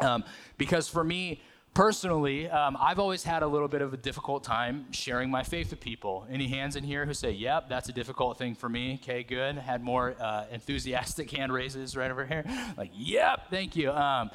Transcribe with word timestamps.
Um, 0.00 0.24
because 0.58 0.88
for 0.88 1.04
me, 1.04 1.40
personally, 1.74 2.48
um, 2.48 2.76
I've 2.80 2.98
always 3.00 3.24
had 3.24 3.42
a 3.42 3.46
little 3.46 3.68
bit 3.68 3.82
of 3.82 3.92
a 3.92 3.96
difficult 3.96 4.44
time 4.44 4.86
sharing 4.92 5.30
my 5.30 5.42
faith 5.42 5.70
with 5.70 5.80
people. 5.80 6.26
Any 6.30 6.48
hands 6.48 6.76
in 6.76 6.84
here 6.84 7.04
who 7.04 7.12
say, 7.12 7.32
yep, 7.32 7.68
that's 7.68 7.88
a 7.88 7.92
difficult 7.92 8.38
thing 8.38 8.54
for 8.54 8.68
me? 8.68 9.00
Okay, 9.02 9.24
good. 9.24 9.58
Had 9.58 9.82
more 9.82 10.14
uh, 10.20 10.44
enthusiastic 10.52 11.30
hand 11.32 11.52
raises 11.52 11.96
right 11.96 12.10
over 12.10 12.24
here. 12.24 12.44
Like, 12.76 12.92
yep, 12.94 13.50
thank 13.50 13.74
you. 13.74 13.90
Um, 13.90 14.30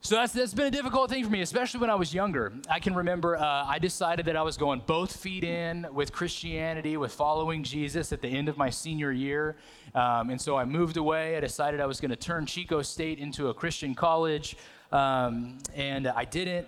so 0.00 0.14
that's, 0.14 0.32
that's 0.32 0.54
been 0.54 0.66
a 0.66 0.70
difficult 0.70 1.10
thing 1.10 1.24
for 1.24 1.30
me, 1.30 1.40
especially 1.40 1.80
when 1.80 1.90
I 1.90 1.96
was 1.96 2.14
younger. 2.14 2.52
I 2.70 2.78
can 2.78 2.94
remember 2.94 3.36
uh, 3.36 3.64
I 3.66 3.80
decided 3.80 4.26
that 4.26 4.36
I 4.36 4.42
was 4.42 4.56
going 4.56 4.82
both 4.86 5.16
feet 5.16 5.42
in 5.42 5.88
with 5.92 6.12
Christianity, 6.12 6.96
with 6.96 7.12
following 7.12 7.64
Jesus 7.64 8.12
at 8.12 8.22
the 8.22 8.28
end 8.28 8.48
of 8.48 8.56
my 8.56 8.70
senior 8.70 9.10
year. 9.10 9.56
Um, 9.96 10.30
and 10.30 10.40
so 10.40 10.56
I 10.56 10.64
moved 10.64 10.98
away. 10.98 11.36
I 11.36 11.40
decided 11.40 11.80
I 11.80 11.86
was 11.86 12.00
going 12.00 12.10
to 12.10 12.16
turn 12.16 12.46
Chico 12.46 12.80
State 12.80 13.18
into 13.18 13.48
a 13.48 13.54
Christian 13.54 13.94
college. 13.94 14.56
Um, 14.92 15.58
and 15.74 16.08
I 16.08 16.24
didn't, 16.24 16.66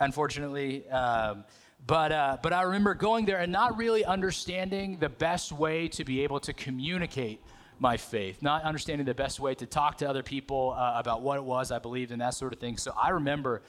unfortunately. 0.00 0.88
Um, 0.88 1.44
but, 1.86 2.12
uh, 2.12 2.36
but 2.42 2.52
I 2.52 2.62
remember 2.62 2.94
going 2.94 3.24
there 3.24 3.38
and 3.38 3.52
not 3.52 3.76
really 3.76 4.04
understanding 4.04 4.98
the 4.98 5.08
best 5.08 5.52
way 5.52 5.88
to 5.88 6.04
be 6.04 6.22
able 6.22 6.40
to 6.40 6.52
communicate 6.52 7.40
my 7.78 7.96
faith, 7.96 8.42
not 8.42 8.64
understanding 8.64 9.06
the 9.06 9.14
best 9.14 9.38
way 9.38 9.54
to 9.54 9.66
talk 9.66 9.98
to 9.98 10.08
other 10.08 10.22
people 10.22 10.74
uh, 10.76 10.94
about 10.96 11.22
what 11.22 11.36
it 11.36 11.44
was 11.44 11.70
I 11.70 11.78
believed 11.78 12.10
and 12.10 12.20
that 12.20 12.34
sort 12.34 12.52
of 12.52 12.58
thing. 12.58 12.76
So 12.76 12.92
I 13.00 13.10
remember 13.10 13.62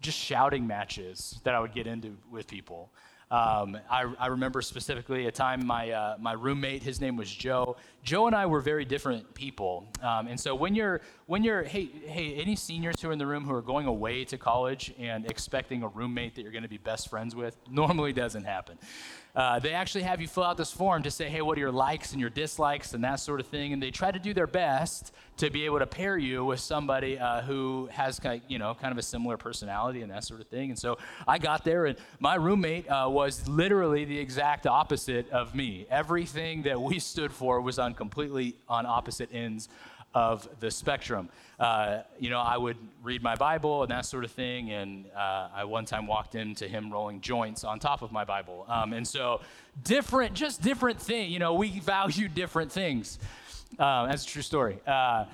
just 0.00 0.18
shouting 0.18 0.66
matches 0.66 1.40
that 1.44 1.54
I 1.54 1.60
would 1.60 1.72
get 1.72 1.86
into 1.86 2.16
with 2.30 2.48
people. 2.48 2.90
Um, 3.32 3.78
I, 3.90 4.04
I, 4.18 4.26
remember 4.26 4.60
specifically 4.60 5.26
a 5.26 5.32
time 5.32 5.64
my, 5.64 5.90
uh, 5.90 6.16
my 6.20 6.34
roommate, 6.34 6.82
his 6.82 7.00
name 7.00 7.16
was 7.16 7.34
Joe. 7.34 7.76
Joe 8.02 8.26
and 8.26 8.36
I 8.36 8.44
were 8.44 8.60
very 8.60 8.84
different 8.84 9.32
people. 9.32 9.86
Um, 10.02 10.26
and 10.26 10.38
so 10.38 10.54
when 10.54 10.74
you're, 10.74 11.00
when 11.24 11.42
you're, 11.42 11.62
hey, 11.62 11.86
hey, 12.04 12.34
any 12.34 12.54
seniors 12.56 13.00
who 13.00 13.08
are 13.08 13.12
in 13.12 13.18
the 13.18 13.26
room 13.26 13.46
who 13.46 13.54
are 13.54 13.62
going 13.62 13.86
away 13.86 14.26
to 14.26 14.36
college 14.36 14.92
and 14.98 15.24
expecting 15.30 15.82
a 15.82 15.88
roommate 15.88 16.34
that 16.34 16.42
you're 16.42 16.52
going 16.52 16.62
to 16.64 16.68
be 16.68 16.76
best 16.76 17.08
friends 17.08 17.34
with, 17.34 17.56
normally 17.70 18.12
doesn't 18.12 18.44
happen. 18.44 18.76
Uh, 19.34 19.58
they 19.58 19.72
actually 19.72 20.02
have 20.02 20.20
you 20.20 20.28
fill 20.28 20.44
out 20.44 20.58
this 20.58 20.70
form 20.70 21.02
to 21.02 21.10
say, 21.10 21.26
hey, 21.28 21.40
what 21.40 21.56
are 21.56 21.60
your 21.60 21.72
likes 21.72 22.12
and 22.12 22.20
your 22.20 22.28
dislikes 22.28 22.92
and 22.92 23.02
that 23.02 23.18
sort 23.18 23.40
of 23.40 23.46
thing. 23.46 23.72
And 23.72 23.82
they 23.82 23.90
try 23.90 24.10
to 24.10 24.18
do 24.18 24.34
their 24.34 24.46
best 24.46 25.12
to 25.38 25.48
be 25.48 25.64
able 25.64 25.78
to 25.78 25.86
pair 25.86 26.18
you 26.18 26.44
with 26.44 26.60
somebody 26.60 27.18
uh, 27.18 27.40
who 27.40 27.88
has, 27.90 28.20
you 28.46 28.58
know, 28.58 28.74
kind 28.74 28.92
of 28.92 28.98
a 28.98 29.02
similar 29.02 29.38
personality 29.38 30.02
and 30.02 30.10
that 30.10 30.24
sort 30.24 30.40
of 30.40 30.48
thing. 30.48 30.68
And 30.68 30.78
so 30.78 30.98
I 31.26 31.38
got 31.38 31.64
there, 31.64 31.86
and 31.86 31.96
my 32.20 32.34
roommate 32.34 32.88
uh, 32.90 33.08
was 33.08 33.48
literally 33.48 34.04
the 34.04 34.18
exact 34.18 34.66
opposite 34.66 35.30
of 35.30 35.54
me. 35.54 35.86
Everything 35.90 36.62
that 36.62 36.80
we 36.80 36.98
stood 36.98 37.32
for 37.32 37.60
was 37.62 37.78
on 37.78 37.94
completely 37.94 38.56
on 38.68 38.84
opposite 38.84 39.30
ends 39.32 39.70
of 40.14 40.48
the 40.60 40.70
spectrum. 40.70 41.28
Uh, 41.58 42.02
you 42.18 42.30
know, 42.30 42.40
I 42.40 42.56
would 42.56 42.76
read 43.02 43.22
my 43.22 43.34
Bible 43.36 43.82
and 43.82 43.90
that 43.90 44.04
sort 44.04 44.24
of 44.24 44.30
thing, 44.30 44.70
and 44.72 45.06
uh, 45.16 45.48
I 45.54 45.64
one 45.64 45.84
time 45.84 46.06
walked 46.06 46.34
into 46.34 46.66
him 46.66 46.92
rolling 46.92 47.20
joints 47.20 47.64
on 47.64 47.78
top 47.78 48.02
of 48.02 48.12
my 48.12 48.24
Bible. 48.24 48.64
Um, 48.68 48.92
and 48.92 49.06
so, 49.06 49.40
different, 49.84 50.34
just 50.34 50.62
different 50.62 51.00
thing. 51.00 51.30
You 51.30 51.38
know, 51.38 51.54
we 51.54 51.80
value 51.80 52.28
different 52.28 52.72
things. 52.72 53.18
Uh, 53.78 54.06
that's 54.06 54.24
a 54.24 54.26
true 54.26 54.42
story. 54.42 54.78
Uh, 54.86 55.24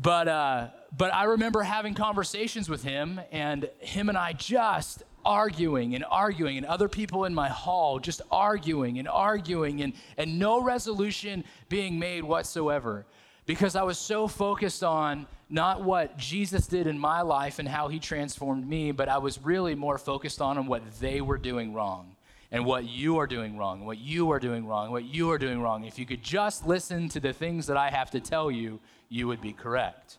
but 0.00 0.28
uh, 0.28 0.68
but 0.96 1.12
I 1.12 1.24
remember 1.24 1.62
having 1.62 1.94
conversations 1.94 2.68
with 2.68 2.82
him, 2.82 3.20
and 3.32 3.68
him 3.80 4.08
and 4.08 4.16
I 4.16 4.32
just 4.32 5.02
arguing 5.24 5.94
and 5.94 6.04
arguing, 6.08 6.56
and 6.56 6.66
other 6.66 6.88
people 6.88 7.24
in 7.24 7.34
my 7.34 7.48
hall 7.48 7.98
just 7.98 8.22
arguing 8.30 8.98
and 8.98 9.08
arguing, 9.08 9.82
and, 9.82 9.92
and 10.16 10.38
no 10.38 10.62
resolution 10.62 11.44
being 11.68 11.98
made 11.98 12.22
whatsoever 12.22 13.04
because 13.46 13.76
I 13.76 13.84
was 13.84 13.98
so 13.98 14.28
focused 14.28 14.84
on 14.84 15.26
not 15.48 15.82
what 15.82 16.18
Jesus 16.18 16.66
did 16.66 16.86
in 16.86 16.98
my 16.98 17.22
life 17.22 17.58
and 17.60 17.68
how 17.68 17.88
he 17.88 18.00
transformed 18.00 18.68
me, 18.68 18.90
but 18.90 19.08
I 19.08 19.18
was 19.18 19.40
really 19.40 19.74
more 19.74 19.98
focused 19.98 20.42
on 20.42 20.66
what 20.66 20.82
they 21.00 21.20
were 21.20 21.38
doing 21.38 21.72
wrong 21.72 22.16
and 22.50 22.64
what 22.64 22.84
you 22.84 23.18
are 23.18 23.26
doing 23.26 23.56
wrong, 23.56 23.84
what 23.84 23.98
you 23.98 24.30
are 24.32 24.40
doing 24.40 24.66
wrong, 24.66 24.90
what 24.90 25.04
you 25.04 25.30
are 25.30 25.38
doing 25.38 25.60
wrong. 25.60 25.84
If 25.84 25.98
you 25.98 26.06
could 26.06 26.22
just 26.22 26.66
listen 26.66 27.08
to 27.10 27.20
the 27.20 27.32
things 27.32 27.66
that 27.68 27.76
I 27.76 27.90
have 27.90 28.10
to 28.10 28.20
tell 28.20 28.50
you, 28.50 28.80
you 29.08 29.28
would 29.28 29.40
be 29.40 29.52
correct. 29.52 30.18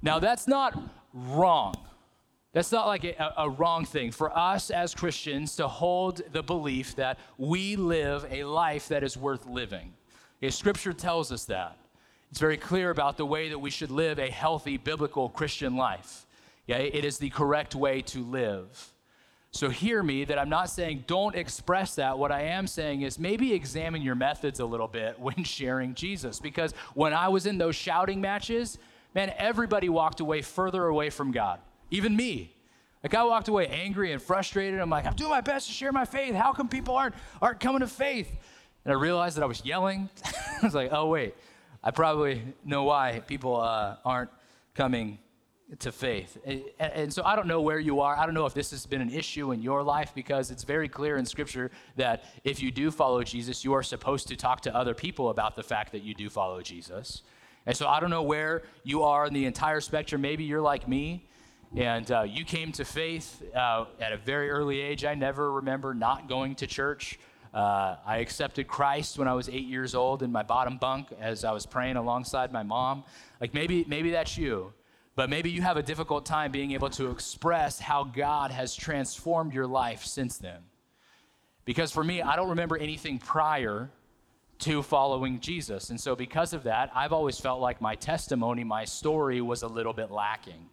Now, 0.00 0.18
that's 0.18 0.46
not 0.46 0.80
wrong. 1.12 1.74
That's 2.52 2.70
not 2.70 2.86
like 2.86 3.04
a, 3.04 3.32
a, 3.38 3.48
wrong 3.48 3.84
thing 3.84 4.10
for 4.10 4.36
us 4.36 4.70
as 4.70 4.94
Christians 4.94 5.56
to 5.56 5.66
hold 5.66 6.20
the 6.32 6.42
belief 6.42 6.94
that 6.96 7.18
we 7.38 7.76
live 7.76 8.26
a 8.30 8.44
life 8.44 8.88
that 8.88 9.02
is 9.02 9.16
worth 9.16 9.46
living. 9.46 9.94
Okay, 10.38 10.50
scripture 10.50 10.92
tells 10.92 11.32
us 11.32 11.46
that. 11.46 11.78
It's 12.32 12.40
very 12.40 12.56
clear 12.56 12.88
about 12.88 13.18
the 13.18 13.26
way 13.26 13.50
that 13.50 13.58
we 13.58 13.68
should 13.68 13.90
live 13.90 14.18
a 14.18 14.30
healthy 14.30 14.78
biblical 14.78 15.28
Christian 15.28 15.76
life. 15.76 16.24
Yeah, 16.66 16.78
it 16.78 17.04
is 17.04 17.18
the 17.18 17.28
correct 17.28 17.74
way 17.74 18.00
to 18.00 18.24
live. 18.24 18.90
So 19.50 19.68
hear 19.68 20.02
me 20.02 20.24
that 20.24 20.38
I'm 20.38 20.48
not 20.48 20.70
saying 20.70 21.04
don't 21.06 21.36
express 21.36 21.96
that. 21.96 22.18
What 22.18 22.32
I 22.32 22.44
am 22.44 22.66
saying 22.66 23.02
is 23.02 23.18
maybe 23.18 23.52
examine 23.52 24.00
your 24.00 24.14
methods 24.14 24.60
a 24.60 24.64
little 24.64 24.88
bit 24.88 25.20
when 25.20 25.44
sharing 25.44 25.92
Jesus. 25.92 26.40
Because 26.40 26.72
when 26.94 27.12
I 27.12 27.28
was 27.28 27.44
in 27.44 27.58
those 27.58 27.76
shouting 27.76 28.22
matches, 28.22 28.78
man, 29.14 29.34
everybody 29.36 29.90
walked 29.90 30.20
away 30.20 30.40
further 30.40 30.86
away 30.86 31.10
from 31.10 31.32
God, 31.32 31.60
even 31.90 32.16
me. 32.16 32.56
Like 33.02 33.12
I 33.14 33.24
walked 33.24 33.48
away 33.48 33.66
angry 33.66 34.10
and 34.10 34.22
frustrated. 34.22 34.80
I'm 34.80 34.88
like, 34.88 35.04
I'm 35.04 35.16
doing 35.16 35.28
my 35.28 35.42
best 35.42 35.66
to 35.66 35.74
share 35.74 35.92
my 35.92 36.06
faith. 36.06 36.34
How 36.34 36.54
come 36.54 36.70
people 36.70 36.96
aren't 36.96 37.14
aren't 37.42 37.60
coming 37.60 37.80
to 37.80 37.86
faith? 37.86 38.34
And 38.86 38.92
I 38.94 38.96
realized 38.96 39.36
that 39.36 39.42
I 39.42 39.46
was 39.46 39.62
yelling. 39.66 40.08
I 40.62 40.64
was 40.64 40.74
like, 40.74 40.88
oh 40.92 41.08
wait, 41.08 41.34
I 41.82 41.90
probably 41.90 42.42
know 42.64 42.84
why 42.84 43.22
people 43.26 43.60
uh, 43.60 43.96
aren't 44.04 44.30
coming 44.74 45.18
to 45.78 45.90
faith. 45.90 46.36
And, 46.44 46.62
and, 46.78 47.12
so 47.12 47.22
I 47.24 47.34
don't 47.34 47.46
know 47.46 47.62
where 47.62 47.78
you 47.78 48.00
are. 48.00 48.16
I 48.16 48.26
don't 48.26 48.34
know 48.34 48.44
if 48.44 48.52
this 48.52 48.72
has 48.72 48.84
been 48.84 49.00
an 49.00 49.10
issue 49.10 49.52
in 49.52 49.62
your 49.62 49.82
life 49.82 50.12
because 50.14 50.50
it's 50.50 50.64
very 50.64 50.88
clear 50.88 51.16
in 51.16 51.24
Scripture 51.24 51.70
that 51.96 52.24
if 52.44 52.62
you 52.62 52.70
do 52.70 52.90
follow 52.90 53.22
Jesus, 53.22 53.64
you 53.64 53.72
are 53.72 53.82
supposed 53.82 54.28
to 54.28 54.36
talk 54.36 54.60
to 54.62 54.76
other 54.76 54.94
people 54.94 55.30
about 55.30 55.56
the 55.56 55.62
fact 55.62 55.92
that 55.92 56.02
you 56.02 56.14
do 56.14 56.28
follow 56.28 56.60
Jesus. 56.60 57.22
And 57.64 57.76
so 57.76 57.88
I 57.88 58.00
don't 58.00 58.10
know 58.10 58.22
where 58.22 58.62
you 58.84 59.02
are 59.04 59.26
in 59.26 59.32
the 59.32 59.46
entire 59.46 59.80
spectrum. 59.80 60.20
Maybe 60.20 60.44
you're 60.44 60.60
like 60.60 60.86
me 60.86 61.26
and 61.74 62.10
uh, 62.10 62.22
you 62.22 62.44
came 62.44 62.70
to 62.72 62.84
faith 62.84 63.42
uh, 63.54 63.86
at 63.98 64.12
a 64.12 64.18
very 64.18 64.50
early 64.50 64.80
age. 64.80 65.04
I 65.04 65.14
never 65.14 65.52
remember 65.52 65.94
not 65.94 66.28
going 66.28 66.54
to 66.56 66.66
church. 66.66 67.18
Uh, 67.52 67.96
I 68.06 68.18
accepted 68.18 68.66
Christ 68.66 69.18
when 69.18 69.28
I 69.28 69.34
was 69.34 69.48
eight 69.48 69.66
years 69.66 69.94
old 69.94 70.22
in 70.22 70.32
my 70.32 70.42
bottom 70.42 70.78
bunk 70.78 71.08
as 71.20 71.44
I 71.44 71.52
was 71.52 71.66
praying 71.66 71.96
alongside 71.96 72.50
my 72.50 72.62
mom. 72.62 73.04
Like 73.40 73.52
maybe, 73.52 73.84
maybe 73.86 74.10
that's 74.10 74.38
you, 74.38 74.72
but 75.16 75.28
maybe 75.28 75.50
you 75.50 75.60
have 75.60 75.76
a 75.76 75.82
difficult 75.82 76.24
time 76.24 76.50
being 76.50 76.72
able 76.72 76.88
to 76.90 77.10
express 77.10 77.78
how 77.78 78.04
God 78.04 78.50
has 78.50 78.74
transformed 78.74 79.52
your 79.52 79.66
life 79.66 80.04
since 80.04 80.38
then. 80.38 80.62
Because 81.64 81.92
for 81.92 82.02
me, 82.02 82.22
I 82.22 82.36
don't 82.36 82.48
remember 82.48 82.76
anything 82.78 83.18
prior 83.18 83.90
to 84.60 84.82
following 84.82 85.40
Jesus. 85.40 85.90
And 85.90 86.00
so, 86.00 86.16
because 86.16 86.52
of 86.52 86.62
that, 86.64 86.90
I've 86.94 87.12
always 87.12 87.38
felt 87.38 87.60
like 87.60 87.80
my 87.80 87.94
testimony, 87.94 88.64
my 88.64 88.84
story 88.84 89.40
was 89.40 89.62
a 89.62 89.68
little 89.68 89.92
bit 89.92 90.10
lacking 90.10 90.70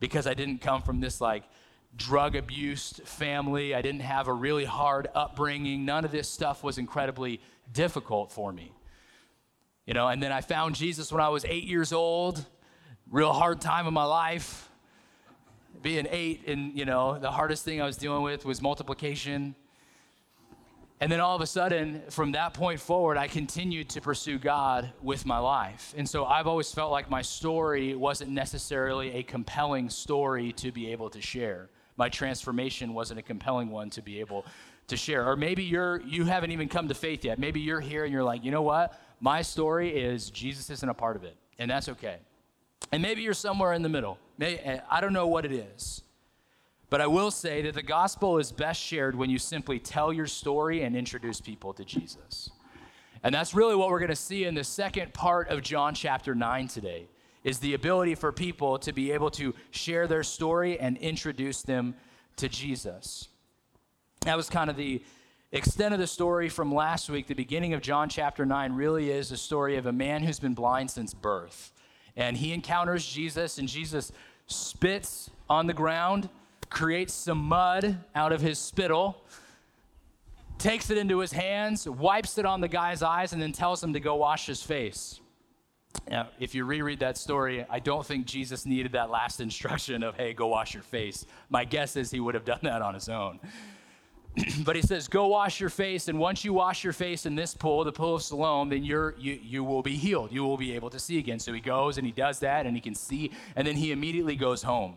because 0.00 0.26
I 0.26 0.34
didn't 0.34 0.60
come 0.60 0.82
from 0.82 1.00
this 1.00 1.20
like 1.20 1.44
drug 1.94 2.36
abused 2.36 3.02
family. 3.04 3.74
I 3.74 3.82
didn't 3.82 4.00
have 4.00 4.28
a 4.28 4.32
really 4.32 4.64
hard 4.64 5.08
upbringing. 5.14 5.84
None 5.84 6.04
of 6.04 6.10
this 6.10 6.28
stuff 6.28 6.62
was 6.62 6.78
incredibly 6.78 7.40
difficult 7.72 8.32
for 8.32 8.52
me. 8.52 8.72
You 9.86 9.94
know, 9.94 10.08
and 10.08 10.22
then 10.22 10.32
I 10.32 10.40
found 10.40 10.74
Jesus 10.74 11.12
when 11.12 11.20
I 11.20 11.28
was 11.28 11.44
eight 11.44 11.64
years 11.64 11.92
old, 11.92 12.44
real 13.10 13.32
hard 13.32 13.60
time 13.60 13.86
of 13.86 13.92
my 13.92 14.04
life. 14.04 14.68
Being 15.82 16.06
eight, 16.10 16.48
and 16.48 16.76
you 16.76 16.84
know, 16.84 17.18
the 17.18 17.30
hardest 17.30 17.64
thing 17.64 17.80
I 17.80 17.86
was 17.86 17.96
dealing 17.96 18.22
with 18.22 18.44
was 18.44 18.60
multiplication. 18.60 19.54
And 20.98 21.12
then 21.12 21.20
all 21.20 21.36
of 21.36 21.42
a 21.42 21.46
sudden, 21.46 22.02
from 22.08 22.32
that 22.32 22.54
point 22.54 22.80
forward, 22.80 23.18
I 23.18 23.28
continued 23.28 23.90
to 23.90 24.00
pursue 24.00 24.38
God 24.38 24.90
with 25.02 25.26
my 25.26 25.38
life. 25.38 25.94
And 25.96 26.08
so 26.08 26.24
I've 26.24 26.46
always 26.46 26.72
felt 26.72 26.90
like 26.90 27.10
my 27.10 27.20
story 27.20 27.94
wasn't 27.94 28.30
necessarily 28.30 29.12
a 29.12 29.22
compelling 29.22 29.90
story 29.90 30.52
to 30.52 30.72
be 30.72 30.90
able 30.90 31.10
to 31.10 31.20
share 31.20 31.68
my 31.96 32.08
transformation 32.08 32.94
wasn't 32.94 33.18
a 33.18 33.22
compelling 33.22 33.70
one 33.70 33.90
to 33.90 34.02
be 34.02 34.20
able 34.20 34.44
to 34.88 34.96
share. 34.96 35.28
Or 35.28 35.36
maybe 35.36 35.62
you're 35.62 36.00
you 36.02 36.24
haven't 36.24 36.50
even 36.50 36.68
come 36.68 36.88
to 36.88 36.94
faith 36.94 37.24
yet. 37.24 37.38
Maybe 37.38 37.60
you're 37.60 37.80
here 37.80 38.04
and 38.04 38.12
you're 38.12 38.24
like, 38.24 38.44
you 38.44 38.50
know 38.50 38.62
what? 38.62 38.98
My 39.20 39.42
story 39.42 39.90
is 39.96 40.30
Jesus 40.30 40.70
isn't 40.70 40.88
a 40.88 40.94
part 40.94 41.16
of 41.16 41.24
it, 41.24 41.36
and 41.58 41.70
that's 41.70 41.88
okay. 41.88 42.18
And 42.92 43.02
maybe 43.02 43.22
you're 43.22 43.34
somewhere 43.34 43.72
in 43.72 43.82
the 43.82 43.88
middle. 43.88 44.18
Maybe, 44.38 44.60
eh, 44.60 44.80
I 44.90 45.00
don't 45.00 45.12
know 45.12 45.26
what 45.26 45.44
it 45.44 45.52
is. 45.52 46.02
But 46.88 47.00
I 47.00 47.06
will 47.08 47.32
say 47.32 47.62
that 47.62 47.74
the 47.74 47.82
gospel 47.82 48.38
is 48.38 48.52
best 48.52 48.80
shared 48.80 49.16
when 49.16 49.28
you 49.28 49.38
simply 49.38 49.80
tell 49.80 50.12
your 50.12 50.26
story 50.26 50.82
and 50.82 50.94
introduce 50.94 51.40
people 51.40 51.72
to 51.74 51.84
Jesus. 51.84 52.50
And 53.24 53.34
that's 53.34 53.54
really 53.54 53.74
what 53.74 53.88
we're 53.88 53.98
going 53.98 54.10
to 54.10 54.14
see 54.14 54.44
in 54.44 54.54
the 54.54 54.62
second 54.62 55.12
part 55.12 55.48
of 55.48 55.62
John 55.62 55.94
chapter 55.94 56.34
9 56.34 56.68
today 56.68 57.08
is 57.46 57.60
the 57.60 57.74
ability 57.74 58.16
for 58.16 58.32
people 58.32 58.76
to 58.76 58.92
be 58.92 59.12
able 59.12 59.30
to 59.30 59.54
share 59.70 60.08
their 60.08 60.24
story 60.24 60.80
and 60.80 60.98
introduce 60.98 61.62
them 61.62 61.94
to 62.34 62.48
Jesus. 62.48 63.28
That 64.22 64.36
was 64.36 64.50
kind 64.50 64.68
of 64.68 64.76
the 64.76 65.00
extent 65.52 65.94
of 65.94 66.00
the 66.00 66.08
story 66.08 66.48
from 66.48 66.74
last 66.74 67.08
week. 67.08 67.28
The 67.28 67.34
beginning 67.34 67.72
of 67.72 67.80
John 67.80 68.08
chapter 68.08 68.44
9 68.44 68.72
really 68.72 69.12
is 69.12 69.30
a 69.30 69.36
story 69.36 69.76
of 69.76 69.86
a 69.86 69.92
man 69.92 70.24
who's 70.24 70.40
been 70.40 70.54
blind 70.54 70.90
since 70.90 71.14
birth. 71.14 71.70
And 72.16 72.36
he 72.36 72.52
encounters 72.52 73.06
Jesus, 73.06 73.58
and 73.58 73.68
Jesus 73.68 74.10
spits 74.48 75.30
on 75.48 75.68
the 75.68 75.72
ground, 75.72 76.28
creates 76.68 77.14
some 77.14 77.38
mud 77.38 77.96
out 78.16 78.32
of 78.32 78.40
his 78.40 78.58
spittle, 78.58 79.22
takes 80.58 80.90
it 80.90 80.98
into 80.98 81.20
his 81.20 81.30
hands, 81.30 81.88
wipes 81.88 82.38
it 82.38 82.44
on 82.44 82.60
the 82.60 82.66
guy's 82.66 83.04
eyes, 83.04 83.32
and 83.32 83.40
then 83.40 83.52
tells 83.52 83.84
him 83.84 83.92
to 83.92 84.00
go 84.00 84.16
wash 84.16 84.46
his 84.46 84.64
face. 84.64 85.20
Now, 86.08 86.28
if 86.38 86.54
you 86.54 86.64
reread 86.64 87.00
that 87.00 87.18
story, 87.18 87.66
I 87.68 87.78
don't 87.78 88.06
think 88.06 88.26
Jesus 88.26 88.64
needed 88.64 88.92
that 88.92 89.10
last 89.10 89.40
instruction 89.40 90.02
of, 90.02 90.16
hey, 90.16 90.32
go 90.32 90.46
wash 90.46 90.74
your 90.74 90.82
face. 90.82 91.26
My 91.48 91.64
guess 91.64 91.96
is 91.96 92.10
he 92.10 92.20
would 92.20 92.34
have 92.34 92.44
done 92.44 92.60
that 92.62 92.82
on 92.82 92.94
his 92.94 93.08
own. 93.08 93.40
but 94.64 94.76
he 94.76 94.82
says, 94.82 95.08
go 95.08 95.26
wash 95.26 95.60
your 95.60 95.70
face, 95.70 96.08
and 96.08 96.18
once 96.18 96.44
you 96.44 96.52
wash 96.52 96.84
your 96.84 96.92
face 96.92 97.26
in 97.26 97.34
this 97.34 97.54
pool, 97.54 97.84
the 97.84 97.92
pool 97.92 98.16
of 98.16 98.22
Siloam, 98.22 98.68
then 98.68 98.84
you're, 98.84 99.14
you, 99.18 99.38
you 99.42 99.64
will 99.64 99.82
be 99.82 99.96
healed. 99.96 100.30
You 100.30 100.44
will 100.44 100.56
be 100.56 100.74
able 100.74 100.90
to 100.90 100.98
see 100.98 101.18
again. 101.18 101.38
So 101.38 101.52
he 101.52 101.60
goes 101.60 101.98
and 101.98 102.06
he 102.06 102.12
does 102.12 102.38
that, 102.40 102.66
and 102.66 102.76
he 102.76 102.80
can 102.80 102.94
see, 102.94 103.32
and 103.56 103.66
then 103.66 103.76
he 103.76 103.92
immediately 103.92 104.36
goes 104.36 104.62
home. 104.62 104.96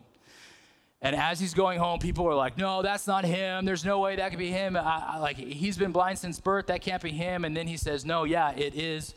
And 1.02 1.16
as 1.16 1.40
he's 1.40 1.54
going 1.54 1.80
home, 1.80 2.00
people 2.00 2.28
are 2.28 2.36
like, 2.36 2.58
no, 2.58 2.82
that's 2.82 3.08
not 3.08 3.24
him. 3.24 3.64
There's 3.64 3.86
no 3.86 4.00
way 4.00 4.18
that 4.18 4.32
could 4.32 4.40
be 4.40 4.50
him. 4.50 4.76
I, 4.76 5.14
I, 5.14 5.18
like, 5.20 5.38
he's 5.38 5.78
been 5.78 5.94
blind 5.94 6.20
since 6.20 6.42
birth. 6.42 6.68
That 6.68 6.82
can't 6.82 7.02
be 7.02 7.12
him. 7.12 7.46
And 7.46 7.56
then 7.56 7.68
he 7.68 7.78
says, 7.78 8.04
no, 8.04 8.26
yeah, 8.26 8.52
it 8.52 8.76
is 8.76 9.16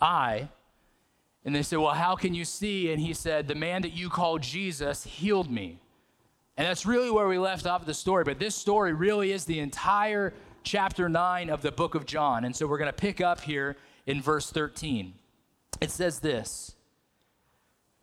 I. 0.00 0.48
And 1.44 1.54
they 1.54 1.62
said, 1.62 1.78
well, 1.78 1.94
how 1.94 2.16
can 2.16 2.34
you 2.34 2.44
see? 2.44 2.92
And 2.92 3.00
he 3.00 3.14
said, 3.14 3.48
the 3.48 3.54
man 3.54 3.82
that 3.82 3.92
you 3.92 4.10
call 4.10 4.38
Jesus 4.38 5.04
healed 5.04 5.50
me. 5.50 5.78
And 6.56 6.66
that's 6.66 6.84
really 6.84 7.10
where 7.10 7.26
we 7.26 7.38
left 7.38 7.66
off 7.66 7.80
of 7.80 7.86
the 7.86 7.94
story. 7.94 8.24
But 8.24 8.38
this 8.38 8.54
story 8.54 8.92
really 8.92 9.32
is 9.32 9.46
the 9.46 9.60
entire 9.60 10.34
chapter 10.62 11.08
9 11.08 11.48
of 11.48 11.62
the 11.62 11.72
book 11.72 11.94
of 11.94 12.04
John. 12.04 12.44
And 12.44 12.54
so 12.54 12.66
we're 12.66 12.78
going 12.78 12.88
to 12.88 12.92
pick 12.92 13.20
up 13.20 13.40
here 13.40 13.76
in 14.06 14.20
verse 14.20 14.50
13. 14.50 15.14
It 15.80 15.90
says 15.90 16.18
this 16.18 16.74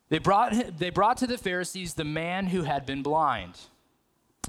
they 0.10 0.20
brought, 0.20 0.78
they 0.78 0.90
brought 0.90 1.18
to 1.18 1.28
the 1.28 1.38
Pharisees 1.38 1.94
the 1.94 2.06
man 2.06 2.48
who 2.48 2.64
had 2.64 2.86
been 2.86 3.04
blind. 3.04 3.60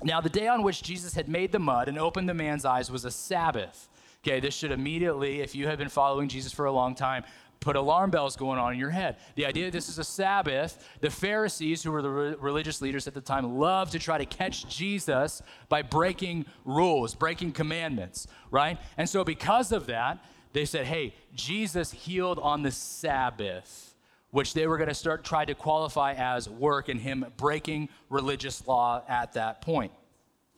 Now, 0.03 0.21
the 0.21 0.29
day 0.29 0.47
on 0.47 0.63
which 0.63 0.83
Jesus 0.83 1.15
had 1.15 1.29
made 1.29 1.51
the 1.51 1.59
mud 1.59 1.89
and 1.89 1.99
opened 1.99 2.29
the 2.29 2.35
man's 2.35 2.65
eyes 2.65 2.91
was 2.91 3.05
a 3.05 3.11
Sabbath. 3.11 3.89
Okay, 4.23 4.39
this 4.39 4.55
should 4.55 4.71
immediately, 4.71 5.41
if 5.41 5.55
you 5.55 5.67
have 5.67 5.79
been 5.79 5.89
following 5.89 6.29
Jesus 6.29 6.53
for 6.53 6.67
a 6.67 6.73
long 6.73 6.95
time, 6.95 7.25
put 7.61 7.77
alarm 7.77 8.11
bells 8.11 8.37
going 8.37 8.59
on 8.59 8.73
in 8.73 8.79
your 8.79 8.91
head. 8.91 9.17
The 9.35 9.47
idea 9.47 9.67
that 9.67 9.73
this 9.73 9.89
is 9.89 9.99
a 9.99 10.05
Sabbath, 10.05 10.85
the 11.01 11.11
Pharisees, 11.11 11.83
who 11.83 11.91
were 11.91 12.03
the 12.03 12.11
re- 12.11 12.35
religious 12.39 12.81
leaders 12.81 13.07
at 13.07 13.15
the 13.15 13.21
time, 13.21 13.59
loved 13.59 13.93
to 13.93 13.99
try 13.99 14.19
to 14.19 14.27
catch 14.27 14.69
Jesus 14.69 15.43
by 15.69 15.83
breaking 15.83 16.47
rules, 16.65 17.15
breaking 17.15 17.53
commandments, 17.53 18.27
right? 18.51 18.79
And 18.97 19.09
so, 19.09 19.25
because 19.25 19.73
of 19.73 19.87
that, 19.87 20.25
they 20.53 20.65
said, 20.65 20.87
hey, 20.87 21.15
Jesus 21.35 21.93
healed 21.93 22.39
on 22.39 22.63
the 22.63 22.71
Sabbath 22.71 23.89
which 24.31 24.55
they 24.55 24.67
were 24.67 24.77
going 24.77 24.89
to 24.89 24.95
start 24.95 25.25
try 25.25 25.45
to 25.45 25.55
qualify 25.55 26.13
as 26.13 26.49
work 26.49 26.89
and 26.89 27.01
him 27.01 27.25
breaking 27.37 27.89
religious 28.11 28.67
law 28.67 29.03
at 29.09 29.33
that 29.33 29.61
point. 29.63 29.93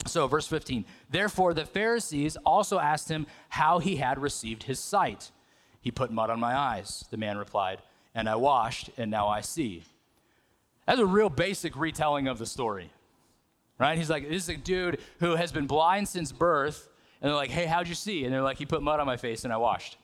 So, 0.07 0.27
verse 0.27 0.47
15, 0.47 0.85
therefore 1.11 1.55
the 1.55 1.67
Pharisees 1.67 2.37
also 2.45 2.79
asked 2.79 3.09
him 3.09 3.27
how 3.49 3.79
he 3.79 3.97
had 3.97 4.19
received 4.19 4.65
his 4.65 4.79
sight. 4.79 5.31
He 5.81 5.91
put 5.91 6.11
mud 6.11 6.31
on 6.31 6.41
my 6.41 6.57
eyes, 6.57 7.05
the 7.11 7.17
man 7.17 7.39
replied, 7.39 7.79
and 8.15 8.29
I 8.29 8.37
washed, 8.37 8.91
and 8.97 9.11
now 9.11 9.29
I 9.29 9.41
see. 9.41 9.83
That's 10.87 11.01
a 11.01 11.07
real 11.07 11.31
basic 11.31 11.77
retelling 11.77 12.29
of 12.29 12.39
the 12.39 12.47
story, 12.47 12.91
right? 13.79 13.97
He's 13.97 14.11
like, 14.11 14.29
this 14.29 14.45
is 14.45 14.49
a 14.49 14.57
dude 14.57 14.99
who 15.21 15.37
has 15.37 15.53
been 15.53 15.67
blind 15.67 16.09
since 16.09 16.33
birth, 16.33 16.89
and 17.21 17.29
they're 17.29 17.37
like, 17.37 17.51
hey, 17.51 17.67
how'd 17.67 17.89
you 17.89 17.95
see? 17.95 18.25
And 18.25 18.33
they're 18.33 18.43
like, 18.43 18.59
he 18.59 18.67
put 18.67 18.83
mud 18.83 19.01
on 19.01 19.07
my 19.07 19.17
face, 19.17 19.45
and 19.45 19.53
I 19.53 19.57
washed. 19.57 19.97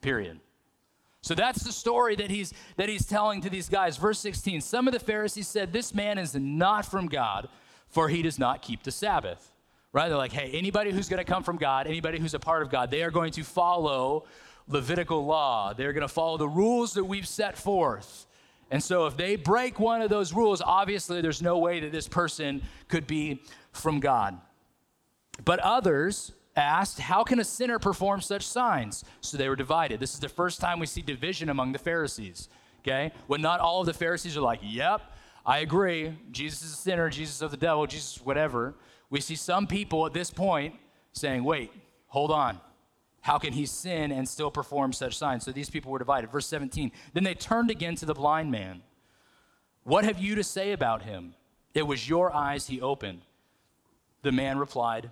Period. 0.00 0.40
So 1.22 1.34
that's 1.34 1.62
the 1.62 1.72
story 1.72 2.16
that 2.16 2.30
he's 2.30 2.52
that 2.76 2.88
he's 2.88 3.06
telling 3.06 3.40
to 3.42 3.50
these 3.50 3.68
guys. 3.68 3.96
Verse 3.96 4.18
16. 4.18 4.60
Some 4.60 4.88
of 4.88 4.92
the 4.92 4.98
Pharisees 4.98 5.46
said, 5.46 5.72
"This 5.72 5.94
man 5.94 6.18
is 6.18 6.34
not 6.34 6.84
from 6.84 7.06
God, 7.06 7.48
for 7.88 8.08
he 8.08 8.22
does 8.22 8.40
not 8.40 8.60
keep 8.60 8.82
the 8.82 8.90
Sabbath." 8.90 9.52
Right? 9.92 10.08
They're 10.08 10.18
like, 10.18 10.32
"Hey, 10.32 10.50
anybody 10.52 10.90
who's 10.90 11.08
going 11.08 11.24
to 11.24 11.32
come 11.32 11.44
from 11.44 11.58
God, 11.58 11.86
anybody 11.86 12.18
who's 12.18 12.34
a 12.34 12.40
part 12.40 12.62
of 12.62 12.70
God, 12.70 12.90
they 12.90 13.04
are 13.04 13.12
going 13.12 13.30
to 13.32 13.44
follow 13.44 14.24
Levitical 14.68 15.24
law. 15.24 15.72
They're 15.72 15.92
going 15.92 16.02
to 16.02 16.08
follow 16.08 16.36
the 16.36 16.48
rules 16.48 16.94
that 16.94 17.04
we've 17.04 17.28
set 17.28 17.56
forth." 17.56 18.26
And 18.72 18.82
so 18.82 19.06
if 19.06 19.18
they 19.18 19.36
break 19.36 19.78
one 19.78 20.00
of 20.00 20.08
those 20.08 20.32
rules, 20.32 20.62
obviously 20.62 21.20
there's 21.20 21.42
no 21.42 21.58
way 21.58 21.80
that 21.80 21.92
this 21.92 22.08
person 22.08 22.62
could 22.88 23.06
be 23.06 23.42
from 23.70 24.00
God. 24.00 24.40
But 25.44 25.58
others 25.60 26.32
asked, 26.56 26.98
How 26.98 27.22
can 27.22 27.38
a 27.38 27.44
sinner 27.44 27.78
perform 27.78 28.22
such 28.22 28.46
signs? 28.46 29.04
So 29.20 29.36
they 29.36 29.48
were 29.48 29.56
divided. 29.56 30.00
This 30.00 30.14
is 30.14 30.20
the 30.20 30.28
first 30.28 30.58
time 30.58 30.78
we 30.78 30.86
see 30.86 31.02
division 31.02 31.50
among 31.50 31.72
the 31.72 31.78
Pharisees. 31.78 32.48
Okay? 32.80 33.12
When 33.26 33.42
not 33.42 33.60
all 33.60 33.80
of 33.80 33.86
the 33.86 33.92
Pharisees 33.92 34.38
are 34.38 34.42
like, 34.42 34.60
Yep, 34.62 35.02
I 35.44 35.58
agree. 35.58 36.16
Jesus 36.30 36.62
is 36.62 36.72
a 36.72 36.76
sinner, 36.76 37.10
Jesus 37.10 37.42
of 37.42 37.50
the 37.50 37.56
devil, 37.56 37.86
Jesus 37.86 38.24
whatever. 38.24 38.74
We 39.10 39.20
see 39.20 39.34
some 39.34 39.66
people 39.66 40.06
at 40.06 40.14
this 40.14 40.30
point 40.30 40.76
saying, 41.12 41.44
Wait, 41.44 41.72
hold 42.06 42.30
on. 42.30 42.58
How 43.22 43.38
can 43.38 43.52
he 43.52 43.66
sin 43.66 44.12
and 44.12 44.28
still 44.28 44.50
perform 44.50 44.92
such 44.92 45.16
signs? 45.16 45.44
So 45.44 45.52
these 45.52 45.70
people 45.70 45.90
were 45.92 45.98
divided. 45.98 46.30
Verse 46.30 46.46
17. 46.46 46.92
Then 47.14 47.24
they 47.24 47.34
turned 47.34 47.70
again 47.70 47.94
to 47.96 48.06
the 48.06 48.14
blind 48.14 48.50
man. 48.50 48.82
What 49.84 50.04
have 50.04 50.18
you 50.18 50.34
to 50.34 50.44
say 50.44 50.72
about 50.72 51.02
him? 51.02 51.34
It 51.72 51.86
was 51.86 52.08
your 52.08 52.34
eyes 52.34 52.66
he 52.66 52.80
opened. 52.80 53.22
The 54.22 54.32
man 54.32 54.58
replied, 54.58 55.10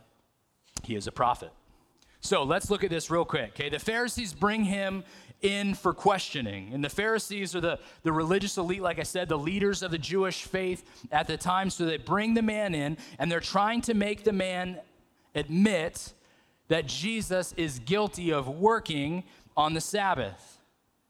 he 0.82 0.94
is 0.94 1.06
a 1.06 1.12
prophet. 1.12 1.52
So 2.20 2.42
let's 2.42 2.70
look 2.70 2.84
at 2.84 2.90
this 2.90 3.10
real 3.10 3.24
quick. 3.24 3.50
Okay, 3.50 3.68
the 3.68 3.78
Pharisees 3.78 4.34
bring 4.34 4.64
him 4.64 5.04
in 5.40 5.74
for 5.74 5.94
questioning. 5.94 6.72
And 6.74 6.84
the 6.84 6.90
Pharisees 6.90 7.54
are 7.54 7.60
the, 7.60 7.78
the 8.02 8.12
religious 8.12 8.58
elite, 8.58 8.82
like 8.82 8.98
I 8.98 9.04
said, 9.04 9.28
the 9.28 9.38
leaders 9.38 9.82
of 9.82 9.90
the 9.90 9.98
Jewish 9.98 10.42
faith 10.42 10.84
at 11.10 11.26
the 11.26 11.36
time. 11.36 11.70
So 11.70 11.86
they 11.86 11.96
bring 11.96 12.34
the 12.34 12.42
man 12.42 12.74
in 12.74 12.98
and 13.18 13.30
they're 13.30 13.40
trying 13.40 13.80
to 13.82 13.94
make 13.94 14.24
the 14.24 14.32
man 14.32 14.80
admit 15.34 16.12
that 16.70 16.86
Jesus 16.86 17.52
is 17.56 17.80
guilty 17.80 18.32
of 18.32 18.48
working 18.48 19.24
on 19.56 19.74
the 19.74 19.80
Sabbath. 19.80 20.58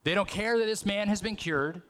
They 0.05 0.15
don't 0.15 0.29
care 0.29 0.59
that 0.59 0.65
this 0.65 0.87
man 0.87 1.09
has 1.09 1.21
been 1.21 1.37
cured. 1.37 1.83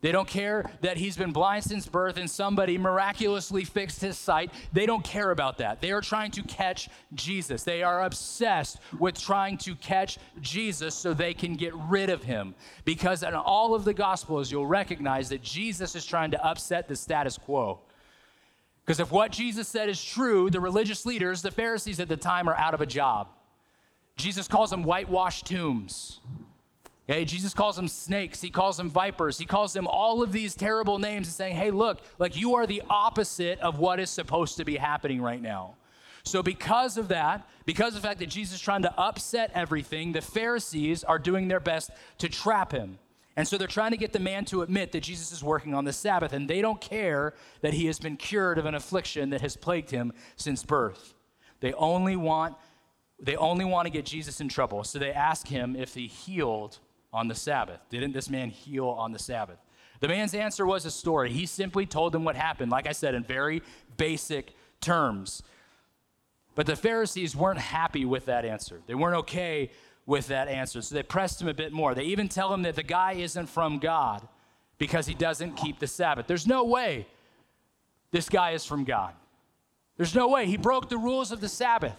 They 0.00 0.10
don't 0.10 0.28
care 0.28 0.70
that 0.80 0.96
he's 0.96 1.16
been 1.16 1.32
blind 1.32 1.64
since 1.64 1.86
birth 1.86 2.16
and 2.16 2.30
somebody 2.30 2.78
miraculously 2.78 3.64
fixed 3.64 4.00
his 4.00 4.16
sight. 4.16 4.50
They 4.72 4.86
don't 4.86 5.04
care 5.04 5.30
about 5.30 5.58
that. 5.58 5.82
They 5.82 5.92
are 5.92 6.00
trying 6.00 6.30
to 6.32 6.42
catch 6.42 6.88
Jesus. 7.14 7.62
They 7.62 7.82
are 7.82 8.04
obsessed 8.04 8.80
with 8.98 9.20
trying 9.20 9.58
to 9.58 9.74
catch 9.76 10.18
Jesus 10.40 10.94
so 10.94 11.12
they 11.12 11.34
can 11.34 11.54
get 11.54 11.74
rid 11.74 12.08
of 12.08 12.22
him. 12.22 12.54
Because 12.86 13.22
in 13.22 13.34
all 13.34 13.74
of 13.74 13.84
the 13.84 13.94
Gospels, 13.94 14.50
you'll 14.50 14.66
recognize 14.66 15.28
that 15.28 15.42
Jesus 15.42 15.94
is 15.94 16.06
trying 16.06 16.30
to 16.30 16.42
upset 16.44 16.88
the 16.88 16.96
status 16.96 17.36
quo. 17.36 17.80
Because 18.84 19.00
if 19.00 19.10
what 19.10 19.32
Jesus 19.32 19.66
said 19.66 19.88
is 19.88 20.02
true, 20.02 20.50
the 20.50 20.60
religious 20.60 21.06
leaders, 21.06 21.42
the 21.42 21.50
Pharisees 21.50 22.00
at 22.00 22.08
the 22.08 22.16
time, 22.16 22.48
are 22.48 22.56
out 22.56 22.74
of 22.74 22.80
a 22.80 22.86
job. 22.86 23.28
Jesus 24.16 24.46
calls 24.46 24.70
them 24.70 24.82
whitewashed 24.82 25.46
tombs. 25.46 26.20
Okay, 27.08 27.24
Jesus 27.24 27.52
calls 27.52 27.76
them 27.76 27.88
snakes. 27.88 28.40
He 28.40 28.50
calls 28.50 28.76
them 28.76 28.88
vipers. 28.88 29.38
He 29.38 29.44
calls 29.44 29.72
them 29.72 29.86
all 29.86 30.22
of 30.22 30.32
these 30.32 30.54
terrible 30.54 30.98
names 30.98 31.26
and 31.26 31.34
saying, 31.34 31.56
hey, 31.56 31.70
look, 31.70 32.00
like 32.18 32.36
you 32.36 32.54
are 32.54 32.66
the 32.66 32.82
opposite 32.88 33.58
of 33.60 33.78
what 33.78 34.00
is 34.00 34.08
supposed 34.08 34.56
to 34.56 34.64
be 34.64 34.76
happening 34.76 35.20
right 35.20 35.40
now. 35.40 35.74
So, 36.22 36.42
because 36.42 36.96
of 36.96 37.08
that, 37.08 37.46
because 37.66 37.94
of 37.94 38.00
the 38.00 38.08
fact 38.08 38.20
that 38.20 38.30
Jesus 38.30 38.54
is 38.54 38.60
trying 38.60 38.82
to 38.82 38.98
upset 38.98 39.50
everything, 39.54 40.12
the 40.12 40.22
Pharisees 40.22 41.04
are 41.04 41.18
doing 41.18 41.48
their 41.48 41.60
best 41.60 41.90
to 42.18 42.30
trap 42.30 42.72
him. 42.72 42.98
And 43.36 43.48
so 43.48 43.58
they're 43.58 43.66
trying 43.66 43.90
to 43.90 43.96
get 43.96 44.12
the 44.12 44.20
man 44.20 44.44
to 44.46 44.62
admit 44.62 44.92
that 44.92 45.02
Jesus 45.02 45.32
is 45.32 45.42
working 45.42 45.74
on 45.74 45.84
the 45.84 45.92
Sabbath, 45.92 46.32
and 46.32 46.48
they 46.48 46.60
don't 46.60 46.80
care 46.80 47.34
that 47.62 47.74
he 47.74 47.86
has 47.86 47.98
been 47.98 48.16
cured 48.16 48.58
of 48.58 48.66
an 48.66 48.74
affliction 48.74 49.30
that 49.30 49.40
has 49.40 49.56
plagued 49.56 49.90
him 49.90 50.12
since 50.36 50.62
birth. 50.62 51.14
They 51.60 51.72
only 51.72 52.16
want 52.16 52.56
they 53.20 53.36
only 53.36 53.64
want 53.64 53.86
to 53.86 53.90
get 53.90 54.04
Jesus 54.04 54.40
in 54.40 54.48
trouble. 54.48 54.82
So 54.82 54.98
they 54.98 55.12
ask 55.12 55.46
him 55.46 55.76
if 55.76 55.94
he 55.94 56.08
healed 56.08 56.80
on 57.14 57.28
the 57.28 57.34
Sabbath? 57.34 57.80
Didn't 57.88 58.12
this 58.12 58.28
man 58.28 58.50
heal 58.50 58.88
on 58.88 59.12
the 59.12 59.18
Sabbath? 59.18 59.58
The 60.00 60.08
man's 60.08 60.34
answer 60.34 60.66
was 60.66 60.84
a 60.84 60.90
story. 60.90 61.32
He 61.32 61.46
simply 61.46 61.86
told 61.86 62.12
them 62.12 62.24
what 62.24 62.34
happened, 62.34 62.72
like 62.72 62.88
I 62.88 62.92
said, 62.92 63.14
in 63.14 63.22
very 63.22 63.62
basic 63.96 64.54
terms. 64.80 65.42
But 66.56 66.66
the 66.66 66.76
Pharisees 66.76 67.34
weren't 67.34 67.60
happy 67.60 68.04
with 68.04 68.26
that 68.26 68.44
answer. 68.44 68.82
They 68.86 68.96
weren't 68.96 69.16
okay 69.18 69.70
with 70.06 70.28
that 70.28 70.48
answer. 70.48 70.82
So 70.82 70.94
they 70.94 71.02
pressed 71.02 71.40
him 71.40 71.48
a 71.48 71.54
bit 71.54 71.72
more. 71.72 71.94
They 71.94 72.04
even 72.04 72.28
tell 72.28 72.52
him 72.52 72.62
that 72.62 72.76
the 72.76 72.82
guy 72.82 73.12
isn't 73.12 73.46
from 73.46 73.78
God 73.78 74.26
because 74.78 75.06
he 75.06 75.14
doesn't 75.14 75.52
keep 75.52 75.78
the 75.78 75.86
Sabbath. 75.86 76.26
There's 76.26 76.46
no 76.46 76.64
way 76.64 77.06
this 78.10 78.28
guy 78.28 78.52
is 78.52 78.64
from 78.64 78.84
God. 78.84 79.14
There's 79.96 80.14
no 80.14 80.28
way. 80.28 80.46
He 80.46 80.56
broke 80.56 80.88
the 80.88 80.98
rules 80.98 81.32
of 81.32 81.40
the 81.40 81.48
Sabbath. 81.48 81.96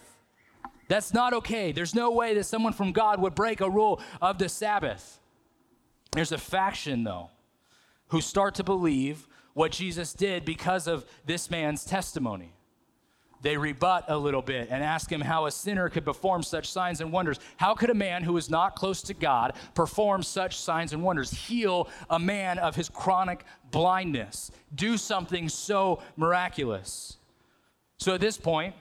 That's 0.88 1.13
not 1.13 1.33
okay. 1.33 1.71
There's 1.71 1.95
no 1.95 2.12
way 2.12 2.33
that 2.35 2.43
someone 2.43 2.74
from 2.74 2.91
God 2.91 3.19
would 3.21 3.35
break 3.35 3.62
a 3.62 3.69
rule 3.69 4.01
of 4.21 4.38
the 4.38 4.50
Sabbath. 4.50 5.19
There's 6.12 6.31
a 6.31 6.38
faction, 6.38 7.03
though, 7.03 7.31
who 8.09 8.21
start 8.21 8.55
to 8.55 8.63
believe 8.63 9.27
what 9.53 9.71
Jesus 9.71 10.13
did 10.13 10.45
because 10.45 10.88
of 10.88 11.05
this 11.25 11.50
man's 11.50 11.83
testimony. 11.85 12.53
They 13.46 13.58
rebut 13.58 14.06
a 14.08 14.18
little 14.18 14.42
bit 14.42 14.70
and 14.72 14.84
ask 14.84 15.12
him 15.12 15.22
how 15.22 15.46
a 15.46 15.52
sinner 15.52 15.88
could 15.88 16.04
perform 16.04 16.42
such 16.42 16.72
signs 16.72 17.00
and 17.00 17.12
wonders. 17.12 17.40
How 17.58 17.75
could 17.75 17.92
a 17.92 17.94
man 17.94 18.24
who 18.24 18.38
is 18.38 18.50
not 18.50 18.75
close 18.75 19.04
to 19.04 19.14
God 19.14 19.54
perform 19.75 20.24
such 20.24 20.58
signs 20.58 20.94
and 20.94 21.04
wonders? 21.04 21.30
Heal 21.30 21.88
a 22.10 22.18
man 22.18 22.58
of 22.58 22.75
his 22.75 22.90
chronic 22.90 23.46
blindness, 23.70 24.50
do 24.74 24.98
something 24.98 25.48
so 25.48 26.02
miraculous. 26.18 27.18
So 27.98 28.16
at 28.16 28.20
this 28.20 28.36
point, 28.36 28.74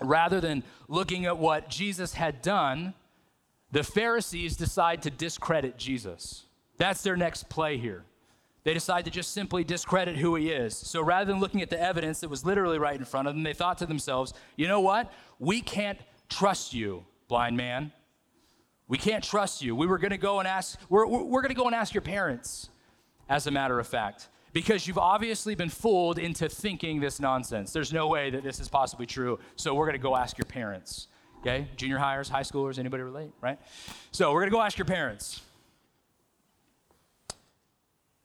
rather 0.00 0.40
than 0.40 0.64
looking 0.88 1.26
at 1.26 1.38
what 1.38 1.70
Jesus 1.70 2.14
had 2.14 2.42
done, 2.42 2.92
the 3.70 3.84
Pharisees 3.84 4.56
decide 4.56 5.02
to 5.02 5.10
discredit 5.10 5.76
Jesus. 5.76 6.42
That's 6.76 7.02
their 7.02 7.16
next 7.16 7.48
play 7.48 7.78
here. 7.78 8.02
They 8.66 8.74
decide 8.74 9.04
to 9.04 9.12
just 9.12 9.30
simply 9.30 9.62
discredit 9.62 10.16
who 10.16 10.34
he 10.34 10.50
is. 10.50 10.76
So 10.76 11.00
rather 11.00 11.24
than 11.24 11.38
looking 11.38 11.62
at 11.62 11.70
the 11.70 11.80
evidence 11.80 12.18
that 12.18 12.28
was 12.28 12.44
literally 12.44 12.80
right 12.80 12.98
in 12.98 13.04
front 13.04 13.28
of 13.28 13.34
them, 13.34 13.44
they 13.44 13.52
thought 13.52 13.78
to 13.78 13.86
themselves, 13.86 14.34
you 14.56 14.66
know 14.66 14.80
what? 14.80 15.12
We 15.38 15.60
can't 15.60 16.00
trust 16.28 16.74
you, 16.74 17.04
blind 17.28 17.56
man. 17.56 17.92
We 18.88 18.98
can't 18.98 19.22
trust 19.22 19.62
you. 19.62 19.76
We 19.76 19.86
were 19.86 19.98
going 19.98 20.10
to 20.10 20.18
go 20.18 20.40
and 20.40 20.48
ask, 20.48 20.80
we're, 20.88 21.06
we're 21.06 21.42
going 21.42 21.54
to 21.54 21.60
go 21.60 21.66
and 21.66 21.76
ask 21.76 21.94
your 21.94 22.02
parents, 22.02 22.68
as 23.28 23.46
a 23.46 23.52
matter 23.52 23.78
of 23.78 23.86
fact, 23.86 24.30
because 24.52 24.88
you've 24.88 24.98
obviously 24.98 25.54
been 25.54 25.70
fooled 25.70 26.18
into 26.18 26.48
thinking 26.48 26.98
this 26.98 27.20
nonsense. 27.20 27.72
There's 27.72 27.92
no 27.92 28.08
way 28.08 28.30
that 28.30 28.42
this 28.42 28.58
is 28.58 28.68
possibly 28.68 29.06
true. 29.06 29.38
So 29.54 29.74
we're 29.76 29.86
going 29.86 29.96
to 29.96 30.02
go 30.02 30.16
ask 30.16 30.36
your 30.36 30.46
parents. 30.46 31.06
Okay? 31.38 31.68
Junior 31.76 31.98
hires, 31.98 32.28
high 32.28 32.42
schoolers, 32.42 32.80
anybody 32.80 33.04
relate, 33.04 33.30
right? 33.40 33.60
So 34.10 34.32
we're 34.32 34.40
going 34.40 34.50
to 34.50 34.56
go 34.56 34.62
ask 34.62 34.76
your 34.76 34.86
parents. 34.86 35.40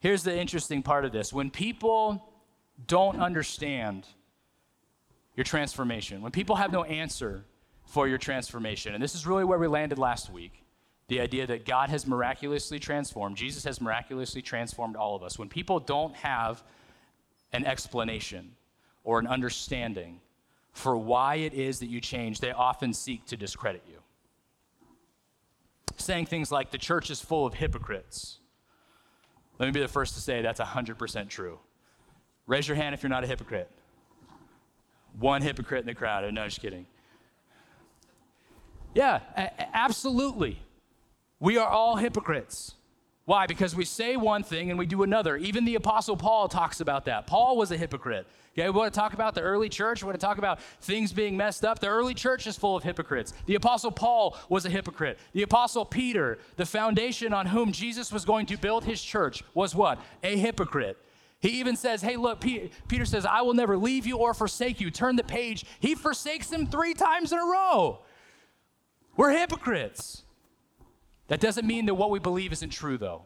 Here's 0.01 0.23
the 0.23 0.35
interesting 0.35 0.81
part 0.81 1.05
of 1.05 1.11
this 1.11 1.31
when 1.31 1.49
people 1.49 2.27
don't 2.87 3.21
understand 3.21 4.07
your 5.35 5.43
transformation, 5.43 6.21
when 6.21 6.31
people 6.31 6.55
have 6.57 6.71
no 6.71 6.83
answer 6.83 7.45
for 7.85 8.07
your 8.07 8.17
transformation, 8.17 8.93
and 8.93 9.01
this 9.01 9.15
is 9.15 9.25
really 9.25 9.45
where 9.45 9.59
we 9.59 9.67
landed 9.67 9.97
last 9.97 10.31
week 10.31 10.63
the 11.07 11.19
idea 11.19 11.45
that 11.45 11.65
God 11.65 11.89
has 11.89 12.07
miraculously 12.07 12.79
transformed, 12.79 13.35
Jesus 13.35 13.65
has 13.65 13.81
miraculously 13.81 14.41
transformed 14.41 14.95
all 14.95 15.15
of 15.15 15.23
us. 15.23 15.37
When 15.37 15.49
people 15.49 15.79
don't 15.79 16.15
have 16.15 16.63
an 17.51 17.65
explanation 17.65 18.55
or 19.03 19.19
an 19.19 19.27
understanding 19.27 20.21
for 20.71 20.95
why 20.97 21.35
it 21.35 21.53
is 21.53 21.79
that 21.79 21.87
you 21.87 21.99
change, 21.99 22.39
they 22.39 22.51
often 22.51 22.93
seek 22.93 23.25
to 23.25 23.35
discredit 23.35 23.83
you. 23.89 23.97
Saying 25.97 26.27
things 26.27 26.51
like, 26.51 26.71
the 26.71 26.77
church 26.77 27.11
is 27.11 27.19
full 27.19 27.45
of 27.45 27.55
hypocrites 27.55 28.39
let 29.61 29.67
me 29.67 29.71
be 29.73 29.79
the 29.79 29.87
first 29.87 30.15
to 30.15 30.19
say 30.21 30.41
that's 30.41 30.59
100% 30.59 31.29
true. 31.29 31.59
Raise 32.47 32.67
your 32.67 32.75
hand 32.75 32.95
if 32.95 33.03
you're 33.03 33.11
not 33.11 33.23
a 33.23 33.27
hypocrite. 33.27 33.69
One 35.19 35.43
hypocrite 35.43 35.81
in 35.81 35.85
the 35.85 35.93
crowd. 35.93 36.33
No, 36.33 36.45
just 36.45 36.61
kidding. 36.61 36.87
Yeah, 38.95 39.19
absolutely. 39.71 40.57
We 41.39 41.57
are 41.57 41.69
all 41.69 41.97
hypocrites. 41.97 42.73
Why? 43.31 43.47
Because 43.47 43.73
we 43.73 43.85
say 43.85 44.17
one 44.17 44.43
thing 44.43 44.71
and 44.71 44.77
we 44.77 44.85
do 44.85 45.03
another. 45.03 45.37
Even 45.37 45.63
the 45.63 45.75
Apostle 45.75 46.17
Paul 46.17 46.49
talks 46.49 46.81
about 46.81 47.05
that. 47.05 47.27
Paul 47.27 47.55
was 47.55 47.71
a 47.71 47.77
hypocrite. 47.77 48.27
Okay, 48.51 48.69
we 48.69 48.77
want 48.77 48.93
to 48.93 48.99
talk 48.99 49.13
about 49.13 49.35
the 49.35 49.41
early 49.41 49.69
church. 49.69 50.03
We 50.03 50.07
want 50.07 50.19
to 50.19 50.25
talk 50.25 50.37
about 50.37 50.59
things 50.81 51.13
being 51.13 51.37
messed 51.37 51.63
up. 51.63 51.79
The 51.79 51.87
early 51.87 52.13
church 52.13 52.45
is 52.45 52.57
full 52.57 52.75
of 52.75 52.83
hypocrites. 52.83 53.33
The 53.45 53.55
Apostle 53.55 53.91
Paul 53.91 54.37
was 54.49 54.65
a 54.65 54.69
hypocrite. 54.69 55.17
The 55.31 55.43
Apostle 55.43 55.85
Peter, 55.85 56.39
the 56.57 56.65
foundation 56.65 57.31
on 57.31 57.45
whom 57.45 57.71
Jesus 57.71 58.11
was 58.11 58.25
going 58.25 58.47
to 58.47 58.57
build 58.57 58.83
his 58.83 59.01
church, 59.01 59.45
was 59.53 59.73
what? 59.73 60.01
A 60.23 60.35
hypocrite. 60.35 60.97
He 61.39 61.51
even 61.61 61.77
says, 61.77 62.01
Hey, 62.01 62.17
look, 62.17 62.41
Peter 62.41 63.05
says, 63.05 63.25
I 63.25 63.43
will 63.43 63.53
never 63.53 63.77
leave 63.77 64.05
you 64.05 64.17
or 64.17 64.33
forsake 64.33 64.81
you. 64.81 64.91
Turn 64.91 65.15
the 65.15 65.23
page. 65.23 65.63
He 65.79 65.95
forsakes 65.95 66.51
him 66.51 66.67
three 66.67 66.93
times 66.93 67.31
in 67.31 67.39
a 67.39 67.45
row. 67.45 67.99
We're 69.15 69.31
hypocrites. 69.31 70.23
That 71.31 71.39
doesn't 71.39 71.65
mean 71.65 71.85
that 71.85 71.93
what 71.93 72.09
we 72.09 72.19
believe 72.19 72.51
isn't 72.51 72.71
true, 72.71 72.97
though. 72.97 73.21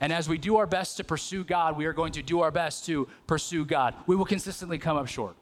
And 0.00 0.12
as 0.12 0.28
we 0.28 0.38
do 0.38 0.58
our 0.58 0.66
best 0.66 0.96
to 0.98 1.02
pursue 1.02 1.42
God, 1.42 1.76
we 1.76 1.86
are 1.86 1.92
going 1.92 2.12
to 2.12 2.22
do 2.22 2.42
our 2.42 2.52
best 2.52 2.86
to 2.86 3.08
pursue 3.26 3.64
God. 3.64 3.96
We 4.06 4.14
will 4.14 4.24
consistently 4.24 4.78
come 4.78 4.96
up 4.96 5.08
short. 5.08 5.34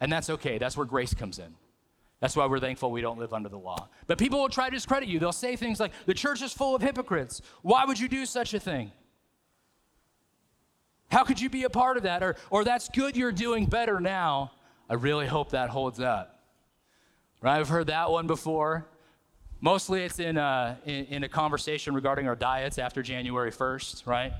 And 0.00 0.10
that's 0.10 0.30
okay. 0.30 0.56
That's 0.56 0.78
where 0.78 0.86
grace 0.86 1.12
comes 1.12 1.38
in. 1.38 1.54
That's 2.20 2.34
why 2.34 2.46
we're 2.46 2.58
thankful 2.58 2.90
we 2.90 3.02
don't 3.02 3.18
live 3.18 3.34
under 3.34 3.50
the 3.50 3.58
law. 3.58 3.90
But 4.06 4.16
people 4.16 4.40
will 4.40 4.48
try 4.48 4.70
to 4.70 4.74
discredit 4.74 5.10
you. 5.10 5.18
They'll 5.18 5.30
say 5.30 5.56
things 5.56 5.78
like, 5.78 5.92
the 6.06 6.14
church 6.14 6.40
is 6.40 6.54
full 6.54 6.74
of 6.74 6.80
hypocrites. 6.80 7.42
Why 7.60 7.84
would 7.84 8.00
you 8.00 8.08
do 8.08 8.24
such 8.24 8.54
a 8.54 8.58
thing? 8.58 8.90
How 11.10 11.22
could 11.22 11.38
you 11.38 11.50
be 11.50 11.64
a 11.64 11.70
part 11.70 11.98
of 11.98 12.04
that? 12.04 12.22
Or, 12.22 12.36
or 12.48 12.64
that's 12.64 12.88
good, 12.88 13.14
you're 13.14 13.30
doing 13.30 13.66
better 13.66 14.00
now. 14.00 14.52
I 14.88 14.94
really 14.94 15.26
hope 15.26 15.50
that 15.50 15.68
holds 15.68 16.00
up. 16.00 16.40
Right? 17.42 17.58
I've 17.58 17.68
heard 17.68 17.88
that 17.88 18.10
one 18.10 18.26
before. 18.26 18.86
Mostly 19.60 20.04
it's 20.04 20.20
in 20.20 20.36
a, 20.36 20.78
in, 20.84 21.04
in 21.06 21.24
a 21.24 21.28
conversation 21.28 21.94
regarding 21.94 22.28
our 22.28 22.36
diets 22.36 22.78
after 22.78 23.02
January 23.02 23.50
1st, 23.50 24.06
right? 24.06 24.32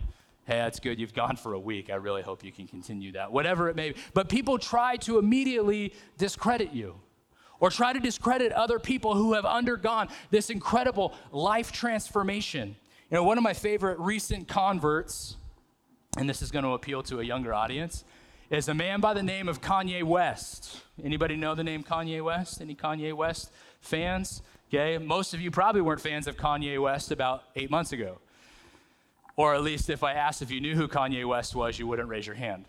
Hey, 0.45 0.59
that's 0.59 0.79
good. 0.81 0.99
You've 0.99 1.13
gone 1.13 1.37
for 1.37 1.55
a 1.55 1.59
week. 1.59 1.91
I 1.91 1.97
really 1.97 2.23
hope 2.23 2.45
you 2.45 2.53
can 2.53 2.67
continue 2.69 3.13
that. 3.13 3.33
Whatever 3.33 3.69
it 3.69 3.77
may 3.77 3.91
be. 3.91 4.01
But 4.15 4.29
people 4.29 4.59
try 4.59 4.97
to 4.99 5.19
immediately 5.19 5.93
discredit 6.17 6.73
you 6.73 6.95
or 7.61 7.71
try 7.71 7.93
to 7.93 7.99
discredit 7.99 8.53
other 8.53 8.79
people 8.79 9.15
who 9.15 9.33
have 9.35 9.45
undergone 9.45 10.09
this 10.31 10.51
incredible 10.51 11.15
life 11.33 11.73
transformation. 11.73 12.77
You 13.11 13.17
know, 13.17 13.25
one 13.25 13.39
of 13.39 13.45
my 13.45 13.55
favorite 13.55 13.99
recent 13.99 14.47
converts, 14.47 15.37
and 16.17 16.31
this 16.31 16.43
is 16.43 16.53
going 16.53 16.65
to 16.65 16.73
appeal 16.73 17.03
to 17.05 17.21
a 17.21 17.25
younger 17.25 17.53
audience, 17.53 18.05
is 18.51 18.69
a 18.69 18.75
man 18.75 19.01
by 19.01 19.15
the 19.15 19.23
name 19.23 19.49
of 19.49 19.61
Kanye 19.61 20.05
West. 20.05 20.81
Anybody 21.03 21.37
know 21.37 21.55
the 21.55 21.65
name 21.65 21.83
Kanye 21.83 22.23
West? 22.23 22.61
Any 22.61 22.75
Kanye 22.75 23.13
West 23.13 23.51
fans? 23.81 24.43
Okay, 24.69 24.99
most 24.99 25.33
of 25.33 25.41
you 25.41 25.51
probably 25.51 25.81
weren't 25.81 26.01
fans 26.01 26.27
of 26.27 26.37
Kanye 26.37 26.81
West 26.81 27.11
about 27.11 27.45
eight 27.57 27.71
months 27.71 27.93
ago. 27.93 28.19
Or 29.35 29.55
at 29.55 29.63
least 29.63 29.89
if 29.89 30.05
I 30.05 30.13
asked 30.13 30.43
if 30.43 30.51
you 30.51 30.61
knew 30.61 30.75
who 30.75 30.89
Kanye 30.89 31.27
West 31.27 31.55
was, 31.55 31.79
you 31.79 31.87
wouldn't 31.87 32.09
raise 32.09 32.27
your 32.27 32.37
hand. 32.37 32.67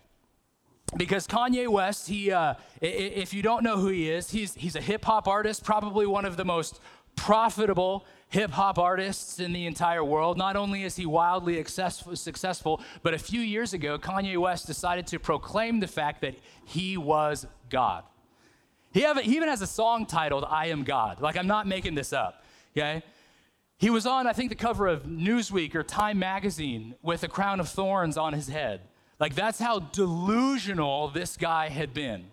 Because 0.96 1.26
Kanye 1.26 1.68
West, 1.68 2.08
he, 2.08 2.32
uh, 2.32 2.54
if 2.80 3.34
you 3.34 3.42
don't 3.42 3.62
know 3.62 3.76
who 3.76 3.88
he 3.88 4.08
is, 4.08 4.30
he's, 4.30 4.54
he's 4.54 4.76
a 4.76 4.80
hip 4.80 5.04
hop 5.04 5.28
artist, 5.28 5.62
probably 5.62 6.06
one 6.06 6.24
of 6.24 6.38
the 6.38 6.44
most 6.44 6.80
profitable 7.16 8.06
hip 8.30 8.50
hop 8.50 8.78
artists 8.78 9.38
in 9.38 9.52
the 9.52 9.66
entire 9.66 10.02
world. 10.02 10.38
Not 10.38 10.56
only 10.56 10.84
is 10.84 10.96
he 10.96 11.04
wildly 11.04 11.62
successful, 11.64 12.80
but 13.02 13.12
a 13.12 13.18
few 13.18 13.40
years 13.42 13.74
ago, 13.74 13.98
Kanye 13.98 14.38
West 14.38 14.66
decided 14.66 15.06
to 15.08 15.18
proclaim 15.18 15.80
the 15.80 15.86
fact 15.86 16.22
that 16.22 16.36
he 16.64 16.96
was 16.96 17.46
God. 17.68 18.04
He, 18.92 19.02
have, 19.02 19.18
he 19.18 19.36
even 19.36 19.48
has 19.48 19.62
a 19.62 19.66
song 19.66 20.06
titled 20.06 20.44
I 20.48 20.66
Am 20.66 20.82
God. 20.82 21.20
Like, 21.20 21.36
I'm 21.36 21.46
not 21.46 21.66
making 21.66 21.94
this 21.94 22.12
up, 22.12 22.42
okay? 22.76 23.02
He 23.78 23.88
was 23.88 24.04
on, 24.04 24.26
I 24.26 24.32
think, 24.32 24.50
the 24.50 24.56
cover 24.56 24.88
of 24.88 25.04
Newsweek 25.04 25.74
or 25.74 25.82
Time 25.82 26.18
magazine 26.18 26.94
with 27.02 27.22
a 27.22 27.28
crown 27.28 27.60
of 27.60 27.68
thorns 27.68 28.16
on 28.18 28.32
his 28.32 28.48
head. 28.48 28.82
Like, 29.18 29.34
that's 29.34 29.58
how 29.58 29.78
delusional 29.78 31.08
this 31.08 31.36
guy 31.36 31.68
had 31.68 31.94
been, 31.94 32.26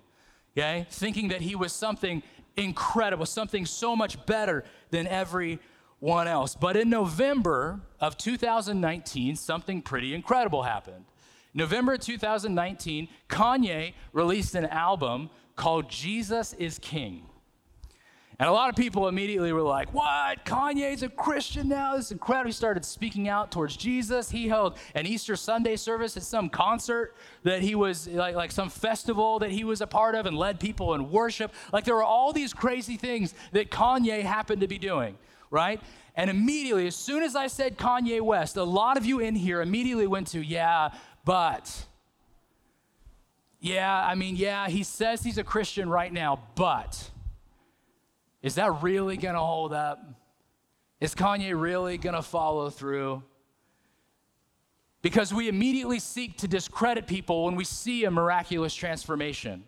okay? 0.57 0.87
Thinking 0.89 1.29
that 1.29 1.41
he 1.41 1.55
was 1.55 1.73
something 1.73 2.23
incredible, 2.55 3.25
something 3.25 3.65
so 3.65 3.95
much 3.95 4.25
better 4.25 4.63
than 4.89 5.05
everyone 5.07 6.27
else. 6.27 6.55
But 6.55 6.75
in 6.75 6.89
November 6.89 7.81
of 7.99 8.17
2019, 8.17 9.35
something 9.35 9.81
pretty 9.81 10.15
incredible 10.15 10.63
happened. 10.63 11.05
November 11.53 11.97
2019, 11.97 13.07
Kanye 13.29 13.93
released 14.11 14.55
an 14.55 14.65
album 14.65 15.29
called 15.57 15.89
Jesus 15.89 16.53
is 16.53 16.79
King. 16.79 17.27
And 18.39 18.47
a 18.47 18.51
lot 18.51 18.69
of 18.69 18.75
people 18.75 19.07
immediately 19.07 19.51
were 19.51 19.63
like, 19.63 19.91
What? 19.93 20.45
Kanye's 20.45 21.01
a 21.01 21.09
Christian 21.09 21.67
now? 21.69 21.95
This 21.95 22.05
is 22.05 22.11
incredible. 22.11 22.49
He 22.49 22.53
started 22.53 22.85
speaking 22.85 23.27
out 23.27 23.51
towards 23.51 23.75
Jesus. 23.75 24.29
He 24.29 24.47
held 24.47 24.77
an 24.93 25.07
Easter 25.07 25.35
Sunday 25.35 25.75
service 25.75 26.15
at 26.17 26.23
some 26.23 26.47
concert 26.49 27.15
that 27.43 27.61
he 27.61 27.73
was, 27.73 28.07
like, 28.07 28.35
like 28.35 28.51
some 28.51 28.69
festival 28.69 29.39
that 29.39 29.49
he 29.49 29.63
was 29.63 29.81
a 29.81 29.87
part 29.87 30.13
of 30.13 30.27
and 30.27 30.37
led 30.37 30.59
people 30.59 30.93
in 30.93 31.09
worship. 31.09 31.51
Like 31.73 31.83
there 31.83 31.95
were 31.95 32.03
all 32.03 32.31
these 32.31 32.53
crazy 32.53 32.95
things 32.95 33.33
that 33.53 33.71
Kanye 33.71 34.21
happened 34.21 34.61
to 34.61 34.67
be 34.67 34.77
doing, 34.77 35.17
right? 35.49 35.81
And 36.15 36.29
immediately, 36.29 36.85
as 36.85 36.95
soon 36.95 37.23
as 37.23 37.35
I 37.35 37.47
said 37.47 37.77
Kanye 37.77 38.21
West, 38.21 38.55
a 38.55 38.63
lot 38.63 38.97
of 38.97 39.05
you 39.05 39.19
in 39.19 39.33
here 39.33 39.61
immediately 39.61 40.05
went 40.05 40.27
to, 40.27 40.41
Yeah, 40.41 40.89
but 41.25 41.87
yeah, 43.59 44.05
I 44.05 44.15
mean, 44.15 44.35
yeah, 44.35 44.67
he 44.67 44.83
says 44.83 45.23
he's 45.23 45.37
a 45.37 45.43
Christian 45.43 45.89
right 45.89 46.11
now, 46.11 46.41
but 46.55 47.09
is 48.41 48.55
that 48.55 48.83
really 48.83 49.17
going 49.17 49.33
to 49.33 49.41
hold 49.41 49.73
up? 49.73 50.03
Is 50.99 51.15
Kanye 51.15 51.59
really 51.59 51.97
going 51.97 52.15
to 52.15 52.21
follow 52.21 52.69
through? 52.69 53.23
Because 55.01 55.33
we 55.33 55.47
immediately 55.47 55.99
seek 55.99 56.37
to 56.39 56.47
discredit 56.47 57.07
people 57.07 57.45
when 57.45 57.55
we 57.55 57.63
see 57.63 58.05
a 58.05 58.11
miraculous 58.11 58.73
transformation. 58.73 59.63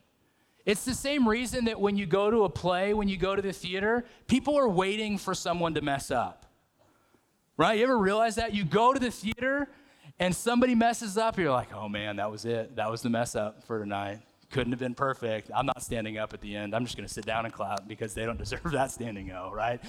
It's 0.65 0.85
the 0.85 0.93
same 0.93 1.27
reason 1.27 1.65
that 1.65 1.79
when 1.79 1.97
you 1.97 2.05
go 2.05 2.29
to 2.29 2.43
a 2.43 2.49
play, 2.49 2.93
when 2.93 3.07
you 3.07 3.17
go 3.17 3.35
to 3.35 3.41
the 3.41 3.53
theater, 3.53 4.05
people 4.27 4.57
are 4.57 4.69
waiting 4.69 5.17
for 5.17 5.33
someone 5.33 5.73
to 5.75 5.81
mess 5.81 6.11
up. 6.11 6.45
Right? 7.57 7.77
You 7.77 7.83
ever 7.83 7.97
realize 7.97 8.35
that? 8.35 8.53
You 8.53 8.65
go 8.65 8.93
to 8.93 8.99
the 8.99 9.11
theater 9.11 9.69
and 10.19 10.35
somebody 10.35 10.75
messes 10.75 11.17
up, 11.17 11.37
you're 11.37 11.51
like, 11.51 11.73
oh 11.73 11.87
man, 11.87 12.17
that 12.17 12.29
was 12.29 12.45
it. 12.45 12.75
That 12.75 12.91
was 12.91 13.01
the 13.01 13.09
mess 13.09 13.35
up 13.35 13.63
for 13.63 13.79
tonight. 13.79 14.19
Couldn't 14.51 14.73
have 14.73 14.79
been 14.79 14.95
perfect. 14.95 15.49
I'm 15.55 15.65
not 15.65 15.81
standing 15.81 16.17
up 16.17 16.33
at 16.33 16.41
the 16.41 16.55
end. 16.55 16.75
I'm 16.75 16.83
just 16.83 16.97
going 16.97 17.07
to 17.07 17.13
sit 17.13 17.25
down 17.25 17.45
and 17.45 17.53
clap 17.53 17.87
because 17.87 18.13
they 18.13 18.25
don't 18.25 18.37
deserve 18.37 18.63
that 18.71 18.91
standing 18.91 19.31
O, 19.31 19.51
right? 19.51 19.81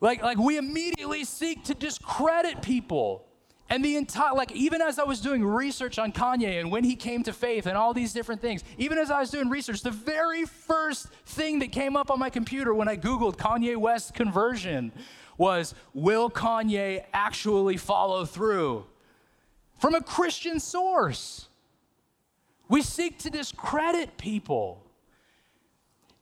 Like, 0.00 0.22
like 0.22 0.38
we 0.38 0.56
immediately 0.56 1.24
seek 1.24 1.64
to 1.64 1.74
discredit 1.74 2.62
people. 2.62 3.26
And 3.68 3.84
the 3.84 3.96
entire, 3.96 4.34
like, 4.34 4.50
even 4.52 4.82
as 4.82 4.98
I 4.98 5.04
was 5.04 5.20
doing 5.20 5.44
research 5.44 5.98
on 5.98 6.10
Kanye 6.12 6.58
and 6.58 6.72
when 6.72 6.82
he 6.82 6.96
came 6.96 7.22
to 7.22 7.32
faith 7.32 7.66
and 7.66 7.76
all 7.76 7.94
these 7.94 8.12
different 8.12 8.40
things, 8.40 8.64
even 8.78 8.98
as 8.98 9.12
I 9.12 9.20
was 9.20 9.30
doing 9.30 9.48
research, 9.48 9.82
the 9.82 9.92
very 9.92 10.44
first 10.44 11.06
thing 11.24 11.60
that 11.60 11.70
came 11.70 11.96
up 11.96 12.10
on 12.10 12.18
my 12.18 12.30
computer 12.30 12.74
when 12.74 12.88
I 12.88 12.96
Googled 12.96 13.36
Kanye 13.36 13.76
West 13.76 14.12
conversion 14.12 14.90
was 15.38 15.74
Will 15.94 16.28
Kanye 16.30 17.04
actually 17.12 17.76
follow 17.76 18.24
through? 18.24 18.86
From 19.80 19.94
a 19.94 20.02
Christian 20.02 20.60
source. 20.60 21.48
We 22.68 22.82
seek 22.82 23.18
to 23.20 23.30
discredit 23.30 24.16
people. 24.18 24.84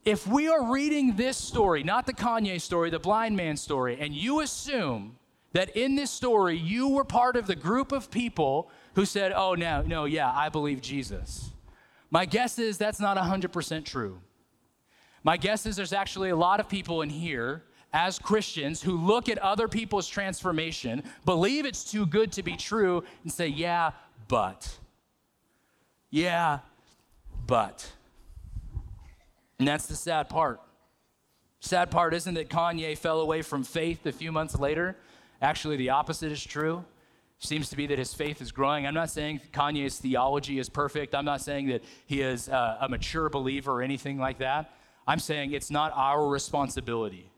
If 0.05 0.27
we 0.27 0.49
are 0.49 0.73
reading 0.73 1.17
this 1.17 1.37
story, 1.37 1.83
not 1.83 2.07
the 2.07 2.15
Kanye 2.15 2.61
story, 2.61 2.89
the 2.89 2.99
blind 2.99 3.37
man 3.37 3.57
story, 3.57 3.99
and 4.01 4.15
you 4.15 4.41
assume 4.41 5.17
that 5.53 5.77
in 5.77 5.97
this 5.97 6.11
story 6.11 6.57
you 6.57 6.89
were 6.89 7.05
part 7.05 7.37
of 7.37 7.47
the 7.47 7.57
group 7.57 7.93
of 7.93 8.11
people 8.11 8.71
who 8.95 9.05
said, 9.05 9.33
oh, 9.35 9.55
no, 9.55 9.83
no, 9.83 10.05
yeah, 10.05 10.33
I 10.33 10.49
believe 10.49 10.81
Jesus. 10.81 11.51
My 12.11 12.25
guess 12.25 12.59
is 12.59 12.79
that's 12.79 13.01
not 13.01 13.19
100% 13.19 13.85
true. 13.85 14.21
My 15.25 15.37
guess 15.37 15.67
is 15.67 15.77
there's 15.77 15.93
actually 15.93 16.31
a 16.31 16.37
lot 16.37 16.61
of 16.61 16.69
people 16.69 17.03
in 17.03 17.11
here 17.11 17.65
as 17.93 18.19
Christians 18.19 18.83
who 18.83 18.97
look 18.97 19.29
at 19.29 19.39
other 19.39 19.67
people's 19.67 20.09
transformation, 20.09 21.03
believe 21.25 21.65
it's 21.65 21.85
too 21.85 22.05
good 22.07 22.33
to 22.33 22.43
be 22.43 22.57
true, 22.57 23.03
and 23.23 23.33
say, 23.33 23.49
yeah, 23.49 23.93
but. 24.29 24.79
Yeah, 26.11 26.59
but. 27.47 27.91
And 29.59 29.67
that's 29.67 29.87
the 29.87 29.97
sad 29.97 30.29
part. 30.29 30.61
Sad 31.61 31.91
part 31.91 32.15
isn't 32.15 32.35
that 32.35 32.49
Kanye 32.49 32.97
fell 32.97 33.21
away 33.21 33.43
from 33.43 33.65
faith 33.65 34.07
a 34.07 34.13
few 34.13 34.31
months 34.31 34.57
later. 34.59 34.97
Actually, 35.41 35.77
the 35.77 35.91
opposite 35.91 36.31
is 36.31 36.45
true. 36.45 36.85
Seems 37.41 37.71
to 37.71 37.77
be 37.77 37.87
that 37.87 37.99
his 37.99 38.13
faith 38.13 38.43
is 38.43 38.53
growing. 38.53 38.87
I'm 38.87 38.95
not 38.95 39.11
saying 39.11 39.41
Kanye's 39.53 39.99
theology 39.99 40.59
is 40.59 40.69
perfect. 40.69 41.15
I'm 41.15 41.25
not 41.25 41.41
saying 41.41 41.69
that 41.69 41.83
he 42.07 42.21
is 42.21 42.49
a, 42.49 42.79
a 42.83 42.89
mature 42.89 43.29
believer 43.29 43.73
or 43.73 43.83
anything 43.83 44.19
like 44.19 44.39
that. 44.39 44.73
I'm 45.07 45.21
saying 45.21 45.53
it's 45.53 45.71
not 45.71 45.93
our 45.95 46.27
responsibility 46.29 47.31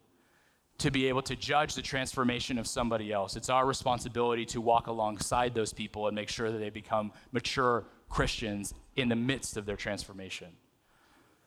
to 0.80 0.90
be 0.90 1.08
able 1.08 1.22
to 1.22 1.36
judge 1.36 1.74
the 1.74 1.82
transformation 1.82 2.58
of 2.58 2.66
somebody 2.66 3.12
else. 3.12 3.36
It's 3.36 3.48
our 3.48 3.66
responsibility 3.66 4.44
to 4.46 4.60
walk 4.60 4.86
alongside 4.86 5.54
those 5.54 5.72
people 5.72 6.06
and 6.06 6.14
make 6.14 6.28
sure 6.28 6.50
that 6.50 6.58
they 6.58 6.70
become 6.70 7.12
mature 7.32 7.84
Christians 8.08 8.74
in 8.96 9.08
the 9.08 9.16
midst 9.16 9.56
of 9.56 9.66
their 9.66 9.76
transformation. 9.76 10.48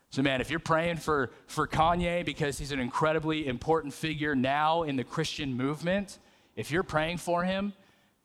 So, 0.10 0.22
man, 0.22 0.42
if 0.42 0.52
you're 0.52 0.60
praying 0.60 0.98
for, 0.98 1.32
for 1.48 1.68
Kanye 1.68 2.24
because 2.24 2.60
he's 2.60 2.72
an 2.72 2.80
incredibly 2.80 3.48
important 3.48 3.94
figure 3.94 4.36
now 4.36 4.84
in 4.84 4.96
the 4.96 5.04
Christian 5.04 5.56
movement, 5.56 6.20
if 6.56 6.70
you're 6.70 6.84
praying 6.84 7.18
for 7.18 7.44
him, 7.44 7.74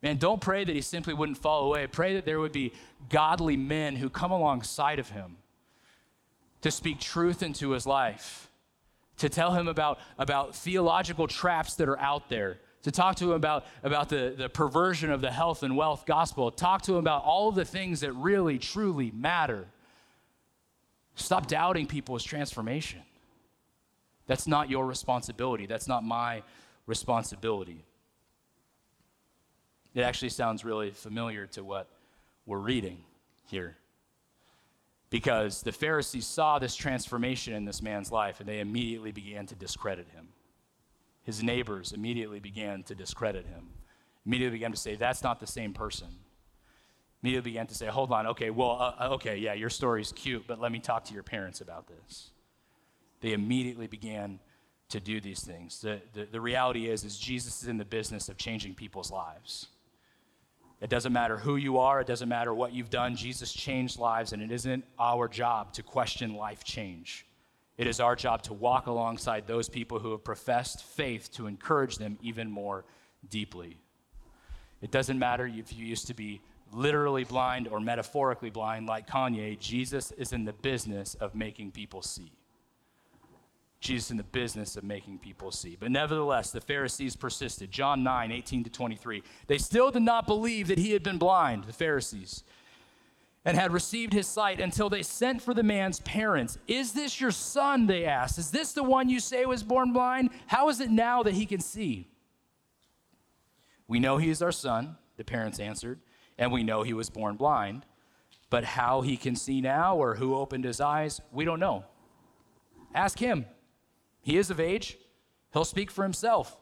man, 0.03 0.17
don't 0.17 0.39
pray 0.39 0.63
that 0.63 0.75
he 0.75 0.81
simply 0.81 1.15
wouldn't 1.15 1.39
fall 1.39 1.65
away. 1.65 1.87
Pray 1.87 2.13
that 2.13 2.25
there 2.25 2.39
would 2.39 2.51
be 2.51 2.73
godly 3.09 3.57
men 3.57 3.95
who 3.95 4.09
come 4.09 4.31
alongside 4.31 4.99
of 4.99 5.09
him 5.09 5.37
to 6.61 6.69
speak 6.69 6.99
truth 6.99 7.41
into 7.41 7.71
his 7.71 7.87
life, 7.87 8.48
to 9.19 9.29
tell 9.29 9.51
him 9.51 9.67
about, 9.67 9.99
about 10.17 10.55
theological 10.55 11.27
traps 11.27 11.75
that 11.75 11.87
are 11.87 11.99
out 11.99 12.29
there, 12.29 12.59
to 12.83 12.91
talk 12.91 13.17
to 13.17 13.25
him 13.25 13.31
about, 13.31 13.65
about 13.83 14.09
the, 14.09 14.33
the 14.37 14.49
perversion 14.49 15.11
of 15.11 15.21
the 15.21 15.31
health 15.31 15.63
and 15.63 15.75
wealth 15.75 16.05
gospel, 16.05 16.51
talk 16.51 16.81
to 16.83 16.93
him 16.93 16.99
about 16.99 17.23
all 17.23 17.51
the 17.51 17.65
things 17.65 17.99
that 18.01 18.13
really, 18.13 18.57
truly 18.57 19.11
matter. 19.11 19.67
Stop 21.15 21.47
doubting 21.47 21.85
people's 21.85 22.23
transformation. 22.23 23.01
That's 24.27 24.47
not 24.47 24.69
your 24.69 24.85
responsibility. 24.85 25.65
That's 25.65 25.87
not 25.87 26.03
my 26.03 26.43
responsibility. 26.85 27.83
It 29.93 30.01
actually 30.01 30.29
sounds 30.29 30.63
really 30.63 30.91
familiar 30.91 31.47
to 31.47 31.63
what 31.63 31.87
we're 32.45 32.59
reading 32.59 32.99
here. 33.47 33.75
Because 35.09 35.63
the 35.63 35.71
Pharisees 35.71 36.27
saw 36.27 36.59
this 36.59 36.75
transformation 36.75 37.53
in 37.53 37.65
this 37.65 37.81
man's 37.81 38.11
life 38.11 38.39
and 38.39 38.47
they 38.47 38.59
immediately 38.59 39.11
began 39.11 39.47
to 39.47 39.55
discredit 39.55 40.07
him. 40.09 40.29
His 41.23 41.41
neighbors 41.43 41.91
immediately 41.91 42.39
began 42.39 42.83
to 42.83 42.95
discredit 42.95 43.45
him, 43.45 43.69
immediately 44.25 44.57
began 44.57 44.71
to 44.71 44.77
say, 44.77 44.95
That's 44.95 45.23
not 45.23 45.39
the 45.39 45.47
same 45.47 45.73
person 45.73 46.07
immediately 47.21 47.51
began 47.51 47.67
to 47.67 47.75
say, 47.75 47.87
hold 47.87 48.11
on, 48.11 48.27
okay, 48.27 48.49
well, 48.49 48.71
uh, 48.71 49.03
uh, 49.03 49.09
okay, 49.13 49.37
yeah, 49.37 49.53
your 49.53 49.69
story's 49.69 50.11
cute, 50.13 50.45
but 50.47 50.59
let 50.59 50.71
me 50.71 50.79
talk 50.79 51.03
to 51.05 51.13
your 51.13 51.23
parents 51.23 51.61
about 51.61 51.87
this. 51.87 52.31
They 53.21 53.33
immediately 53.33 53.87
began 53.87 54.39
to 54.89 54.99
do 54.99 55.19
these 55.19 55.41
things. 55.41 55.81
The, 55.81 55.99
the, 56.13 56.25
the 56.25 56.41
reality 56.41 56.87
is, 56.87 57.03
is 57.03 57.17
Jesus 57.17 57.61
is 57.61 57.67
in 57.67 57.77
the 57.77 57.85
business 57.85 58.29
of 58.29 58.37
changing 58.37 58.75
people's 58.75 59.11
lives. 59.11 59.67
It 60.81 60.89
doesn't 60.89 61.11
matter 61.11 61.37
who 61.37 61.57
you 61.57 61.77
are, 61.77 61.99
it 61.99 62.07
doesn't 62.07 62.29
matter 62.29 62.53
what 62.53 62.73
you've 62.73 62.89
done. 62.89 63.15
Jesus 63.15 63.51
changed 63.51 63.99
lives, 63.99 64.31
and 64.31 64.41
it 64.41 64.51
isn't 64.51 64.85
our 64.97 65.27
job 65.27 65.73
to 65.73 65.83
question 65.83 66.35
life 66.35 66.63
change. 66.63 67.25
It 67.77 67.87
is 67.87 67.99
our 67.99 68.15
job 68.15 68.41
to 68.43 68.53
walk 68.53 68.87
alongside 68.87 69.47
those 69.47 69.69
people 69.69 69.99
who 69.99 70.11
have 70.11 70.23
professed 70.23 70.83
faith 70.83 71.31
to 71.33 71.47
encourage 71.47 71.97
them 71.97 72.17
even 72.21 72.49
more 72.49 72.85
deeply. 73.29 73.77
It 74.81 74.91
doesn't 74.91 75.19
matter 75.19 75.45
if 75.45 75.73
you 75.73 75.85
used 75.85 76.07
to 76.07 76.13
be 76.13 76.41
literally 76.71 77.23
blind 77.23 77.67
or 77.67 77.79
metaphorically 77.79 78.49
blind 78.49 78.87
like 78.87 79.07
Kanye, 79.07 79.59
Jesus 79.59 80.11
is 80.13 80.33
in 80.33 80.45
the 80.45 80.53
business 80.53 81.15
of 81.15 81.35
making 81.35 81.71
people 81.71 82.01
see. 82.01 82.31
Jesus 83.79 84.11
in 84.11 84.17
the 84.17 84.23
business 84.23 84.75
of 84.75 84.83
making 84.83 85.19
people 85.19 85.51
see. 85.51 85.77
But 85.79 85.91
nevertheless, 85.91 86.51
the 86.51 86.61
Pharisees 86.61 87.15
persisted. 87.15 87.71
John 87.71 88.03
9, 88.03 88.31
18 88.31 88.63
to 88.65 88.69
23. 88.69 89.23
They 89.47 89.57
still 89.57 89.89
did 89.91 90.01
not 90.01 90.27
believe 90.27 90.67
that 90.67 90.77
he 90.77 90.91
had 90.91 91.03
been 91.03 91.17
blind, 91.17 91.63
the 91.63 91.73
Pharisees, 91.73 92.43
and 93.45 93.57
had 93.57 93.71
received 93.71 94.11
his 94.11 94.27
sight 94.27 94.59
until 94.59 94.89
they 94.89 95.01
sent 95.01 95.41
for 95.41 95.53
the 95.53 95.63
man's 95.63 96.01
parents. 96.01 96.57
Is 96.67 96.91
this 96.91 97.21
your 97.21 97.31
son? 97.31 97.87
They 97.87 98.05
asked. 98.05 98.37
Is 98.37 98.51
this 98.51 98.73
the 98.73 98.83
one 98.83 99.09
you 99.09 99.21
say 99.21 99.45
was 99.45 99.63
born 99.63 99.93
blind? 99.93 100.31
How 100.47 100.67
is 100.69 100.81
it 100.81 100.89
now 100.91 101.23
that 101.23 101.33
he 101.33 101.45
can 101.45 101.61
see? 101.61 102.09
We 103.87 103.99
know 103.99 104.17
he 104.17 104.29
is 104.29 104.41
our 104.41 104.51
son, 104.51 104.97
the 105.15 105.23
parents 105.23 105.59
answered 105.59 105.99
and 106.39 106.51
we 106.51 106.63
know 106.63 106.81
he 106.81 106.93
was 106.93 107.11
born 107.11 107.35
blind. 107.35 107.85
But 108.49 108.63
how 108.63 109.01
he 109.01 109.15
can 109.15 109.35
see 109.35 109.61
now 109.61 109.95
or 109.95 110.15
who 110.15 110.33
opened 110.33 110.63
his 110.63 110.81
eyes, 110.81 111.21
we 111.31 111.45
don't 111.45 111.59
know. 111.59 111.85
Ask 112.95 113.19
him. 113.19 113.45
He 114.29 114.37
is 114.37 114.51
of 114.51 114.59
age, 114.59 114.95
he'll 115.53 115.65
speak 115.65 115.89
for 115.89 116.03
himself. 116.03 116.55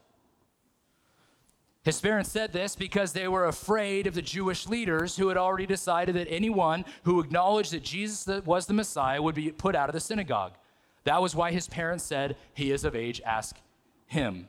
His 1.84 2.00
parents 2.00 2.32
said 2.32 2.54
this 2.54 2.78
because 2.78 3.12
they 3.12 3.28
were 3.28 3.46
afraid 3.46 4.08
of 4.08 4.14
the 4.14 4.22
Jewish 4.22 4.68
leaders 4.68 5.18
who 5.18 5.28
had 5.28 5.36
already 5.36 5.66
decided 5.66 6.16
that 6.16 6.30
anyone 6.30 6.86
who 7.04 7.20
acknowledged 7.20 7.74
that 7.74 7.84
Jesus 7.84 8.42
was 8.46 8.68
the 8.68 8.74
Messiah 8.74 9.22
would 9.22 9.36
be 9.36 9.52
put 9.52 9.76
out 9.76 9.90
of 9.90 9.94
the 9.94 10.00
synagogue. 10.00 10.54
That 11.04 11.22
was 11.22 11.36
why 11.36 11.52
his 11.52 11.68
parents 11.68 12.06
said, 12.06 12.38
He 12.54 12.72
is 12.72 12.86
of 12.86 12.96
age, 12.96 13.22
ask 13.26 13.58
him. 14.06 14.48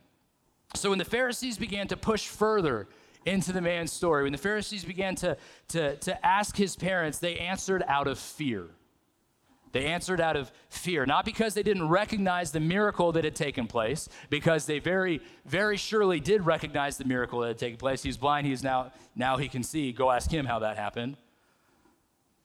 So 0.74 0.90
when 0.90 1.00
the 1.00 1.04
Pharisees 1.04 1.58
began 1.58 1.88
to 1.88 1.96
push 1.96 2.28
further 2.28 2.86
into 3.26 3.52
the 3.52 3.60
man's 3.60 3.92
story. 3.92 4.22
When 4.22 4.32
the 4.32 4.38
Pharisees 4.38 4.84
began 4.84 5.16
to, 5.16 5.36
to, 5.68 5.96
to 5.96 6.26
ask 6.26 6.56
his 6.56 6.76
parents, 6.76 7.18
they 7.18 7.36
answered 7.36 7.82
out 7.88 8.06
of 8.06 8.18
fear. 8.18 8.68
They 9.72 9.84
answered 9.86 10.20
out 10.20 10.36
of 10.36 10.50
fear, 10.68 11.04
not 11.04 11.24
because 11.24 11.54
they 11.54 11.62
didn't 11.62 11.88
recognize 11.88 12.52
the 12.52 12.60
miracle 12.60 13.12
that 13.12 13.24
had 13.24 13.34
taken 13.34 13.66
place, 13.66 14.08
because 14.30 14.66
they 14.66 14.78
very, 14.78 15.20
very 15.44 15.76
surely 15.76 16.20
did 16.20 16.46
recognize 16.46 16.96
the 16.96 17.04
miracle 17.04 17.40
that 17.40 17.48
had 17.48 17.58
taken 17.58 17.76
place. 17.76 18.02
He's 18.02 18.16
blind, 18.16 18.46
he's 18.46 18.62
now, 18.62 18.92
now 19.14 19.36
he 19.36 19.48
can 19.48 19.62
see. 19.62 19.92
Go 19.92 20.10
ask 20.10 20.30
him 20.30 20.46
how 20.46 20.60
that 20.60 20.76
happened. 20.76 21.16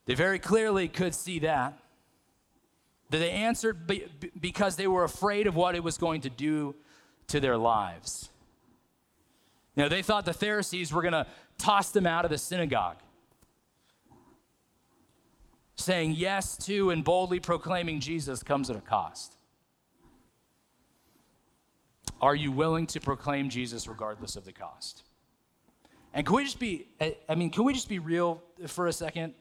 They 0.06 0.16
very 0.16 0.40
clearly 0.40 0.88
could 0.88 1.16
see 1.16 1.40
that. 1.40 1.78
That 3.10 3.20
they 3.20 3.32
answered 3.32 3.90
because 4.40 4.76
they 4.76 4.88
were 4.88 5.04
afraid 5.04 5.48
of 5.48 5.56
what 5.56 5.76
it 5.76 5.84
was 5.84 5.98
going 5.98 6.22
to 6.22 6.30
do 6.30 6.76
to 7.28 7.40
their 7.40 7.58
lives. 7.58 8.30
You 9.76 9.88
they 9.88 10.02
thought 10.02 10.26
the 10.26 10.34
Pharisees 10.34 10.92
were 10.92 11.02
going 11.02 11.14
to 11.14 11.28
toss 11.58 11.92
them 11.92 12.06
out 12.06 12.26
of 12.26 12.32
the 12.32 12.38
synagogue. 12.38 12.98
Saying 15.76 16.14
yes 16.14 16.58
to 16.58 16.92
and 16.92 17.04
boldly 17.04 17.40
proclaiming 17.40 18.00
Jesus 18.00 18.44
comes 18.44 18.70
at 18.70 18.76
a 18.76 18.82
cost. 18.82 19.36
Are 22.22 22.36
you 22.36 22.52
willing 22.52 22.88
to 22.88 23.02
proclaim 23.02 23.50
Jesus 23.50 23.88
regardless 23.88 24.36
of 24.36 24.46
the 24.46 24.54
cost? 24.54 25.04
And 26.14 26.26
can 26.26 26.36
we 26.36 26.44
just 26.44 26.60
be, 26.60 26.88
I 27.28 27.36
mean, 27.36 27.50
can 27.50 27.64
we 27.64 27.74
just 27.74 27.90
be 27.90 28.00
real 28.00 28.42
for 28.68 28.88
a 28.88 28.94
second? 28.94 29.34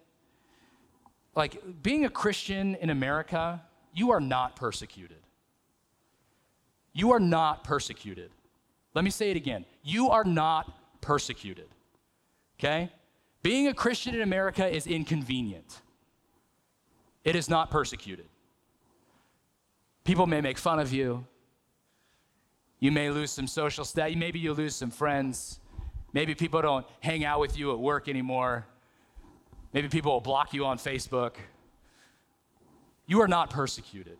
Like, 1.35 1.63
being 1.83 2.07
a 2.07 2.11
Christian 2.11 2.75
in 2.77 2.91
America, 2.91 3.63
you 3.95 4.11
are 4.11 4.21
not 4.21 4.57
persecuted. 4.57 5.19
You 6.93 7.13
are 7.13 7.21
not 7.21 7.63
persecuted. 7.63 8.31
Let 8.95 9.05
me 9.05 9.11
say 9.11 9.31
it 9.31 9.37
again. 9.37 9.65
You 9.83 10.09
are 10.11 10.25
not 10.25 11.01
persecuted. 11.01 11.69
Okay? 12.59 12.91
Being 13.43 13.69
a 13.69 13.75
Christian 13.75 14.15
in 14.15 14.23
America 14.23 14.67
is 14.67 14.87
inconvenient. 14.87 15.81
It 17.25 17.37
is 17.37 17.49
not 17.49 17.71
persecuted. 17.71 18.27
People 20.05 20.27
may 20.27 20.41
make 20.41 20.59
fun 20.59 20.79
of 20.79 20.93
you. 20.93 21.25
You 22.81 22.91
may 22.91 23.11
lose 23.11 23.31
some 23.31 23.47
social 23.47 23.85
status. 23.85 24.17
Maybe 24.17 24.41
you 24.41 24.53
lose 24.55 24.75
some 24.75 24.91
friends. 24.91 25.61
Maybe 26.13 26.35
people 26.35 26.61
don't 26.61 26.87
hang 27.01 27.25
out 27.25 27.41
with 27.41 27.57
you 27.57 27.73
at 27.73 27.79
work 27.79 28.09
anymore. 28.09 28.67
Maybe 29.73 29.89
people 29.89 30.13
will 30.13 30.21
block 30.21 30.53
you 30.53 30.67
on 30.67 30.79
Facebook. 30.79 31.35
You 33.07 33.21
are 33.21 33.29
not 33.29 33.51
persecuted. 33.51 34.19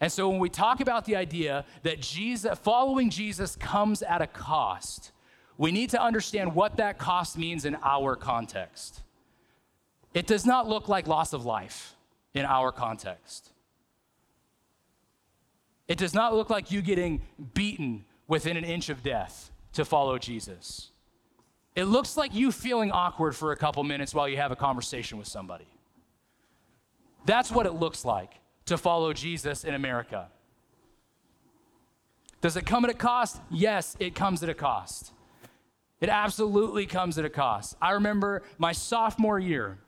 And 0.00 0.12
so 0.12 0.28
when 0.28 0.38
we 0.38 0.50
talk 0.50 0.80
about 0.80 1.06
the 1.06 1.16
idea 1.16 1.64
that 1.82 2.00
Jesus 2.00 2.58
following 2.58 3.08
Jesus 3.08 3.56
comes 3.56 4.02
at 4.02 4.20
a 4.20 4.26
cost, 4.26 5.12
we 5.56 5.72
need 5.72 5.90
to 5.90 6.02
understand 6.02 6.54
what 6.54 6.76
that 6.76 6.98
cost 6.98 7.38
means 7.38 7.64
in 7.64 7.76
our 7.82 8.16
context. 8.16 9.03
It 10.14 10.26
does 10.26 10.46
not 10.46 10.68
look 10.68 10.88
like 10.88 11.08
loss 11.08 11.32
of 11.32 11.44
life 11.44 11.96
in 12.32 12.46
our 12.46 12.72
context. 12.72 13.50
It 15.88 15.98
does 15.98 16.14
not 16.14 16.34
look 16.34 16.48
like 16.48 16.70
you 16.70 16.80
getting 16.80 17.22
beaten 17.52 18.04
within 18.26 18.56
an 18.56 18.64
inch 18.64 18.88
of 18.88 19.02
death 19.02 19.50
to 19.74 19.84
follow 19.84 20.18
Jesus. 20.18 20.90
It 21.74 21.84
looks 21.84 22.16
like 22.16 22.32
you 22.32 22.52
feeling 22.52 22.92
awkward 22.92 23.34
for 23.34 23.52
a 23.52 23.56
couple 23.56 23.82
minutes 23.82 24.14
while 24.14 24.28
you 24.28 24.36
have 24.36 24.52
a 24.52 24.56
conversation 24.56 25.18
with 25.18 25.26
somebody. 25.26 25.66
That's 27.26 27.50
what 27.50 27.66
it 27.66 27.72
looks 27.72 28.04
like 28.04 28.34
to 28.66 28.78
follow 28.78 29.12
Jesus 29.12 29.64
in 29.64 29.74
America. 29.74 30.28
Does 32.40 32.56
it 32.56 32.66
come 32.66 32.84
at 32.84 32.90
a 32.90 32.94
cost? 32.94 33.40
Yes, 33.50 33.96
it 33.98 34.14
comes 34.14 34.42
at 34.42 34.48
a 34.48 34.54
cost. 34.54 35.12
It 36.00 36.08
absolutely 36.08 36.86
comes 36.86 37.18
at 37.18 37.24
a 37.24 37.30
cost. 37.30 37.76
I 37.80 37.92
remember 37.92 38.42
my 38.58 38.72
sophomore 38.72 39.38
year, 39.38 39.78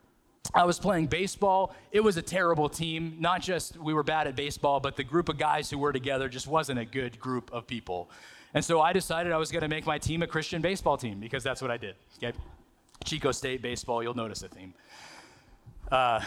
I 0.55 0.65
was 0.65 0.79
playing 0.79 1.07
baseball. 1.07 1.75
It 1.93 2.01
was 2.01 2.17
a 2.17 2.23
terrible 2.23 2.69
team. 2.69 3.17
Not 3.19 3.43
just 3.43 3.77
we 3.77 3.95
were 3.95 4.03
bad 4.03 4.27
at 4.27 4.37
baseball, 4.37 4.81
but 4.81 4.97
the 4.97 5.05
group 5.05 5.29
of 5.29 5.39
guys 5.39 5.71
who 5.71 5.79
were 5.79 5.93
together 5.93 6.29
just 6.29 6.47
wasn't 6.47 6.79
a 6.79 6.85
good 6.85 7.19
group 7.19 7.53
of 7.53 7.67
people. 7.67 8.11
And 8.55 8.65
so 8.65 8.81
I 8.81 8.93
decided 8.93 9.33
I 9.33 9.37
was 9.37 9.51
going 9.51 9.63
to 9.63 9.69
make 9.69 9.87
my 9.87 9.99
team 9.99 10.23
a 10.23 10.27
Christian 10.27 10.63
baseball 10.63 10.97
team 10.97 11.21
because 11.21 11.45
that's 11.45 11.61
what 11.61 11.71
I 11.71 11.77
did. 11.77 11.95
Okay? 12.17 12.37
Chico 13.05 13.33
State 13.33 13.63
baseball, 13.63 14.03
you'll 14.03 14.15
notice 14.15 14.43
a 14.43 14.49
theme. 14.49 14.73
Uh, 15.91 16.21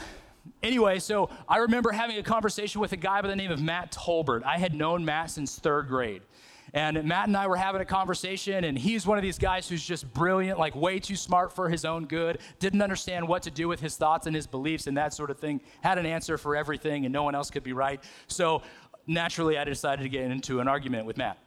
anyway, 0.61 0.99
so 0.99 1.29
I 1.47 1.57
remember 1.57 1.91
having 1.91 2.17
a 2.17 2.23
conversation 2.23 2.81
with 2.81 2.91
a 2.93 2.97
guy 2.97 3.21
by 3.21 3.27
the 3.27 3.35
name 3.35 3.51
of 3.51 3.61
Matt 3.61 3.91
Tolbert. 3.91 4.43
I 4.43 4.57
had 4.57 4.73
known 4.73 5.03
Matt 5.03 5.31
since 5.31 5.57
third 5.57 5.87
grade. 5.87 6.21
And 6.73 7.03
Matt 7.05 7.27
and 7.27 7.35
I 7.35 7.47
were 7.47 7.55
having 7.55 7.81
a 7.81 7.85
conversation, 7.85 8.63
and 8.63 8.77
he's 8.77 9.05
one 9.05 9.17
of 9.17 9.21
these 9.21 9.37
guys 9.37 9.67
who's 9.67 9.83
just 9.83 10.11
brilliant, 10.13 10.59
like 10.59 10.75
way 10.75 10.99
too 10.99 11.15
smart 11.15 11.53
for 11.53 11.69
his 11.69 11.85
own 11.85 12.05
good, 12.05 12.39
didn't 12.59 12.81
understand 12.81 13.27
what 13.27 13.43
to 13.43 13.51
do 13.51 13.67
with 13.67 13.79
his 13.79 13.95
thoughts 13.95 14.27
and 14.27 14.35
his 14.35 14.47
beliefs 14.47 14.87
and 14.87 14.97
that 14.97 15.13
sort 15.13 15.31
of 15.31 15.39
thing, 15.39 15.61
had 15.81 15.97
an 15.97 16.05
answer 16.05 16.37
for 16.37 16.55
everything, 16.55 17.05
and 17.05 17.13
no 17.13 17.23
one 17.23 17.35
else 17.35 17.49
could 17.49 17.63
be 17.63 17.73
right. 17.73 18.03
So 18.27 18.61
naturally, 19.07 19.57
I 19.57 19.63
decided 19.63 20.03
to 20.03 20.09
get 20.09 20.29
into 20.29 20.59
an 20.59 20.67
argument 20.67 21.05
with 21.05 21.17
Matt. 21.17 21.37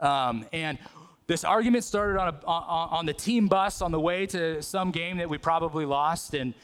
Um, 0.00 0.46
and 0.52 0.78
this 1.26 1.44
argument 1.44 1.84
started 1.84 2.18
on, 2.18 2.28
a, 2.28 2.46
on, 2.46 2.88
on 2.90 3.06
the 3.06 3.14
team 3.14 3.46
bus 3.46 3.80
on 3.80 3.92
the 3.92 4.00
way 4.00 4.26
to 4.26 4.60
some 4.62 4.90
game 4.90 5.18
that 5.18 5.28
we 5.28 5.38
probably 5.38 5.84
lost, 5.84 6.34
and 6.34 6.54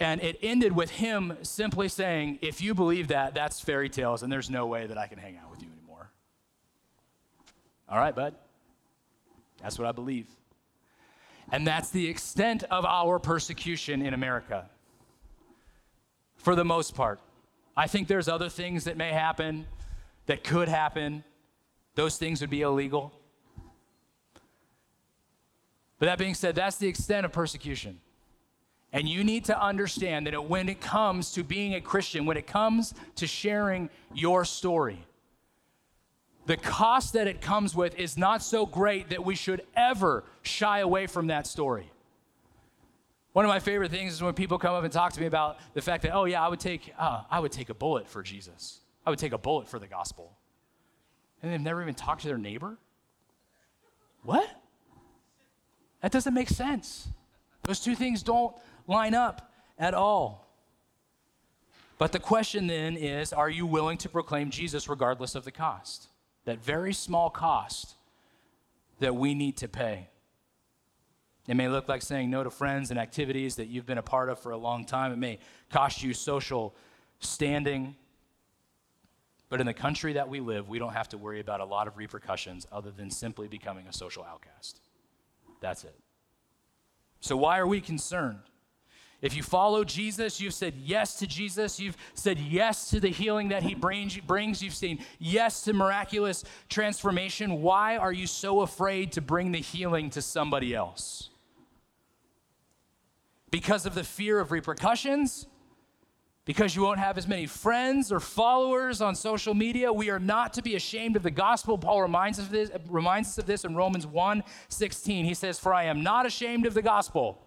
and 0.00 0.20
it 0.20 0.38
ended 0.42 0.72
with 0.72 0.90
him 0.90 1.36
simply 1.42 1.88
saying, 1.88 2.38
If 2.42 2.60
you 2.60 2.74
believe 2.74 3.08
that, 3.08 3.34
that's 3.34 3.60
fairy 3.60 3.88
tales, 3.88 4.22
and 4.22 4.32
there's 4.32 4.50
no 4.50 4.66
way 4.66 4.86
that 4.86 4.98
I 4.98 5.06
can 5.06 5.18
hang 5.18 5.36
out 5.36 5.50
with 5.50 5.62
you. 5.62 5.68
All 7.92 7.98
right, 7.98 8.14
bud. 8.14 8.34
That's 9.60 9.78
what 9.78 9.86
I 9.86 9.92
believe. 9.92 10.26
And 11.52 11.66
that's 11.66 11.90
the 11.90 12.08
extent 12.08 12.64
of 12.70 12.86
our 12.86 13.18
persecution 13.18 14.00
in 14.00 14.14
America. 14.14 14.70
For 16.36 16.56
the 16.56 16.64
most 16.64 16.94
part. 16.94 17.20
I 17.76 17.86
think 17.86 18.08
there's 18.08 18.28
other 18.28 18.48
things 18.48 18.84
that 18.84 18.96
may 18.96 19.10
happen, 19.10 19.66
that 20.24 20.42
could 20.42 20.68
happen. 20.68 21.22
Those 21.94 22.16
things 22.16 22.40
would 22.40 22.48
be 22.48 22.62
illegal. 22.62 23.12
But 25.98 26.06
that 26.06 26.18
being 26.18 26.34
said, 26.34 26.54
that's 26.54 26.76
the 26.76 26.88
extent 26.88 27.26
of 27.26 27.32
persecution. 27.32 28.00
And 28.90 29.06
you 29.06 29.22
need 29.22 29.44
to 29.46 29.62
understand 29.62 30.26
that 30.26 30.48
when 30.48 30.70
it 30.70 30.80
comes 30.80 31.32
to 31.32 31.44
being 31.44 31.74
a 31.74 31.80
Christian, 31.80 32.24
when 32.24 32.38
it 32.38 32.46
comes 32.46 32.94
to 33.16 33.26
sharing 33.26 33.90
your 34.14 34.46
story, 34.46 35.04
the 36.46 36.56
cost 36.56 37.12
that 37.12 37.26
it 37.26 37.40
comes 37.40 37.74
with 37.74 37.94
is 37.98 38.18
not 38.18 38.42
so 38.42 38.66
great 38.66 39.10
that 39.10 39.24
we 39.24 39.34
should 39.34 39.62
ever 39.76 40.24
shy 40.42 40.80
away 40.80 41.06
from 41.06 41.28
that 41.28 41.46
story. 41.46 41.90
One 43.32 43.44
of 43.44 43.48
my 43.48 43.60
favorite 43.60 43.90
things 43.90 44.12
is 44.12 44.22
when 44.22 44.34
people 44.34 44.58
come 44.58 44.74
up 44.74 44.84
and 44.84 44.92
talk 44.92 45.12
to 45.12 45.20
me 45.20 45.26
about 45.26 45.58
the 45.72 45.80
fact 45.80 46.02
that, 46.02 46.14
oh 46.14 46.24
yeah, 46.24 46.44
I 46.44 46.48
would 46.48 46.60
take, 46.60 46.92
uh, 46.98 47.22
I 47.30 47.40
would 47.40 47.52
take 47.52 47.70
a 47.70 47.74
bullet 47.74 48.08
for 48.08 48.22
Jesus. 48.22 48.80
I 49.06 49.10
would 49.10 49.18
take 49.18 49.32
a 49.32 49.38
bullet 49.38 49.68
for 49.68 49.78
the 49.78 49.86
gospel. 49.86 50.36
And 51.42 51.52
they've 51.52 51.60
never 51.60 51.80
even 51.80 51.94
talked 51.94 52.22
to 52.22 52.28
their 52.28 52.38
neighbor? 52.38 52.76
What? 54.22 54.48
That 56.02 56.12
doesn't 56.12 56.34
make 56.34 56.48
sense. 56.48 57.08
Those 57.62 57.80
two 57.80 57.94
things 57.94 58.22
don't 58.22 58.54
line 58.86 59.14
up 59.14 59.52
at 59.78 59.94
all. 59.94 60.46
But 61.98 62.12
the 62.12 62.18
question 62.18 62.66
then 62.66 62.96
is 62.96 63.32
are 63.32 63.48
you 63.48 63.64
willing 63.64 63.96
to 63.98 64.08
proclaim 64.08 64.50
Jesus 64.50 64.88
regardless 64.88 65.34
of 65.34 65.44
the 65.44 65.52
cost? 65.52 66.08
That 66.44 66.62
very 66.62 66.92
small 66.92 67.30
cost 67.30 67.94
that 68.98 69.14
we 69.14 69.34
need 69.34 69.56
to 69.58 69.68
pay. 69.68 70.08
It 71.48 71.54
may 71.54 71.68
look 71.68 71.88
like 71.88 72.02
saying 72.02 72.30
no 72.30 72.44
to 72.44 72.50
friends 72.50 72.90
and 72.90 72.98
activities 72.98 73.56
that 73.56 73.66
you've 73.66 73.86
been 73.86 73.98
a 73.98 74.02
part 74.02 74.28
of 74.28 74.38
for 74.38 74.52
a 74.52 74.56
long 74.56 74.84
time. 74.84 75.12
It 75.12 75.18
may 75.18 75.38
cost 75.70 76.02
you 76.02 76.14
social 76.14 76.74
standing. 77.18 77.96
But 79.48 79.60
in 79.60 79.66
the 79.66 79.74
country 79.74 80.14
that 80.14 80.28
we 80.28 80.40
live, 80.40 80.68
we 80.68 80.78
don't 80.78 80.92
have 80.94 81.08
to 81.10 81.18
worry 81.18 81.40
about 81.40 81.60
a 81.60 81.64
lot 81.64 81.88
of 81.88 81.96
repercussions 81.96 82.66
other 82.72 82.90
than 82.90 83.10
simply 83.10 83.48
becoming 83.48 83.86
a 83.86 83.92
social 83.92 84.24
outcast. 84.24 84.80
That's 85.60 85.84
it. 85.84 85.98
So, 87.20 87.36
why 87.36 87.58
are 87.58 87.66
we 87.66 87.80
concerned? 87.80 88.40
If 89.22 89.36
you 89.36 89.44
follow 89.44 89.84
Jesus, 89.84 90.40
you've 90.40 90.52
said 90.52 90.74
yes 90.76 91.14
to 91.20 91.28
Jesus, 91.28 91.78
you've 91.78 91.96
said 92.12 92.40
yes 92.40 92.90
to 92.90 92.98
the 92.98 93.08
healing 93.08 93.48
that 93.50 93.62
he 93.62 93.76
brings, 93.76 94.16
you've 94.62 94.74
seen 94.74 94.98
yes 95.20 95.62
to 95.62 95.72
miraculous 95.72 96.42
transformation. 96.68 97.62
Why 97.62 97.96
are 97.96 98.12
you 98.12 98.26
so 98.26 98.62
afraid 98.62 99.12
to 99.12 99.20
bring 99.20 99.52
the 99.52 99.60
healing 99.60 100.10
to 100.10 100.22
somebody 100.22 100.74
else? 100.74 101.30
Because 103.52 103.86
of 103.86 103.94
the 103.94 104.02
fear 104.02 104.40
of 104.40 104.50
repercussions? 104.50 105.46
Because 106.44 106.74
you 106.74 106.82
won't 106.82 106.98
have 106.98 107.16
as 107.16 107.28
many 107.28 107.46
friends 107.46 108.10
or 108.10 108.18
followers 108.18 109.00
on 109.00 109.14
social 109.14 109.54
media, 109.54 109.92
we 109.92 110.10
are 110.10 110.18
not 110.18 110.52
to 110.54 110.62
be 110.62 110.74
ashamed 110.74 111.14
of 111.14 111.22
the 111.22 111.30
gospel. 111.30 111.78
Paul 111.78 112.02
reminds 112.02 112.40
us 112.40 112.46
of 112.46 112.50
this, 112.50 112.70
reminds 112.88 113.28
us 113.28 113.38
of 113.38 113.46
this 113.46 113.64
in 113.64 113.76
Romans 113.76 114.04
1 114.04 114.42
16. 114.68 115.24
He 115.24 115.34
says, 115.34 115.60
For 115.60 115.72
I 115.72 115.84
am 115.84 116.02
not 116.02 116.26
ashamed 116.26 116.66
of 116.66 116.74
the 116.74 116.82
gospel 116.82 117.38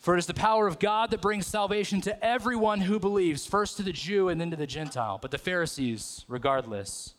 for 0.00 0.14
it 0.14 0.18
is 0.18 0.26
the 0.26 0.34
power 0.34 0.66
of 0.66 0.78
God 0.78 1.10
that 1.10 1.20
brings 1.20 1.46
salvation 1.46 2.00
to 2.00 2.24
everyone 2.24 2.80
who 2.80 2.98
believes, 2.98 3.44
first 3.44 3.76
to 3.76 3.82
the 3.82 3.92
Jew 3.92 4.30
and 4.30 4.40
then 4.40 4.50
to 4.50 4.56
the 4.56 4.66
Gentile. 4.66 5.18
But 5.20 5.30
the 5.30 5.38
Pharisees, 5.38 6.24
regardless, 6.26 7.14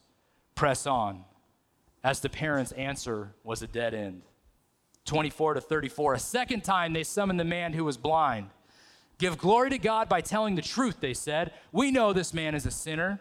press 0.56 0.88
on, 0.88 1.24
as 2.04 2.22
the 2.22 2.30
parents' 2.30 2.72
answer 2.72 3.34
was 3.44 3.62
a 3.62 3.68
dead 3.68 3.94
end. 3.94 4.24
24 5.06 5.56
to 5.56 5.62
34. 5.62 6.16
A 6.16 6.20
second 6.20 6.64
time 6.64 6.94
they 6.94 7.04
summoned 7.04 7.40
the 7.40 7.46
man 7.46 7.74
who 7.74 7.86
was 7.86 7.98
blind. 7.98 8.50
Give 9.20 9.38
glory 9.38 9.70
to 9.70 9.78
God 9.78 10.10
by 10.10 10.22
telling 10.22 10.56
the 10.56 10.62
truth, 10.64 10.98
they 11.00 11.14
said. 11.14 11.54
We 11.72 11.92
know 11.92 12.14
this 12.14 12.34
man 12.34 12.56
is 12.56 12.66
a 12.66 12.72
sinner. 12.72 13.20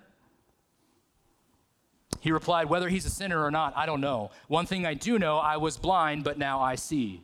He 2.20 2.32
replied, 2.32 2.70
Whether 2.70 2.88
he's 2.88 3.04
a 3.04 3.10
sinner 3.10 3.44
or 3.44 3.50
not, 3.50 3.76
I 3.76 3.84
don't 3.84 4.00
know. 4.00 4.30
One 4.48 4.64
thing 4.64 4.86
I 4.86 4.94
do 4.94 5.18
know 5.18 5.36
I 5.36 5.58
was 5.58 5.76
blind, 5.76 6.24
but 6.24 6.38
now 6.38 6.60
I 6.60 6.76
see. 6.76 7.22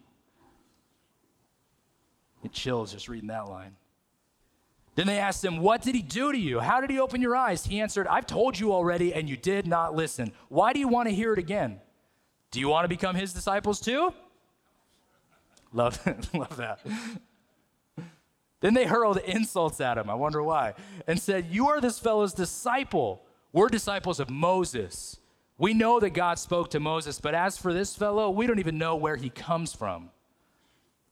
It 2.46 2.52
chills 2.52 2.92
just 2.92 3.08
reading 3.08 3.26
that 3.26 3.48
line. 3.48 3.74
Then 4.94 5.08
they 5.08 5.18
asked 5.18 5.44
him, 5.44 5.58
What 5.58 5.82
did 5.82 5.96
he 5.96 6.00
do 6.00 6.30
to 6.30 6.38
you? 6.38 6.60
How 6.60 6.80
did 6.80 6.90
he 6.90 7.00
open 7.00 7.20
your 7.20 7.34
eyes? 7.34 7.66
He 7.66 7.80
answered, 7.80 8.06
I've 8.06 8.24
told 8.24 8.56
you 8.56 8.72
already, 8.72 9.12
and 9.12 9.28
you 9.28 9.36
did 9.36 9.66
not 9.66 9.96
listen. 9.96 10.32
Why 10.48 10.72
do 10.72 10.78
you 10.78 10.86
want 10.86 11.08
to 11.08 11.14
hear 11.14 11.32
it 11.32 11.40
again? 11.40 11.80
Do 12.52 12.60
you 12.60 12.68
want 12.68 12.84
to 12.84 12.88
become 12.88 13.16
his 13.16 13.32
disciples 13.32 13.80
too? 13.80 14.14
Love, 15.72 15.98
love 16.34 16.56
that. 16.56 16.78
Then 18.60 18.74
they 18.74 18.84
hurled 18.84 19.18
insults 19.18 19.80
at 19.80 19.98
him. 19.98 20.08
I 20.08 20.14
wonder 20.14 20.40
why. 20.40 20.74
And 21.08 21.20
said, 21.20 21.46
You 21.50 21.66
are 21.66 21.80
this 21.80 21.98
fellow's 21.98 22.32
disciple. 22.32 23.22
We're 23.52 23.68
disciples 23.68 24.20
of 24.20 24.30
Moses. 24.30 25.18
We 25.58 25.74
know 25.74 25.98
that 25.98 26.10
God 26.10 26.38
spoke 26.38 26.70
to 26.70 26.78
Moses, 26.78 27.20
but 27.20 27.34
as 27.34 27.58
for 27.58 27.74
this 27.74 27.96
fellow, 27.96 28.30
we 28.30 28.46
don't 28.46 28.60
even 28.60 28.78
know 28.78 28.94
where 28.94 29.16
he 29.16 29.30
comes 29.30 29.72
from. 29.72 30.10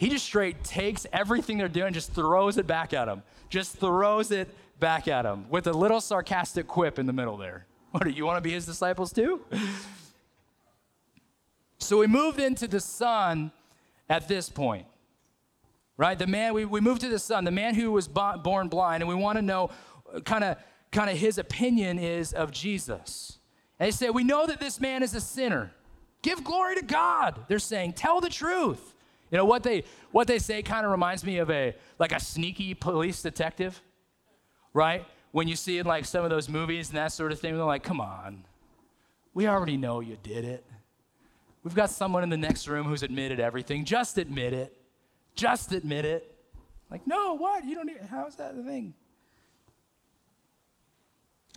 He 0.00 0.08
just 0.08 0.24
straight 0.24 0.64
takes 0.64 1.06
everything 1.12 1.58
they're 1.58 1.68
doing, 1.68 1.92
just 1.92 2.14
throws 2.14 2.56
it 2.56 2.66
back 2.66 2.94
at 2.94 3.04
them. 3.04 3.22
Just 3.50 3.76
throws 3.76 4.30
it 4.30 4.48
back 4.80 5.06
at 5.06 5.22
them 5.22 5.44
with 5.50 5.66
a 5.66 5.74
little 5.74 6.00
sarcastic 6.00 6.66
quip 6.66 6.98
in 6.98 7.04
the 7.04 7.12
middle 7.12 7.36
there. 7.36 7.66
What 7.90 8.04
do 8.04 8.10
you 8.10 8.24
want 8.24 8.38
to 8.38 8.40
be 8.40 8.52
his 8.52 8.64
disciples 8.64 9.12
too? 9.12 9.44
So 11.78 11.98
we 11.98 12.06
moved 12.06 12.38
into 12.38 12.66
the 12.66 12.80
son 12.80 13.50
at 14.08 14.26
this 14.26 14.48
point, 14.48 14.86
right? 15.96 16.18
The 16.18 16.26
man, 16.26 16.54
we, 16.54 16.64
we 16.64 16.80
moved 16.80 17.00
to 17.00 17.08
the 17.08 17.18
son, 17.18 17.44
the 17.44 17.50
man 17.50 17.74
who 17.74 17.90
was 17.90 18.08
born 18.08 18.68
blind, 18.68 19.02
and 19.02 19.08
we 19.08 19.14
want 19.14 19.36
to 19.36 19.42
know 19.42 19.70
kind 20.24 20.44
of 20.44 20.56
kind 20.92 21.10
of 21.10 21.18
his 21.18 21.36
opinion 21.36 21.98
is 21.98 22.32
of 22.32 22.52
Jesus. 22.52 23.38
And 23.78 23.88
they 23.88 23.90
say, 23.90 24.08
We 24.08 24.24
know 24.24 24.46
that 24.46 24.60
this 24.60 24.80
man 24.80 25.02
is 25.02 25.14
a 25.14 25.20
sinner. 25.20 25.72
Give 26.22 26.42
glory 26.42 26.76
to 26.76 26.82
God. 26.82 27.44
They're 27.48 27.58
saying, 27.58 27.94
Tell 27.94 28.20
the 28.20 28.30
truth. 28.30 28.94
You 29.30 29.38
know, 29.38 29.44
what 29.44 29.62
they, 29.62 29.84
what 30.10 30.26
they 30.26 30.38
say 30.38 30.62
kind 30.62 30.84
of 30.84 30.90
reminds 30.90 31.24
me 31.24 31.38
of 31.38 31.50
a, 31.50 31.74
like 31.98 32.12
a 32.12 32.20
sneaky 32.20 32.74
police 32.74 33.22
detective, 33.22 33.80
right? 34.74 35.06
When 35.32 35.46
you 35.46 35.54
see 35.54 35.78
in 35.78 35.86
like 35.86 36.04
some 36.04 36.24
of 36.24 36.30
those 36.30 36.48
movies 36.48 36.88
and 36.88 36.98
that 36.98 37.12
sort 37.12 37.30
of 37.30 37.38
thing, 37.38 37.54
they're 37.54 37.64
like, 37.64 37.84
come 37.84 38.00
on, 38.00 38.44
we 39.32 39.46
already 39.46 39.76
know 39.76 40.00
you 40.00 40.16
did 40.22 40.44
it. 40.44 40.64
We've 41.62 41.74
got 41.74 41.90
someone 41.90 42.22
in 42.22 42.30
the 42.30 42.36
next 42.36 42.66
room 42.66 42.86
who's 42.86 43.02
admitted 43.02 43.38
everything. 43.38 43.84
Just 43.84 44.18
admit 44.18 44.52
it. 44.52 44.76
Just 45.36 45.72
admit 45.72 46.04
it. 46.04 46.34
Like, 46.90 47.06
no, 47.06 47.34
what? 47.34 47.64
You 47.64 47.76
don't 47.76 47.86
need, 47.86 48.00
how 48.10 48.26
is 48.26 48.34
that 48.36 48.56
the 48.56 48.64
thing? 48.64 48.94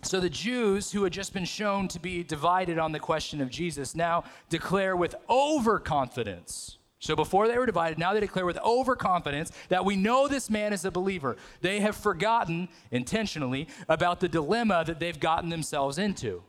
So 0.02 0.20
the 0.20 0.30
Jews 0.30 0.92
who 0.92 1.02
had 1.02 1.12
just 1.12 1.32
been 1.32 1.46
shown 1.46 1.88
to 1.88 1.98
be 1.98 2.22
divided 2.22 2.78
on 2.78 2.92
the 2.92 3.00
question 3.00 3.40
of 3.40 3.50
Jesus 3.50 3.94
now 3.94 4.24
declare 4.50 4.94
with 4.94 5.14
overconfidence. 5.28 6.76
So 7.04 7.14
before 7.14 7.48
they 7.48 7.58
were 7.58 7.66
divided, 7.66 7.98
now 7.98 8.14
they 8.14 8.20
declare 8.20 8.46
with 8.46 8.56
overconfidence 8.60 9.52
that 9.68 9.84
we 9.84 9.94
know 9.94 10.26
this 10.26 10.48
man 10.48 10.72
is 10.72 10.86
a 10.86 10.90
believer. 10.90 11.36
They 11.60 11.80
have 11.80 11.94
forgotten 11.94 12.70
intentionally 12.90 13.68
about 13.90 14.20
the 14.20 14.28
dilemma 14.28 14.84
that 14.86 15.00
they've 15.00 15.20
gotten 15.20 15.50
themselves 15.50 15.98
into. 15.98 16.44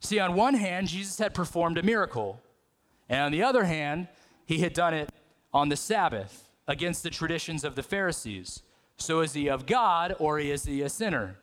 See, 0.00 0.18
on 0.18 0.36
one 0.36 0.54
hand, 0.54 0.88
Jesus 0.88 1.18
had 1.18 1.34
performed 1.34 1.76
a 1.76 1.82
miracle, 1.82 2.40
and 3.10 3.20
on 3.20 3.30
the 3.30 3.42
other 3.42 3.64
hand, 3.64 4.08
he 4.46 4.60
had 4.60 4.72
done 4.72 4.94
it 4.94 5.10
on 5.52 5.68
the 5.68 5.76
Sabbath 5.76 6.48
against 6.66 7.02
the 7.02 7.10
traditions 7.10 7.62
of 7.62 7.74
the 7.74 7.82
Pharisees. 7.82 8.62
So 8.96 9.20
is 9.20 9.34
he 9.34 9.50
of 9.50 9.66
God 9.66 10.16
or 10.18 10.40
is 10.40 10.64
he 10.64 10.80
a 10.80 10.88
sinner? 10.88 11.36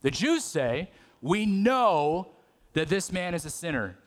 The 0.00 0.10
Jews 0.10 0.42
say, 0.42 0.90
We 1.22 1.46
know 1.46 2.32
that 2.72 2.88
this 2.88 3.12
man 3.12 3.34
is 3.34 3.44
a 3.44 3.50
sinner. 3.50 3.99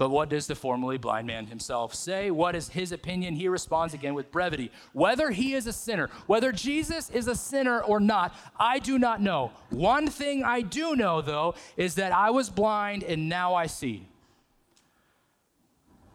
But 0.00 0.08
what 0.08 0.30
does 0.30 0.46
the 0.46 0.54
formerly 0.54 0.96
blind 0.96 1.26
man 1.26 1.44
himself 1.44 1.94
say? 1.94 2.30
What 2.30 2.56
is 2.56 2.70
his 2.70 2.90
opinion? 2.90 3.34
He 3.34 3.48
responds 3.48 3.92
again 3.92 4.14
with 4.14 4.32
brevity. 4.32 4.72
Whether 4.94 5.30
he 5.30 5.52
is 5.52 5.66
a 5.66 5.74
sinner, 5.74 6.08
whether 6.26 6.52
Jesus 6.52 7.10
is 7.10 7.28
a 7.28 7.34
sinner 7.34 7.82
or 7.82 8.00
not, 8.00 8.34
I 8.58 8.78
do 8.78 8.98
not 8.98 9.20
know. 9.20 9.52
One 9.68 10.08
thing 10.08 10.42
I 10.42 10.62
do 10.62 10.96
know, 10.96 11.20
though, 11.20 11.54
is 11.76 11.96
that 11.96 12.12
I 12.12 12.30
was 12.30 12.48
blind 12.48 13.02
and 13.02 13.28
now 13.28 13.54
I 13.54 13.66
see. 13.66 14.08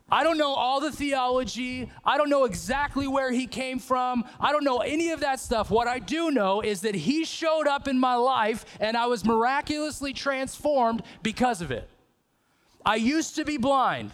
I 0.09 0.23
don't 0.23 0.39
know 0.39 0.55
all 0.55 0.79
the 0.79 0.91
theology. 0.91 1.91
I 2.03 2.17
don't 2.17 2.31
know 2.31 2.45
exactly 2.45 3.07
where 3.07 3.31
he 3.31 3.45
came 3.45 3.77
from. 3.77 4.25
I 4.39 4.51
don't 4.51 4.63
know 4.63 4.79
any 4.79 5.11
of 5.11 5.19
that 5.19 5.39
stuff. 5.39 5.69
What 5.69 5.87
I 5.87 5.99
do 5.99 6.31
know 6.31 6.61
is 6.61 6.81
that 6.81 6.95
he 6.95 7.23
showed 7.23 7.67
up 7.67 7.87
in 7.87 7.99
my 7.99 8.15
life 8.15 8.65
and 8.79 8.97
I 8.97 9.05
was 9.05 9.23
miraculously 9.23 10.11
transformed 10.11 11.03
because 11.21 11.61
of 11.61 11.69
it. 11.69 11.87
I 12.85 12.95
used 12.95 13.35
to 13.35 13.45
be 13.45 13.57
blind. 13.57 14.11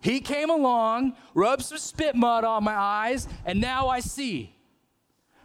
He 0.00 0.20
came 0.20 0.50
along, 0.50 1.16
rubbed 1.34 1.64
some 1.64 1.78
spit 1.78 2.14
mud 2.14 2.44
on 2.44 2.62
my 2.64 2.74
eyes, 2.74 3.26
and 3.44 3.60
now 3.60 3.88
I 3.88 4.00
see. 4.00 4.54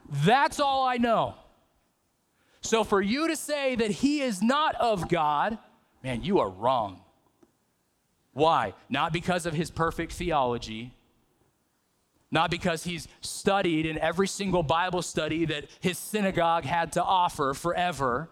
That's 0.09 0.59
all 0.59 0.83
I 0.83 0.97
know. 0.97 1.35
So 2.61 2.83
for 2.83 3.01
you 3.01 3.27
to 3.27 3.35
say 3.35 3.75
that 3.75 3.89
he 3.89 4.21
is 4.21 4.41
not 4.41 4.75
of 4.75 5.09
God, 5.09 5.57
man, 6.03 6.23
you 6.23 6.39
are 6.39 6.49
wrong. 6.49 7.01
Why? 8.33 8.73
Not 8.89 9.13
because 9.13 9.45
of 9.45 9.53
his 9.53 9.71
perfect 9.71 10.13
theology, 10.13 10.93
not 12.29 12.51
because 12.51 12.83
he's 12.83 13.07
studied 13.21 13.85
in 13.85 13.97
every 13.97 14.27
single 14.27 14.63
Bible 14.63 15.01
study 15.01 15.45
that 15.45 15.65
his 15.79 15.97
synagogue 15.97 16.63
had 16.63 16.93
to 16.93 17.03
offer 17.03 17.53
forever 17.53 18.29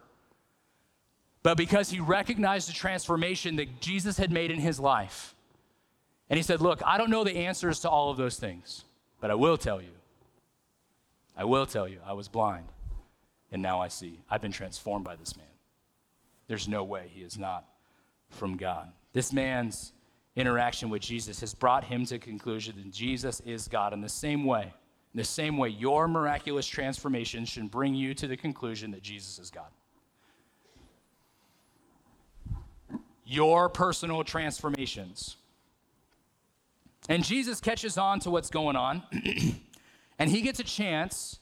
but 1.49 1.57
because 1.57 1.89
he 1.89 1.99
recognized 1.99 2.69
the 2.69 2.73
transformation 2.73 3.55
that 3.55 3.81
Jesus 3.81 4.17
had 4.17 4.31
made 4.31 4.51
in 4.51 4.59
his 4.59 4.79
life. 4.79 5.33
And 6.29 6.37
he 6.37 6.43
said, 6.43 6.61
Look, 6.61 6.83
I 6.85 6.99
don't 6.99 7.09
know 7.09 7.23
the 7.23 7.37
answers 7.37 7.79
to 7.79 7.89
all 7.89 8.11
of 8.11 8.17
those 8.17 8.37
things, 8.37 8.83
but 9.19 9.31
I 9.31 9.33
will 9.33 9.57
tell 9.57 9.81
you. 9.81 9.89
I 11.35 11.45
will 11.45 11.65
tell 11.65 11.87
you, 11.87 12.01
I 12.05 12.13
was 12.13 12.27
blind, 12.27 12.67
and 13.51 13.63
now 13.63 13.81
I 13.81 13.87
see. 13.87 14.19
I've 14.29 14.43
been 14.43 14.51
transformed 14.51 15.05
by 15.05 15.15
this 15.15 15.35
man. 15.35 15.47
There's 16.47 16.67
no 16.67 16.83
way 16.83 17.09
he 17.11 17.21
is 17.21 17.39
not 17.39 17.65
from 18.29 18.55
God. 18.55 18.91
This 19.13 19.33
man's 19.33 19.93
interaction 20.35 20.91
with 20.91 21.01
Jesus 21.01 21.39
has 21.39 21.55
brought 21.55 21.83
him 21.83 22.05
to 22.05 22.13
the 22.13 22.19
conclusion 22.19 22.75
that 22.77 22.91
Jesus 22.91 23.39
is 23.39 23.67
God 23.67 23.91
in 23.91 24.01
the 24.01 24.07
same 24.07 24.45
way. 24.45 24.71
In 25.15 25.17
the 25.17 25.23
same 25.23 25.57
way, 25.57 25.69
your 25.69 26.07
miraculous 26.07 26.67
transformation 26.67 27.43
should 27.43 27.71
bring 27.71 27.95
you 27.95 28.13
to 28.13 28.27
the 28.27 28.37
conclusion 28.37 28.91
that 28.91 29.01
Jesus 29.01 29.39
is 29.39 29.49
God. 29.49 29.71
Your 33.29 33.69
personal 33.69 34.23
transformations. 34.23 35.37
And 37.07 37.23
Jesus 37.23 37.59
catches 37.59 37.97
on 37.97 38.19
to 38.21 38.31
what's 38.31 38.49
going 38.49 38.75
on, 38.75 39.03
and 40.19 40.29
he 40.29 40.41
gets 40.41 40.59
a 40.59 40.63
chance 40.63 41.39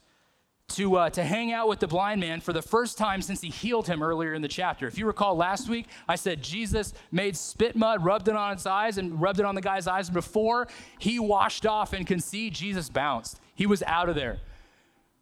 to, 0.69 0.97
uh, 0.97 1.09
to 1.11 1.23
hang 1.23 1.53
out 1.53 1.69
with 1.69 1.79
the 1.79 1.87
blind 1.87 2.19
man 2.19 2.41
for 2.41 2.51
the 2.51 2.61
first 2.61 2.97
time 2.97 3.21
since 3.21 3.39
he 3.39 3.49
healed 3.49 3.87
him 3.87 4.03
earlier 4.03 4.33
in 4.33 4.41
the 4.41 4.49
chapter. 4.49 4.85
If 4.85 4.97
you 4.97 5.05
recall 5.05 5.37
last 5.37 5.69
week, 5.69 5.87
I 6.09 6.17
said 6.17 6.41
Jesus 6.41 6.93
made 7.09 7.37
spit 7.37 7.75
mud, 7.75 8.03
rubbed 8.03 8.27
it 8.27 8.35
on 8.35 8.53
his 8.53 8.65
eyes, 8.65 8.97
and 8.97 9.21
rubbed 9.21 9.39
it 9.39 9.45
on 9.45 9.55
the 9.55 9.61
guy's 9.61 9.87
eyes. 9.87 10.09
And 10.09 10.13
Before 10.13 10.67
he 10.99 11.19
washed 11.19 11.65
off 11.65 11.93
and 11.93 12.05
can 12.05 12.19
see, 12.19 12.49
Jesus 12.49 12.89
bounced. 12.89 13.39
He 13.55 13.65
was 13.65 13.81
out 13.83 14.09
of 14.09 14.15
there. 14.15 14.39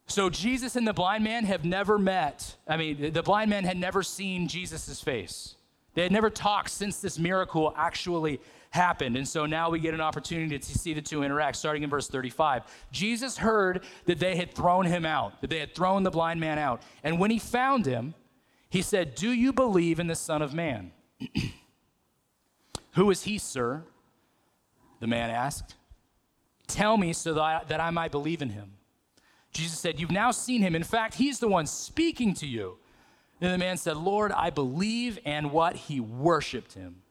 So 0.08 0.30
Jesus 0.30 0.74
and 0.74 0.86
the 0.86 0.92
blind 0.92 1.22
man 1.22 1.44
have 1.44 1.64
never 1.64 1.96
met. 1.96 2.56
I 2.66 2.76
mean, 2.76 3.12
the 3.12 3.22
blind 3.22 3.50
man 3.50 3.64
had 3.64 3.76
never 3.76 4.02
seen 4.02 4.48
Jesus' 4.48 5.00
face. 5.00 5.55
They 5.96 6.02
had 6.02 6.12
never 6.12 6.28
talked 6.28 6.68
since 6.70 7.00
this 7.00 7.18
miracle 7.18 7.72
actually 7.74 8.38
happened. 8.68 9.16
And 9.16 9.26
so 9.26 9.46
now 9.46 9.70
we 9.70 9.80
get 9.80 9.94
an 9.94 10.00
opportunity 10.02 10.58
to 10.58 10.78
see 10.78 10.92
the 10.92 11.00
two 11.00 11.22
interact, 11.22 11.56
starting 11.56 11.82
in 11.82 11.88
verse 11.88 12.06
35. 12.06 12.64
Jesus 12.92 13.38
heard 13.38 13.82
that 14.04 14.18
they 14.18 14.36
had 14.36 14.52
thrown 14.52 14.84
him 14.84 15.06
out, 15.06 15.40
that 15.40 15.48
they 15.48 15.58
had 15.58 15.74
thrown 15.74 16.02
the 16.02 16.10
blind 16.10 16.38
man 16.38 16.58
out. 16.58 16.82
And 17.02 17.18
when 17.18 17.30
he 17.30 17.38
found 17.38 17.86
him, 17.86 18.14
he 18.68 18.82
said, 18.82 19.14
Do 19.14 19.32
you 19.32 19.54
believe 19.54 19.98
in 19.98 20.06
the 20.06 20.14
Son 20.14 20.42
of 20.42 20.52
Man? 20.52 20.92
Who 22.92 23.10
is 23.10 23.22
he, 23.22 23.38
sir? 23.38 23.82
The 25.00 25.06
man 25.06 25.30
asked. 25.30 25.76
Tell 26.66 26.98
me 26.98 27.14
so 27.14 27.32
that 27.32 27.40
I, 27.40 27.62
that 27.68 27.80
I 27.80 27.88
might 27.88 28.10
believe 28.10 28.42
in 28.42 28.50
him. 28.50 28.72
Jesus 29.50 29.78
said, 29.78 29.98
You've 29.98 30.10
now 30.10 30.30
seen 30.30 30.60
him. 30.60 30.74
In 30.74 30.82
fact, 30.82 31.14
he's 31.14 31.38
the 31.38 31.48
one 31.48 31.64
speaking 31.64 32.34
to 32.34 32.46
you. 32.46 32.76
Then 33.38 33.52
the 33.52 33.58
man 33.58 33.76
said, 33.76 33.96
Lord, 33.96 34.32
I 34.32 34.50
believe, 34.50 35.18
and 35.24 35.52
what? 35.52 35.76
He 35.76 36.00
worshiped 36.00 36.72
him. 36.72 37.02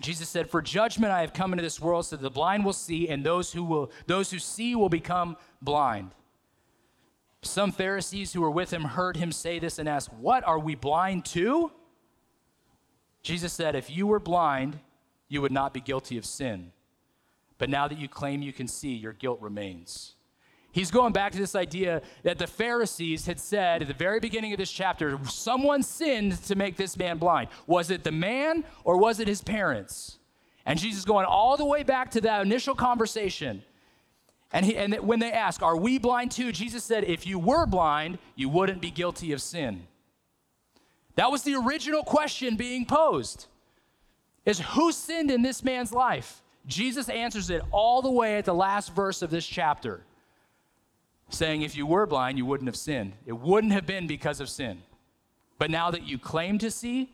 Jesus 0.00 0.28
said, 0.28 0.50
For 0.50 0.62
judgment 0.62 1.12
I 1.12 1.20
have 1.20 1.32
come 1.32 1.52
into 1.52 1.62
this 1.62 1.80
world 1.80 2.06
so 2.06 2.16
that 2.16 2.22
the 2.22 2.30
blind 2.30 2.64
will 2.64 2.72
see, 2.72 3.08
and 3.08 3.24
those 3.24 3.52
who, 3.52 3.62
will, 3.62 3.90
those 4.06 4.30
who 4.30 4.38
see 4.38 4.74
will 4.74 4.88
become 4.88 5.36
blind. 5.60 6.12
Some 7.42 7.72
Pharisees 7.72 8.32
who 8.32 8.40
were 8.40 8.50
with 8.50 8.72
him 8.72 8.82
heard 8.82 9.16
him 9.16 9.32
say 9.32 9.58
this 9.58 9.78
and 9.78 9.88
asked, 9.88 10.12
What, 10.14 10.44
are 10.44 10.58
we 10.58 10.74
blind 10.74 11.24
to? 11.26 11.70
Jesus 13.22 13.52
said, 13.52 13.74
If 13.74 13.90
you 13.90 14.06
were 14.06 14.20
blind, 14.20 14.80
you 15.28 15.40
would 15.42 15.52
not 15.52 15.72
be 15.72 15.80
guilty 15.80 16.18
of 16.18 16.26
sin. 16.26 16.72
But 17.56 17.70
now 17.70 17.86
that 17.88 17.98
you 17.98 18.08
claim 18.08 18.42
you 18.42 18.52
can 18.52 18.68
see, 18.68 18.94
your 18.94 19.12
guilt 19.12 19.40
remains. 19.40 20.14
He's 20.72 20.90
going 20.90 21.12
back 21.12 21.32
to 21.32 21.38
this 21.38 21.56
idea 21.56 22.00
that 22.22 22.38
the 22.38 22.46
Pharisees 22.46 23.26
had 23.26 23.40
said 23.40 23.82
at 23.82 23.88
the 23.88 23.94
very 23.94 24.20
beginning 24.20 24.52
of 24.52 24.58
this 24.58 24.70
chapter 24.70 25.18
someone 25.28 25.82
sinned 25.82 26.42
to 26.44 26.54
make 26.54 26.76
this 26.76 26.96
man 26.96 27.18
blind. 27.18 27.48
Was 27.66 27.90
it 27.90 28.04
the 28.04 28.12
man 28.12 28.64
or 28.84 28.96
was 28.96 29.18
it 29.18 29.26
his 29.26 29.42
parents? 29.42 30.18
And 30.64 30.78
Jesus 30.78 31.00
is 31.00 31.04
going 31.04 31.26
all 31.26 31.56
the 31.56 31.64
way 31.64 31.82
back 31.82 32.12
to 32.12 32.20
that 32.20 32.42
initial 32.42 32.76
conversation. 32.76 33.62
And, 34.52 34.64
he, 34.66 34.76
and 34.76 34.94
when 35.00 35.18
they 35.18 35.32
ask, 35.32 35.62
Are 35.62 35.76
we 35.76 35.98
blind 35.98 36.30
too? 36.30 36.52
Jesus 36.52 36.84
said, 36.84 37.04
If 37.04 37.26
you 37.26 37.38
were 37.38 37.66
blind, 37.66 38.18
you 38.36 38.48
wouldn't 38.48 38.80
be 38.80 38.90
guilty 38.90 39.32
of 39.32 39.42
sin. 39.42 39.86
That 41.16 41.32
was 41.32 41.42
the 41.42 41.56
original 41.56 42.04
question 42.04 42.56
being 42.56 42.86
posed. 42.86 43.46
Is 44.46 44.60
who 44.60 44.92
sinned 44.92 45.30
in 45.30 45.42
this 45.42 45.64
man's 45.64 45.92
life? 45.92 46.42
Jesus 46.66 47.08
answers 47.08 47.50
it 47.50 47.62
all 47.72 48.02
the 48.02 48.10
way 48.10 48.36
at 48.36 48.44
the 48.44 48.54
last 48.54 48.94
verse 48.94 49.22
of 49.22 49.30
this 49.30 49.46
chapter 49.46 50.02
saying, 51.30 51.62
If 51.62 51.76
you 51.76 51.86
were 51.86 52.06
blind, 52.06 52.38
you 52.38 52.46
wouldn't 52.46 52.68
have 52.68 52.76
sinned. 52.76 53.14
It 53.26 53.32
wouldn't 53.32 53.72
have 53.72 53.86
been 53.86 54.06
because 54.06 54.40
of 54.40 54.48
sin. 54.48 54.82
But 55.58 55.70
now 55.70 55.90
that 55.90 56.06
you 56.06 56.18
claim 56.18 56.58
to 56.58 56.70
see, 56.70 57.10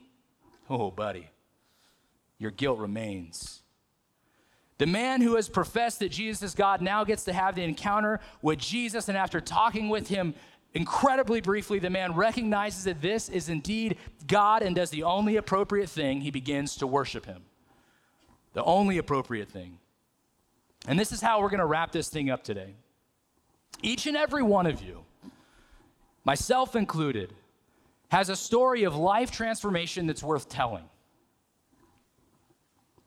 oh, 0.70 0.90
buddy, 0.90 1.30
your 2.38 2.50
guilt 2.50 2.78
remains. 2.78 3.62
The 4.78 4.86
man 4.86 5.22
who 5.22 5.36
has 5.36 5.48
professed 5.48 6.00
that 6.00 6.10
Jesus 6.10 6.42
is 6.42 6.54
God 6.54 6.82
now 6.82 7.02
gets 7.02 7.24
to 7.24 7.32
have 7.32 7.54
the 7.54 7.62
encounter 7.62 8.20
with 8.42 8.58
Jesus, 8.58 9.08
and 9.08 9.16
after 9.16 9.40
talking 9.40 9.88
with 9.88 10.08
him 10.08 10.34
incredibly 10.74 11.40
briefly, 11.40 11.78
the 11.78 11.88
man 11.88 12.14
recognizes 12.14 12.84
that 12.84 13.00
this 13.00 13.30
is 13.30 13.48
indeed 13.48 13.96
God 14.26 14.62
and 14.62 14.76
does 14.76 14.90
the 14.90 15.04
only 15.04 15.36
appropriate 15.36 15.88
thing. 15.88 16.20
He 16.20 16.30
begins 16.30 16.76
to 16.76 16.86
worship 16.86 17.24
him. 17.24 17.42
The 18.52 18.62
only 18.62 18.98
appropriate 18.98 19.48
thing. 19.48 19.78
And 20.86 20.98
this 20.98 21.12
is 21.12 21.20
how 21.20 21.40
we're 21.40 21.48
going 21.48 21.60
to 21.60 21.66
wrap 21.66 21.92
this 21.92 22.08
thing 22.08 22.30
up 22.30 22.44
today. 22.44 22.74
Each 23.82 24.06
and 24.06 24.16
every 24.16 24.42
one 24.42 24.66
of 24.66 24.82
you, 24.82 25.04
myself 26.24 26.74
included, 26.76 27.32
has 28.08 28.28
a 28.28 28.36
story 28.36 28.84
of 28.84 28.96
life 28.96 29.30
transformation 29.30 30.06
that's 30.06 30.22
worth 30.22 30.48
telling. 30.48 30.84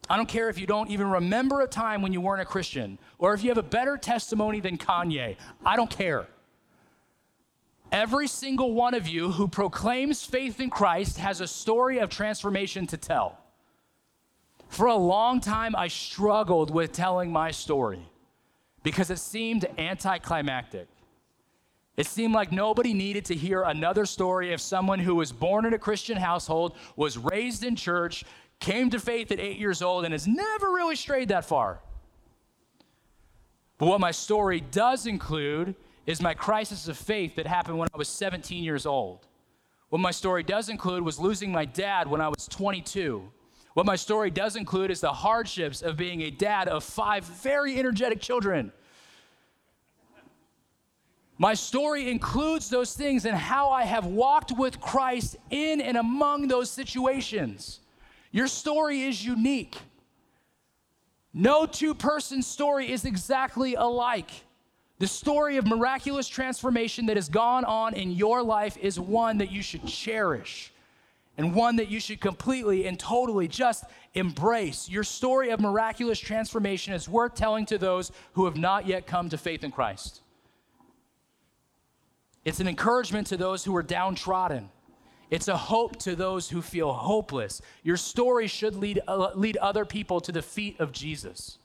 I 0.09 0.17
don't 0.17 0.27
care 0.27 0.49
if 0.49 0.57
you 0.59 0.65
don't 0.65 0.89
even 0.89 1.09
remember 1.09 1.61
a 1.61 1.67
time 1.67 2.01
when 2.01 2.13
you 2.13 2.21
weren't 2.21 2.41
a 2.41 2.45
Christian 2.45 2.97
or 3.19 3.33
if 3.33 3.43
you 3.43 3.49
have 3.49 3.59
a 3.59 3.63
better 3.63 3.95
testimony 3.95 4.59
than 4.59 4.77
Kanye. 4.77 5.35
I 5.63 5.75
don't 5.75 5.89
care. 5.89 6.27
Every 7.91 8.27
single 8.27 8.73
one 8.73 8.93
of 8.93 9.07
you 9.07 9.31
who 9.31 9.47
proclaims 9.47 10.23
faith 10.23 10.59
in 10.59 10.69
Christ 10.69 11.17
has 11.17 11.41
a 11.41 11.47
story 11.47 11.99
of 11.99 12.09
transformation 12.09 12.87
to 12.87 12.97
tell. 12.97 13.37
For 14.67 14.85
a 14.85 14.95
long 14.95 15.41
time, 15.41 15.75
I 15.75 15.87
struggled 15.87 16.71
with 16.71 16.91
telling 16.91 17.31
my 17.31 17.51
story 17.51 18.07
because 18.83 19.09
it 19.09 19.19
seemed 19.19 19.65
anticlimactic. 19.77 20.87
It 21.97 22.07
seemed 22.07 22.33
like 22.33 22.51
nobody 22.51 22.93
needed 22.93 23.25
to 23.25 23.35
hear 23.35 23.63
another 23.63 24.05
story 24.05 24.53
of 24.53 24.61
someone 24.61 24.99
who 24.99 25.15
was 25.15 25.33
born 25.33 25.65
in 25.65 25.73
a 25.73 25.79
Christian 25.79 26.17
household, 26.17 26.77
was 26.95 27.17
raised 27.17 27.63
in 27.63 27.75
church, 27.75 28.23
came 28.59 28.89
to 28.89 28.99
faith 28.99 29.31
at 29.31 29.39
eight 29.39 29.57
years 29.57 29.81
old, 29.81 30.05
and 30.05 30.13
has 30.13 30.27
never 30.27 30.71
really 30.71 30.95
strayed 30.95 31.27
that 31.27 31.43
far. 31.43 31.79
But 33.77 33.87
what 33.87 33.99
my 33.99 34.11
story 34.11 34.61
does 34.61 35.07
include 35.07 35.75
is 36.05 36.21
my 36.21 36.33
crisis 36.33 36.87
of 36.87 36.97
faith 36.97 37.35
that 37.35 37.47
happened 37.47 37.77
when 37.77 37.89
I 37.93 37.97
was 37.97 38.07
17 38.07 38.63
years 38.63 38.85
old. 38.85 39.27
What 39.89 39.99
my 39.99 40.11
story 40.11 40.43
does 40.43 40.69
include 40.69 41.03
was 41.03 41.19
losing 41.19 41.51
my 41.51 41.65
dad 41.65 42.07
when 42.07 42.21
I 42.21 42.29
was 42.29 42.47
22. 42.47 43.29
What 43.79 43.85
my 43.85 43.95
story 43.95 44.29
does 44.29 44.57
include 44.57 44.91
is 44.91 44.99
the 44.99 45.13
hardships 45.13 45.81
of 45.81 45.95
being 45.95 46.23
a 46.23 46.29
dad 46.29 46.67
of 46.67 46.83
five 46.83 47.23
very 47.23 47.79
energetic 47.79 48.19
children. 48.19 48.73
My 51.37 51.53
story 51.53 52.11
includes 52.11 52.69
those 52.69 52.93
things 52.93 53.23
and 53.23 53.37
how 53.37 53.69
I 53.69 53.85
have 53.85 54.05
walked 54.05 54.51
with 54.51 54.81
Christ 54.81 55.37
in 55.49 55.79
and 55.79 55.95
among 55.95 56.49
those 56.49 56.69
situations. 56.69 57.79
Your 58.33 58.47
story 58.47 59.03
is 59.03 59.25
unique. 59.25 59.77
No 61.33 61.65
two 61.65 61.93
person 61.93 62.41
story 62.41 62.91
is 62.91 63.05
exactly 63.05 63.75
alike. 63.75 64.31
The 64.97 65.07
story 65.07 65.55
of 65.55 65.65
miraculous 65.65 66.27
transformation 66.27 67.05
that 67.05 67.15
has 67.15 67.29
gone 67.29 67.63
on 67.63 67.93
in 67.93 68.11
your 68.11 68.43
life 68.43 68.75
is 68.75 68.99
one 68.99 69.37
that 69.37 69.53
you 69.53 69.61
should 69.61 69.87
cherish 69.87 70.73
and 71.39 71.55
one 71.55 71.77
that 71.77 71.87
you 71.87 72.01
should 72.01 72.19
completely 72.19 72.85
and 72.85 72.99
totally 72.99 73.47
just 73.47 73.85
embrace. 74.13 74.89
Your 74.89 75.05
story 75.05 75.51
of 75.51 75.61
miraculous 75.61 76.19
transformation 76.19 76.93
is 76.93 77.07
worth 77.07 77.33
telling 77.33 77.65
to 77.67 77.77
those 77.77 78.11
who 78.33 78.43
have 78.43 78.57
not 78.57 78.85
yet 78.85 79.07
come 79.07 79.29
to 79.29 79.37
faith 79.37 79.63
in 79.63 79.71
Christ. 79.71 80.19
It's 82.43 82.59
an 82.59 82.67
encouragement 82.67 83.27
to 83.27 83.37
those 83.37 83.63
who 83.63 83.73
are 83.77 83.81
downtrodden. 83.81 84.69
It's 85.29 85.47
a 85.47 85.55
hope 85.55 85.95
to 85.99 86.13
those 86.13 86.49
who 86.49 86.61
feel 86.61 86.91
hopeless. 86.91 87.61
Your 87.83 87.95
story 87.95 88.47
should 88.47 88.75
lead, 88.75 88.99
uh, 89.07 89.31
lead 89.33 89.55
other 89.57 89.85
people 89.85 90.19
to 90.19 90.33
the 90.33 90.41
feet 90.41 90.77
of 90.81 90.91
Jesus. 90.91 91.57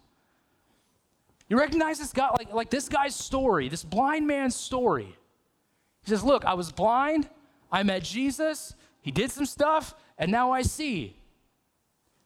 You 1.48 1.58
recognize 1.58 1.98
this 1.98 2.12
guy, 2.12 2.30
like, 2.38 2.52
like 2.52 2.70
this 2.70 2.88
guy's 2.88 3.16
story, 3.16 3.68
this 3.68 3.82
blind 3.82 4.24
man's 4.28 4.54
story. 4.54 5.16
He 6.04 6.10
says, 6.10 6.22
Look, 6.22 6.44
I 6.44 6.54
was 6.54 6.70
blind, 6.70 7.28
I 7.72 7.82
met 7.82 8.04
Jesus, 8.04 8.74
he 9.04 9.10
did 9.10 9.30
some 9.30 9.44
stuff, 9.44 9.94
and 10.16 10.32
now 10.32 10.50
I 10.50 10.62
see. 10.62 11.14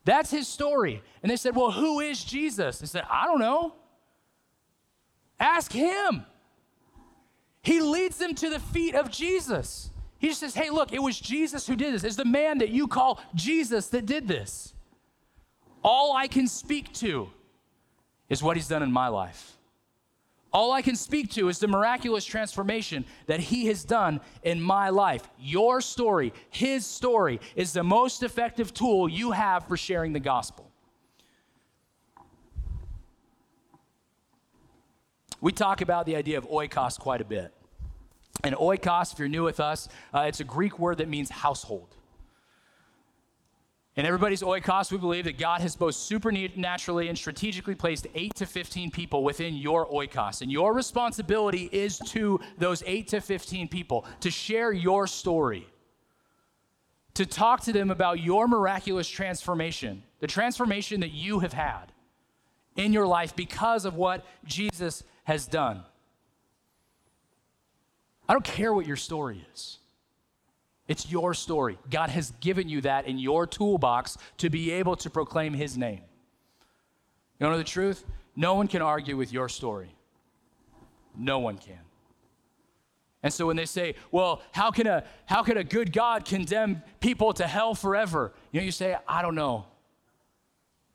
That's 0.05 0.31
his 0.31 0.47
story. 0.47 1.03
And 1.25 1.31
they 1.31 1.35
said, 1.35 1.57
Well, 1.57 1.73
who 1.73 1.99
is 1.99 2.23
Jesus? 2.23 2.81
He 2.81 2.87
said, 2.87 3.03
I 3.11 3.27
don't 3.27 3.41
know. 3.41 3.75
Ask 5.41 5.73
him. 5.73 6.25
He 7.63 7.81
leads 7.81 8.19
them 8.19 8.33
to 8.37 8.49
the 8.49 8.61
feet 8.61 8.95
of 8.95 9.11
Jesus. 9.11 9.91
He 10.19 10.29
just 10.29 10.39
says, 10.39 10.55
Hey, 10.55 10.71
look, 10.71 10.93
it 10.93 11.03
was 11.03 11.19
Jesus 11.19 11.67
who 11.67 11.75
did 11.75 11.95
this. 11.95 12.05
It's 12.05 12.15
the 12.15 12.25
man 12.25 12.59
that 12.59 12.69
you 12.69 12.87
call 12.87 13.21
Jesus 13.35 13.89
that 13.89 14.07
did 14.07 14.29
this. 14.29 14.73
All 15.83 16.17
I 16.17 16.29
can 16.29 16.47
speak 16.47 16.93
to 16.95 17.29
is 18.29 18.41
what 18.41 18.57
he's 18.57 18.69
done 18.69 18.85
in 18.85 18.93
my 18.93 19.09
life. 19.09 19.58
All 20.53 20.73
I 20.73 20.81
can 20.81 20.97
speak 20.97 21.31
to 21.33 21.49
is 21.49 21.59
the 21.59 21.69
miraculous 21.69 22.25
transformation 22.25 23.05
that 23.27 23.41
He 23.41 23.67
has 23.67 23.85
done 23.85 24.21
in 24.43 24.61
my 24.61 24.89
life. 24.89 25.29
Your 25.39 25.81
story, 25.81 26.33
His 26.51 26.87
story, 26.87 27.41
is 27.55 27.73
the 27.73 27.83
most 27.83 28.23
effective 28.23 28.73
tool 28.73 29.09
you 29.09 29.33
have 29.33 29.69
for 29.69 29.77
sharing 29.77 30.13
the 30.13 30.21
gospel. 30.21 30.71
We 35.41 35.53
talk 35.53 35.83
about 35.83 36.07
the 36.07 36.17
idea 36.17 36.39
of 36.39 36.49
oikos 36.49 36.99
quite 36.99 37.21
a 37.21 37.25
bit. 37.25 37.53
And 38.43 38.55
oikos, 38.55 39.13
if 39.13 39.19
you're 39.19 39.29
new 39.29 39.45
with 39.45 39.61
us, 39.61 39.89
uh, 40.15 40.21
it's 40.21 40.41
a 40.41 40.45
Greek 40.45 40.79
word 40.79 40.99
that 40.99 41.09
means 41.09 41.31
household. 41.31 41.95
In 43.99 44.07
everybody's 44.07 44.43
oikos, 44.43 44.93
we 44.93 44.99
believe 44.99 45.25
that 45.25 45.39
God 45.39 45.61
has 45.61 45.75
both 45.75 45.97
supernaturally 45.97 47.09
and 47.09 47.19
strategically 47.19 47.75
placed 47.75 48.07
8 48.15 48.33
to 48.37 48.47
15 48.47 48.93
people 48.93 49.25
within 49.25 49.57
your 49.57 49.89
oikos. 49.89 50.41
And 50.41 50.53
your 50.53 50.73
responsibility 50.73 51.69
is 51.73 51.99
to 52.11 52.39
those 52.59 52.85
8 52.87 53.09
to 53.09 53.21
15 53.21 53.67
people 53.67 54.07
to 54.21 54.31
share 54.31 54.71
your 54.71 55.09
story, 55.09 55.67
to 57.15 57.27
talk 57.27 57.63
to 57.63 57.73
them 57.73 57.91
about 57.91 58.21
your 58.21 58.47
miraculous 58.47 59.09
transformation, 59.09 60.05
the 60.21 60.29
transformation 60.29 61.01
that 61.01 61.11
you 61.11 61.41
have 61.41 61.53
had 61.53 61.91
in 62.77 62.93
your 62.93 63.07
life 63.07 63.35
because 63.35 63.85
of 63.85 63.97
what 63.97 64.25
Jesus 64.45 65.03
has 65.25 65.49
done. 65.49 65.83
I 68.29 68.33
don't 68.33 68.45
care 68.45 68.73
what 68.73 68.87
your 68.87 68.95
story 68.95 69.45
is. 69.53 69.79
It's 70.89 71.11
your 71.11 71.35
story. 71.35 71.79
God 71.91 72.11
has 72.11 72.33
given 72.41 72.69
you 72.69 72.81
that 72.81 73.07
in 73.07 73.19
your 73.19 73.47
toolbox 73.47 74.17
to 74.39 74.49
be 74.49 74.73
able 74.73 74.97
to 74.97 75.11
proclaim 75.11 75.53
His 75.53 75.77
name. 75.77 76.01
You 77.39 77.49
know 77.49 77.59
the 77.59 77.65
truth? 77.65 78.05
No 78.35 78.55
one 78.55 78.69
can 78.69 78.83
argue 78.83 79.17
with 79.17 79.33
your 79.33 79.49
story. 79.49 79.95
No 81.17 81.39
one 81.39 81.59
can. 81.59 81.79
And 83.23 83.33
so 83.33 83.47
when 83.47 83.57
they 83.57 83.67
say, 83.67 83.97
well, 84.11 84.43
how 84.53 84.71
can 84.71 84.87
a, 84.87 85.05
how 85.27 85.43
can 85.43 85.57
a 85.57 85.65
good 85.65 85.93
God 85.93 86.25
condemn 86.25 86.83
people 87.01 87.33
to 87.35 87.47
hell 87.47 87.75
forever? 87.75 88.33
You 88.53 88.61
know, 88.61 88.65
you 88.65 88.71
say, 88.73 88.97
I 89.07 89.23
don't 89.23 89.35
know. 89.35 89.67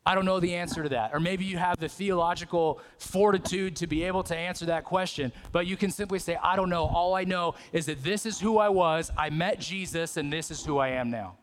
I 0.05 0.15
don't 0.15 0.25
know 0.25 0.39
the 0.39 0.55
answer 0.55 0.83
to 0.83 0.89
that. 0.89 1.11
Or 1.13 1.19
maybe 1.19 1.45
you 1.45 1.57
have 1.57 1.79
the 1.79 1.87
theological 1.87 2.81
fortitude 2.97 3.77
to 3.77 3.87
be 3.87 4.03
able 4.03 4.23
to 4.23 4.35
answer 4.35 4.65
that 4.65 4.83
question, 4.83 5.31
but 5.51 5.65
you 5.65 5.77
can 5.77 5.91
simply 5.91 6.19
say, 6.19 6.37
I 6.43 6.57
don't 6.57 6.69
know. 6.69 6.85
All 6.85 7.15
I 7.15 7.23
know 7.23 7.55
is 7.71 7.85
that 7.85 8.03
this 8.03 8.25
is 8.25 8.39
who 8.39 8.57
I 8.57 8.69
was. 8.69 9.11
I 9.17 9.29
met 9.29 9.59
Jesus, 9.59 10.17
and 10.17 10.31
this 10.31 10.51
is 10.51 10.65
who 10.65 10.77
I 10.77 10.89
am 10.89 11.09
now. 11.09 11.37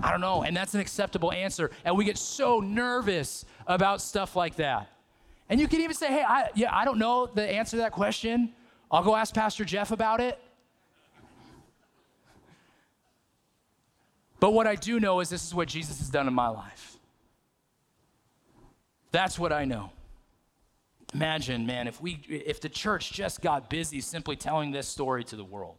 I 0.00 0.10
don't 0.10 0.20
know. 0.20 0.42
And 0.42 0.56
that's 0.56 0.74
an 0.74 0.80
acceptable 0.80 1.32
answer. 1.32 1.70
And 1.84 1.96
we 1.96 2.04
get 2.04 2.18
so 2.18 2.60
nervous 2.60 3.44
about 3.66 4.00
stuff 4.00 4.36
like 4.36 4.56
that. 4.56 4.88
And 5.48 5.60
you 5.60 5.68
can 5.68 5.80
even 5.80 5.94
say, 5.94 6.08
hey, 6.08 6.24
I, 6.26 6.50
yeah, 6.54 6.74
I 6.74 6.84
don't 6.84 6.98
know 6.98 7.26
the 7.26 7.42
answer 7.42 7.72
to 7.72 7.82
that 7.82 7.92
question. 7.92 8.52
I'll 8.90 9.02
go 9.02 9.16
ask 9.16 9.34
Pastor 9.34 9.64
Jeff 9.64 9.90
about 9.90 10.20
it. 10.20 10.38
But 14.42 14.54
what 14.54 14.66
I 14.66 14.74
do 14.74 14.98
know 14.98 15.20
is 15.20 15.28
this 15.28 15.46
is 15.46 15.54
what 15.54 15.68
Jesus 15.68 16.00
has 16.00 16.08
done 16.08 16.26
in 16.26 16.34
my 16.34 16.48
life. 16.48 16.96
That's 19.12 19.38
what 19.38 19.52
I 19.52 19.64
know. 19.66 19.92
Imagine, 21.14 21.64
man, 21.64 21.86
if 21.86 22.00
we 22.00 22.20
if 22.28 22.60
the 22.60 22.68
church 22.68 23.12
just 23.12 23.40
got 23.40 23.70
busy 23.70 24.00
simply 24.00 24.34
telling 24.34 24.72
this 24.72 24.88
story 24.88 25.22
to 25.22 25.36
the 25.36 25.44
world. 25.44 25.76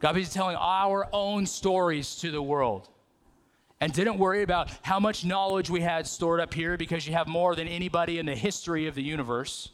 God 0.00 0.14
busy 0.14 0.32
telling 0.32 0.56
our 0.56 1.08
own 1.12 1.46
stories 1.46 2.16
to 2.16 2.32
the 2.32 2.42
world. 2.42 2.88
And 3.80 3.92
didn't 3.92 4.18
worry 4.18 4.42
about 4.42 4.68
how 4.82 4.98
much 4.98 5.24
knowledge 5.24 5.70
we 5.70 5.82
had 5.82 6.08
stored 6.08 6.40
up 6.40 6.52
here 6.52 6.76
because 6.76 7.06
you 7.06 7.12
have 7.12 7.28
more 7.28 7.54
than 7.54 7.68
anybody 7.68 8.18
in 8.18 8.26
the 8.26 8.34
history 8.34 8.88
of 8.88 8.96
the 8.96 9.02
universe 9.04 9.70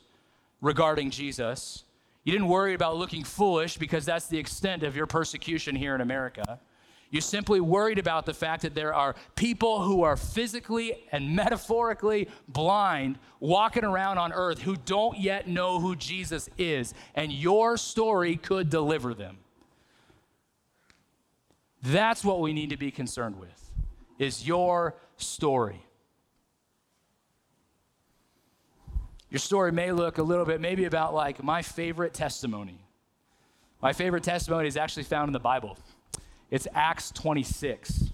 regarding 0.61 1.09
Jesus. 1.09 1.85
You 2.25 2.33
didn't 2.33 2.49
worry 2.49 2.75
about 2.75 2.99
looking 2.99 3.25
foolish 3.25 3.79
because 3.79 4.05
that's 4.05 4.27
the 4.27 4.37
extent 4.37 4.83
of 4.83 4.95
your 4.95 5.07
persecution 5.07 5.75
here 5.75 5.95
in 5.95 6.03
America. 6.03 6.61
You 7.11 7.21
simply 7.21 7.61
worried 7.61 7.99
about 7.99 8.27
the 8.27 8.35
fact 8.35 8.63
that 8.63 8.75
there 8.75 8.93
are 8.93 9.15
people 9.37 9.83
who 9.83 10.03
are 10.03 10.17
physically 10.17 11.05
and 11.13 11.37
metaphorically 11.37 12.29
blind 12.49 13.19
walking 13.39 13.85
around 13.85 14.19
on 14.19 14.33
earth 14.33 14.63
who 14.63 14.77
don't 14.77 15.19
yet 15.19 15.47
know 15.47 15.79
who 15.79 15.95
Jesus 15.95 16.49
is, 16.59 16.95
and 17.15 17.33
your 17.33 17.77
story 17.77 18.37
could 18.37 18.71
deliver 18.71 19.15
them. 19.15 19.39
That's 21.83 22.25
what 22.25 22.41
we 22.41 22.53
need 22.53 22.71
to 22.71 22.77
be 22.77 22.91
concerned 22.91 23.39
with. 23.39 23.71
Is 24.19 24.47
your 24.47 24.97
story. 25.17 25.83
Your 29.31 29.39
story 29.39 29.71
may 29.71 29.93
look 29.93 30.19
a 30.19 30.23
little 30.23 30.45
bit 30.45 30.61
maybe 30.61 30.85
about 30.85 31.15
like 31.15 31.43
my 31.43 31.63
favorite 31.63 32.15
testimony. 32.15 32.81
My 33.83 33.93
favorite 33.93 34.25
testimony 34.25 34.67
is 34.67 34.77
actually 34.77 35.03
found 35.05 35.29
in 35.29 35.33
the 35.33 35.39
Bible. 35.39 35.79
It's 36.51 36.69
Acts 36.75 37.11
26. 37.11 38.13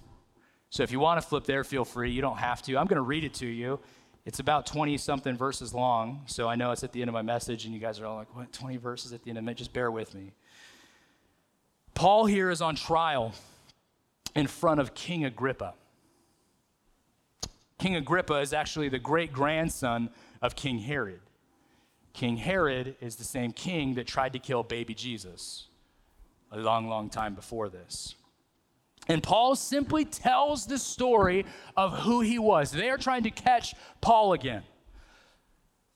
So 0.70 0.82
if 0.82 0.90
you 0.90 1.00
want 1.00 1.20
to 1.20 1.26
flip 1.26 1.44
there, 1.44 1.64
feel 1.64 1.84
free. 1.84 2.10
You 2.10 2.22
don't 2.22 2.38
have 2.38 2.62
to. 2.62 2.78
I'm 2.78 2.86
going 2.86 2.96
to 2.96 3.02
read 3.02 3.24
it 3.24 3.34
to 3.34 3.46
you. 3.46 3.78
It's 4.24 4.38
about 4.38 4.66
20 4.66 4.96
something 4.98 5.36
verses 5.36 5.74
long. 5.74 6.22
So 6.26 6.48
I 6.48 6.54
know 6.54 6.70
it's 6.70 6.84
at 6.84 6.92
the 6.92 7.02
end 7.02 7.08
of 7.08 7.12
my 7.12 7.22
message, 7.22 7.64
and 7.64 7.74
you 7.74 7.80
guys 7.80 8.00
are 8.00 8.06
all 8.06 8.16
like, 8.16 8.34
what, 8.34 8.52
20 8.52 8.76
verses 8.78 9.12
at 9.12 9.22
the 9.22 9.30
end 9.30 9.38
of 9.38 9.46
it? 9.48 9.56
Just 9.56 9.72
bear 9.72 9.90
with 9.90 10.14
me. 10.14 10.32
Paul 11.94 12.26
here 12.26 12.48
is 12.48 12.62
on 12.62 12.74
trial 12.74 13.34
in 14.34 14.46
front 14.46 14.80
of 14.80 14.94
King 14.94 15.24
Agrippa. 15.24 15.74
King 17.78 17.96
Agrippa 17.96 18.34
is 18.40 18.52
actually 18.52 18.88
the 18.88 18.98
great 18.98 19.32
grandson 19.32 20.08
of 20.40 20.56
King 20.56 20.78
Herod. 20.78 21.20
King 22.12 22.36
Herod 22.36 22.96
is 23.00 23.16
the 23.16 23.24
same 23.24 23.52
king 23.52 23.94
that 23.94 24.06
tried 24.06 24.32
to 24.34 24.38
kill 24.38 24.62
baby 24.62 24.94
Jesus 24.94 25.66
a 26.50 26.58
long, 26.58 26.88
long 26.88 27.10
time 27.10 27.34
before 27.34 27.68
this. 27.68 28.14
And 29.08 29.22
Paul 29.22 29.56
simply 29.56 30.04
tells 30.04 30.66
the 30.66 30.78
story 30.78 31.44
of 31.76 32.00
who 32.00 32.20
he 32.20 32.38
was. 32.38 32.70
They 32.70 32.90
are 32.90 32.98
trying 32.98 33.24
to 33.24 33.30
catch 33.30 33.74
Paul 34.00 34.32
again. 34.32 34.62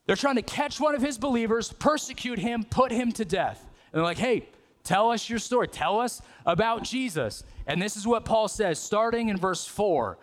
They're 0.06 0.16
trying 0.16 0.36
to 0.36 0.42
catch 0.42 0.80
one 0.80 0.94
of 0.94 1.02
his 1.02 1.18
believers, 1.18 1.72
persecute 1.72 2.38
him, 2.38 2.64
put 2.64 2.92
him 2.92 3.12
to 3.12 3.24
death. 3.24 3.60
And 3.92 3.98
they're 3.98 4.02
like, 4.02 4.18
hey, 4.18 4.48
tell 4.84 5.10
us 5.10 5.28
your 5.28 5.38
story. 5.38 5.68
Tell 5.68 6.00
us 6.00 6.22
about 6.44 6.84
Jesus. 6.84 7.44
And 7.66 7.82
this 7.82 7.96
is 7.96 8.06
what 8.06 8.24
Paul 8.24 8.48
says, 8.48 8.78
starting 8.78 9.28
in 9.28 9.36
verse 9.36 9.66
4. 9.66 10.18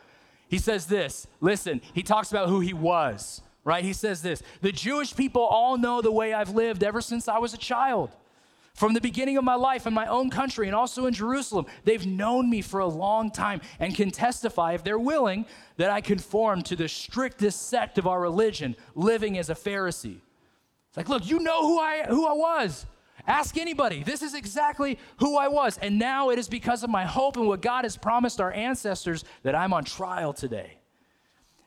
He 0.48 0.58
says 0.58 0.86
this 0.86 1.28
listen, 1.42 1.82
he 1.94 2.04
talks 2.04 2.32
about 2.32 2.48
who 2.48 2.60
he 2.60 2.74
was, 2.74 3.42
right? 3.64 3.84
He 3.84 3.94
says 3.94 4.22
this 4.22 4.44
The 4.62 4.72
Jewish 4.72 5.16
people 5.16 5.42
all 5.42 5.78
know 5.78 6.02
the 6.02 6.12
way 6.12 6.34
I've 6.34 6.52
lived 6.52 6.84
ever 6.84 7.02
since 7.02 7.28
I 7.28 7.40
was 7.40 7.54
a 7.54 7.58
child. 7.58 8.12
From 8.76 8.94
the 8.94 9.02
beginning 9.02 9.38
of 9.38 9.44
my 9.44 9.54
life 9.54 9.86
in 9.86 9.94
my 9.94 10.08
own 10.08 10.32
country 10.32 10.68
and 10.68 10.76
also 10.76 11.06
in 11.06 11.14
Jerusalem, 11.14 11.68
they've 11.84 12.06
known 12.06 12.50
me 12.50 12.62
for 12.62 12.80
a 12.80 12.88
long 12.88 13.30
time 13.30 13.62
and 13.80 13.94
can 13.94 14.10
testify, 14.10 14.74
if 14.74 14.84
they're 14.84 14.98
willing, 14.98 15.46
that 15.78 15.92
I 15.92 16.02
conform 16.02 16.64
to 16.64 16.76
the 16.76 16.88
strictest 16.88 17.70
sect 17.70 18.00
of 18.00 18.08
our 18.08 18.20
religion, 18.20 18.76
living 18.96 19.38
as 19.38 19.52
a 19.52 19.56
Pharisee. 19.56 20.18
It's 20.88 20.98
like, 20.98 21.08
look, 21.08 21.28
you 21.28 21.40
know 21.40 21.62
who 21.68 21.80
I, 21.80 22.06
who 22.08 22.28
I 22.28 22.34
was. 22.34 22.88
Ask 23.28 23.58
anybody. 23.58 24.04
This 24.04 24.24
is 24.24 24.34
exactly 24.34 24.98
who 25.18 25.38
I 25.38 25.48
was. 25.48 25.78
And 25.78 26.00
now 26.00 26.32
it 26.32 26.40
is 26.40 26.50
because 26.50 26.84
of 26.84 26.90
my 26.90 27.06
hope 27.06 27.38
and 27.38 27.48
what 27.48 27.62
God 27.62 27.86
has 27.86 27.96
promised 27.96 28.42
our 28.42 28.52
ancestors 28.52 29.24
that 29.44 29.56
I'm 29.56 29.72
on 29.72 29.86
trial 29.86 30.34
today. 30.34 30.80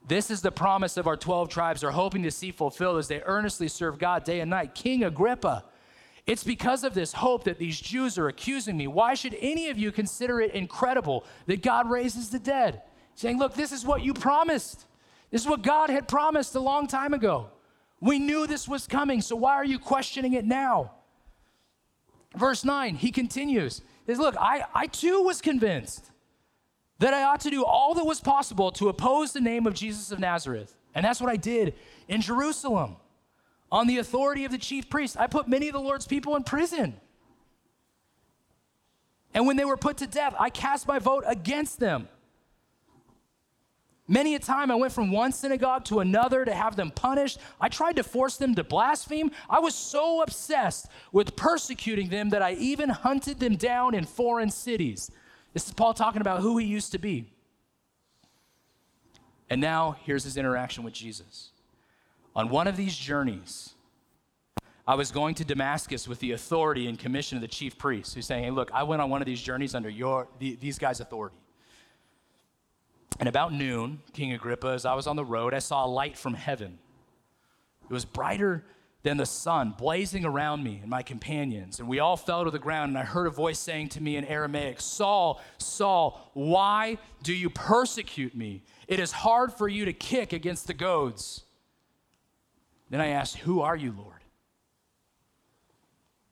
This 0.07 0.31
is 0.31 0.43
the 0.43 0.53
promise 0.53 0.97
of 0.97 1.07
our 1.07 1.17
12 1.17 1.49
tribes 1.49 1.83
are 1.83 1.91
hoping 1.93 2.25
to 2.25 2.31
see 2.31 2.51
fulfilled 2.51 2.99
as 2.99 3.09
they 3.09 3.23
earnestly 3.25 3.69
serve 3.69 3.99
God 3.99 4.25
day 4.25 4.41
and 4.41 4.51
night. 4.51 4.75
King 4.75 5.03
Agrippa, 5.03 5.65
it's 6.27 6.43
because 6.43 6.83
of 6.83 6.93
this 6.93 7.12
hope 7.12 7.45
that 7.45 7.59
these 7.59 7.81
Jews 7.81 8.18
are 8.18 8.27
accusing 8.29 8.77
me. 8.77 8.89
Why 8.89 9.14
should 9.14 9.37
any 9.41 9.68
of 9.68 9.79
you 9.79 9.93
consider 9.93 10.41
it 10.41 10.55
incredible 10.55 11.24
that 11.47 11.62
God 11.62 11.89
raises 11.89 12.31
the 12.31 12.41
dead? 12.41 12.83
Saying, 13.14 13.39
look, 13.39 13.55
this 13.55 13.70
is 13.70 13.87
what 13.87 14.03
you 14.03 14.12
promised. 14.12 14.87
This 15.31 15.43
is 15.43 15.49
what 15.49 15.62
God 15.62 15.89
had 15.89 16.09
promised 16.09 16.55
a 16.55 16.61
long 16.61 16.89
time 16.89 17.14
ago. 17.14 17.51
We 18.01 18.18
knew 18.18 18.47
this 18.47 18.68
was 18.68 18.87
coming, 18.87 19.20
so 19.20 19.37
why 19.37 19.55
are 19.55 19.64
you 19.64 19.79
questioning 19.79 20.33
it 20.35 20.45
now? 20.45 20.93
Verse 22.37 22.64
9, 22.64 22.97
he 22.97 23.11
continues. 23.11 23.81
He 24.05 24.12
says, 24.12 24.18
Look, 24.18 24.37
I, 24.39 24.64
I 24.74 24.87
too 24.87 25.22
was 25.22 25.41
convinced 25.41 26.11
that 26.99 27.14
I 27.14 27.22
ought 27.22 27.41
to 27.41 27.51
do 27.51 27.64
all 27.64 27.95
that 27.95 28.05
was 28.05 28.20
possible 28.20 28.70
to 28.72 28.89
oppose 28.89 29.33
the 29.33 29.41
name 29.41 29.66
of 29.66 29.74
Jesus 29.74 30.11
of 30.11 30.18
Nazareth. 30.18 30.74
And 30.95 31.05
that's 31.05 31.20
what 31.20 31.31
I 31.31 31.37
did 31.37 31.74
in 32.09 32.20
Jerusalem 32.20 32.97
on 33.71 33.87
the 33.87 33.99
authority 33.99 34.45
of 34.45 34.53
the 34.53 34.59
chief 34.59 34.89
priest. 34.89 35.17
I 35.19 35.27
put 35.27 35.49
many 35.49 35.69
of 35.69 35.73
the 35.73 35.81
Lord's 35.81 36.07
people 36.07 36.37
in 36.37 36.45
prison. 36.45 36.95
And 39.35 39.47
when 39.47 39.57
they 39.57 39.64
were 39.64 39.77
put 39.77 39.99
to 39.99 40.07
death, 40.07 40.35
I 40.39 40.51
cast 40.51 40.89
my 40.89 40.99
vote 40.99 41.25
against 41.27 41.79
them. 41.79 42.09
Many 44.09 44.37
a 44.37 44.39
time 44.39 44.71
I 44.71 44.77
went 44.77 44.93
from 44.93 45.11
one 45.11 45.33
synagogue 45.33 45.85
to 45.87 45.99
another 45.99 46.45
to 46.45 46.55
have 46.55 46.77
them 46.77 46.93
punished. 46.93 47.39
I 47.61 47.69
tried 47.69 47.97
to 47.97 48.05
force 48.05 48.37
them 48.37 48.55
to 48.55 48.62
blaspheme. 48.62 49.33
I 49.51 49.59
was 49.59 49.75
so 49.75 50.23
obsessed 50.23 50.87
with 51.11 51.35
persecuting 51.35 52.09
them 52.09 52.31
that 52.31 52.41
I 52.41 52.53
even 52.53 52.89
hunted 52.89 53.41
them 53.41 53.57
down 53.57 53.95
in 53.95 54.05
foreign 54.05 54.51
cities. 54.51 55.11
This 55.53 55.67
is 55.67 55.75
Paul 55.75 55.93
talking 55.93 56.21
about 56.21 56.41
who 56.41 56.57
he 56.57 56.67
used 56.67 56.93
to 56.93 56.99
be. 56.99 57.33
And 59.51 59.61
now 59.61 59.97
here's 60.05 60.25
his 60.25 60.37
interaction 60.37 60.85
with 60.85 60.95
Jesus. 60.95 61.51
On 62.37 62.51
one 62.51 62.66
of 62.66 62.76
these 62.76 62.95
journeys, 62.95 63.72
I 64.87 64.95
was 64.95 65.11
going 65.11 65.34
to 65.37 65.45
Damascus 65.45 66.07
with 66.07 66.20
the 66.20 66.32
authority 66.32 66.87
and 66.87 66.99
commission 66.99 67.39
of 67.39 67.43
the 67.43 67.49
chief 67.49 67.78
priest, 67.78 68.14
who's 68.14 68.26
saying, 68.26 68.45
Hey, 68.45 68.51
look, 68.51 68.70
I 68.74 68.82
went 68.82 69.01
on 69.01 69.09
one 69.09 69.22
of 69.22 69.26
these 69.26 69.41
journeys 69.41 69.74
under 69.74 69.89
your, 69.89 70.28
the, 70.39 70.55
these 70.57 70.78
guys' 70.78 71.01
authority. 71.01 71.37
And 73.18 73.26
about 73.26 73.55
noon, 73.55 74.03
King 74.12 74.34
Agrippa, 74.34 74.68
as 74.68 74.84
I 74.84 74.95
was 74.95 75.07
on 75.07 75.16
the 75.16 75.24
road, 75.24 75.55
I 75.55 75.61
saw 75.61 75.87
a 75.87 75.89
light 75.89 76.18
from 76.18 76.34
heaven. 76.34 76.78
It 77.89 77.93
was 77.93 78.05
brighter 78.05 78.66
than 79.03 79.16
the 79.16 79.24
sun, 79.24 79.74
blazing 79.78 80.26
around 80.26 80.62
me 80.62 80.80
and 80.82 80.91
my 80.91 81.03
companions. 81.03 81.80
And 81.80 81.89
we 81.89 82.01
all 82.01 82.18
fell 82.18 82.45
to 82.45 82.51
the 82.51 82.59
ground, 82.59 82.91
and 82.91 82.99
I 82.99 83.05
heard 83.05 83.26
a 83.26 83.30
voice 83.30 83.59
saying 83.59 83.89
to 83.91 84.03
me 84.03 84.16
in 84.16 84.26
Aramaic, 84.26 84.82
Saul, 84.82 85.41
Saul, 85.57 86.30
why 86.34 86.99
do 87.22 87.32
you 87.32 87.49
persecute 87.49 88.37
me? 88.37 88.62
It 88.89 89.01
is 89.01 89.11
hard 89.11 89.55
for 89.55 89.68
you 89.68 89.87
to 89.87 89.95
kick 89.95 90.34
against 90.34 90.66
the 90.66 90.74
goads. 90.74 91.45
Then 92.89 93.01
I 93.01 93.09
asked, 93.09 93.39
Who 93.39 93.61
are 93.61 93.76
you, 93.76 93.93
Lord? 93.97 94.22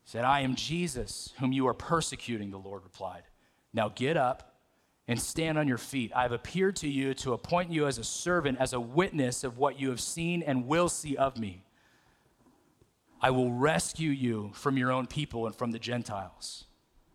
He 0.04 0.10
said, 0.10 0.24
I 0.24 0.40
am 0.40 0.54
Jesus, 0.54 1.32
whom 1.38 1.52
you 1.52 1.66
are 1.66 1.74
persecuting, 1.74 2.50
the 2.50 2.58
Lord 2.58 2.84
replied. 2.84 3.22
Now 3.72 3.88
get 3.88 4.16
up 4.16 4.54
and 5.08 5.20
stand 5.20 5.58
on 5.58 5.68
your 5.68 5.78
feet. 5.78 6.12
I 6.14 6.22
have 6.22 6.32
appeared 6.32 6.76
to 6.76 6.88
you 6.88 7.14
to 7.14 7.32
appoint 7.32 7.70
you 7.70 7.86
as 7.86 7.98
a 7.98 8.04
servant, 8.04 8.58
as 8.58 8.72
a 8.72 8.80
witness 8.80 9.44
of 9.44 9.58
what 9.58 9.78
you 9.78 9.90
have 9.90 10.00
seen 10.00 10.42
and 10.42 10.66
will 10.66 10.88
see 10.88 11.16
of 11.16 11.38
me. 11.38 11.64
I 13.20 13.30
will 13.30 13.52
rescue 13.52 14.10
you 14.10 14.50
from 14.54 14.76
your 14.76 14.92
own 14.92 15.06
people 15.06 15.46
and 15.46 15.54
from 15.54 15.72
the 15.72 15.78
Gentiles. 15.78 16.66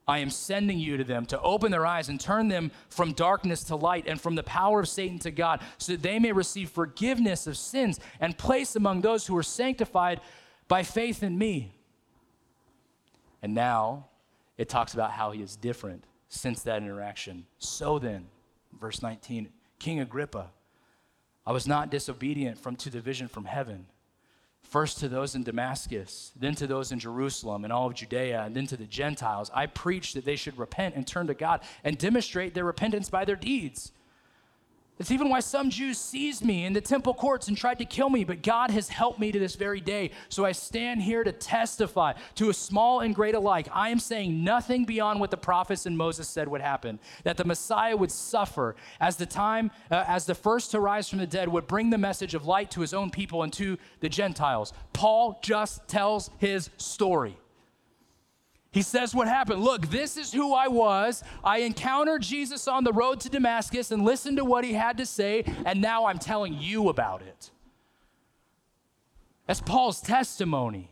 I 0.09 0.19
am 0.19 0.31
sending 0.31 0.79
you 0.79 0.97
to 0.97 1.03
them 1.03 1.25
to 1.27 1.39
open 1.41 1.71
their 1.71 1.85
eyes 1.85 2.09
and 2.09 2.19
turn 2.19 2.47
them 2.47 2.71
from 2.89 3.13
darkness 3.13 3.63
to 3.65 3.75
light 3.75 4.07
and 4.07 4.19
from 4.19 4.33
the 4.33 4.43
power 4.43 4.79
of 4.79 4.89
Satan 4.89 5.19
to 5.19 5.31
God, 5.31 5.61
so 5.77 5.91
that 5.91 6.01
they 6.01 6.17
may 6.17 6.31
receive 6.31 6.71
forgiveness 6.71 7.45
of 7.45 7.55
sins 7.55 7.99
and 8.19 8.35
place 8.37 8.75
among 8.75 9.01
those 9.01 9.27
who 9.27 9.37
are 9.37 9.43
sanctified 9.43 10.19
by 10.67 10.81
faith 10.81 11.21
in 11.21 11.37
me. 11.37 11.73
And 13.43 13.53
now 13.53 14.07
it 14.57 14.67
talks 14.67 14.95
about 14.95 15.11
how 15.11 15.29
he 15.31 15.43
is 15.43 15.55
different 15.55 16.03
since 16.27 16.63
that 16.63 16.81
interaction. 16.81 17.45
So 17.59 17.99
then, 17.99 18.27
verse 18.79 19.03
19, 19.03 19.49
King 19.77 19.99
Agrippa, 19.99 20.49
I 21.45 21.51
was 21.51 21.67
not 21.67 21.91
disobedient 21.91 22.57
from 22.57 22.75
to 22.77 22.89
the 22.89 22.99
vision 22.99 23.27
from 23.27 23.45
heaven 23.45 23.85
first 24.69 24.99
to 24.99 25.09
those 25.09 25.35
in 25.35 25.43
Damascus, 25.43 26.31
then 26.35 26.55
to 26.55 26.67
those 26.67 26.91
in 26.91 26.99
Jerusalem 26.99 27.63
and 27.63 27.73
all 27.73 27.87
of 27.87 27.95
Judea, 27.95 28.43
and 28.43 28.55
then 28.55 28.67
to 28.67 28.77
the 28.77 28.85
Gentiles. 28.85 29.49
I 29.53 29.65
preached 29.65 30.13
that 30.13 30.25
they 30.25 30.35
should 30.35 30.57
repent 30.57 30.95
and 30.95 31.05
turn 31.05 31.27
to 31.27 31.33
God 31.33 31.61
and 31.83 31.97
demonstrate 31.97 32.53
their 32.53 32.65
repentance 32.65 33.09
by 33.09 33.25
their 33.25 33.35
deeds. 33.35 33.91
That's 34.99 35.11
even 35.11 35.29
why 35.29 35.39
some 35.39 35.69
Jews 35.69 35.97
seized 35.97 36.43
me 36.43 36.65
in 36.65 36.73
the 36.73 36.81
temple 36.81 37.13
courts 37.13 37.47
and 37.47 37.57
tried 37.57 37.79
to 37.79 37.85
kill 37.85 38.09
me, 38.09 38.25
but 38.25 38.43
God 38.43 38.69
has 38.71 38.89
helped 38.89 39.17
me 39.17 39.31
to 39.31 39.39
this 39.39 39.55
very 39.55 39.79
day. 39.79 40.11
So 40.27 40.43
I 40.43 40.51
stand 40.51 41.01
here 41.01 41.23
to 41.23 41.31
testify 41.31 42.13
to 42.35 42.49
a 42.49 42.53
small 42.53 42.99
and 42.99 43.15
great 43.15 43.33
alike. 43.33 43.69
I 43.71 43.89
am 43.89 43.99
saying 43.99 44.43
nothing 44.43 44.83
beyond 44.83 45.21
what 45.21 45.31
the 45.31 45.37
prophets 45.37 45.85
and 45.85 45.97
Moses 45.97 46.27
said 46.27 46.49
would 46.49 46.59
happen 46.59 46.99
that 47.23 47.37
the 47.37 47.45
Messiah 47.45 47.95
would 47.95 48.11
suffer 48.11 48.75
as 48.99 49.15
the 49.15 49.25
time, 49.25 49.71
uh, 49.89 50.03
as 50.05 50.25
the 50.25 50.35
first 50.35 50.71
to 50.71 50.81
rise 50.81 51.07
from 51.07 51.19
the 51.19 51.27
dead, 51.27 51.47
would 51.47 51.65
bring 51.65 51.91
the 51.91 51.97
message 51.97 52.35
of 52.35 52.45
light 52.45 52.69
to 52.71 52.81
his 52.81 52.93
own 52.93 53.09
people 53.09 53.43
and 53.43 53.53
to 53.53 53.77
the 54.01 54.09
Gentiles. 54.09 54.73
Paul 54.91 55.39
just 55.41 55.87
tells 55.87 56.29
his 56.39 56.71
story. 56.75 57.37
He 58.71 58.83
says 58.83 59.15
what 59.15 59.27
happened. 59.27 59.63
Look, 59.63 59.87
this 59.87 60.15
is 60.15 60.31
who 60.31 60.53
I 60.53 60.67
was. 60.67 61.23
I 61.43 61.59
encountered 61.59 62.21
Jesus 62.21 62.67
on 62.67 62.83
the 62.83 62.93
road 62.93 63.19
to 63.21 63.29
Damascus 63.29 63.91
and 63.91 64.05
listened 64.05 64.37
to 64.37 64.45
what 64.45 64.63
he 64.63 64.73
had 64.73 64.97
to 64.97 65.05
say, 65.05 65.43
and 65.65 65.81
now 65.81 66.05
I'm 66.05 66.19
telling 66.19 66.53
you 66.53 66.89
about 66.89 67.21
it. 67.23 67.49
That's 69.47 69.61
Paul's 69.61 70.01
testimony. 70.01 70.91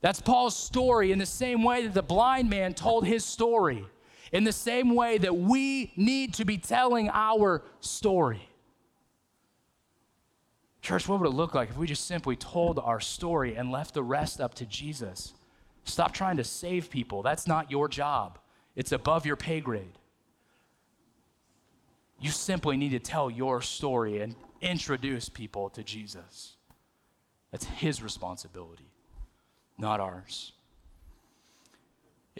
That's 0.00 0.20
Paul's 0.20 0.56
story 0.56 1.12
in 1.12 1.20
the 1.20 1.26
same 1.26 1.62
way 1.62 1.84
that 1.84 1.94
the 1.94 2.02
blind 2.02 2.50
man 2.50 2.74
told 2.74 3.06
his 3.06 3.24
story, 3.24 3.86
in 4.32 4.42
the 4.42 4.52
same 4.52 4.96
way 4.96 5.18
that 5.18 5.36
we 5.36 5.92
need 5.94 6.34
to 6.34 6.44
be 6.44 6.58
telling 6.58 7.08
our 7.12 7.62
story. 7.78 8.48
Church, 10.82 11.06
what 11.06 11.20
would 11.20 11.28
it 11.28 11.34
look 11.34 11.54
like 11.54 11.70
if 11.70 11.76
we 11.76 11.86
just 11.86 12.06
simply 12.06 12.34
told 12.34 12.80
our 12.80 12.98
story 12.98 13.54
and 13.54 13.70
left 13.70 13.94
the 13.94 14.02
rest 14.02 14.40
up 14.40 14.54
to 14.54 14.66
Jesus? 14.66 15.34
Stop 15.84 16.12
trying 16.12 16.36
to 16.36 16.44
save 16.44 16.90
people. 16.90 17.22
That's 17.22 17.46
not 17.46 17.70
your 17.70 17.88
job, 17.88 18.38
it's 18.76 18.92
above 18.92 19.26
your 19.26 19.36
pay 19.36 19.60
grade. 19.60 19.98
You 22.20 22.30
simply 22.30 22.76
need 22.76 22.90
to 22.90 22.98
tell 22.98 23.30
your 23.30 23.62
story 23.62 24.20
and 24.20 24.34
introduce 24.60 25.28
people 25.30 25.70
to 25.70 25.82
Jesus. 25.82 26.56
That's 27.50 27.64
his 27.64 28.02
responsibility, 28.02 28.90
not 29.78 30.00
ours. 30.00 30.52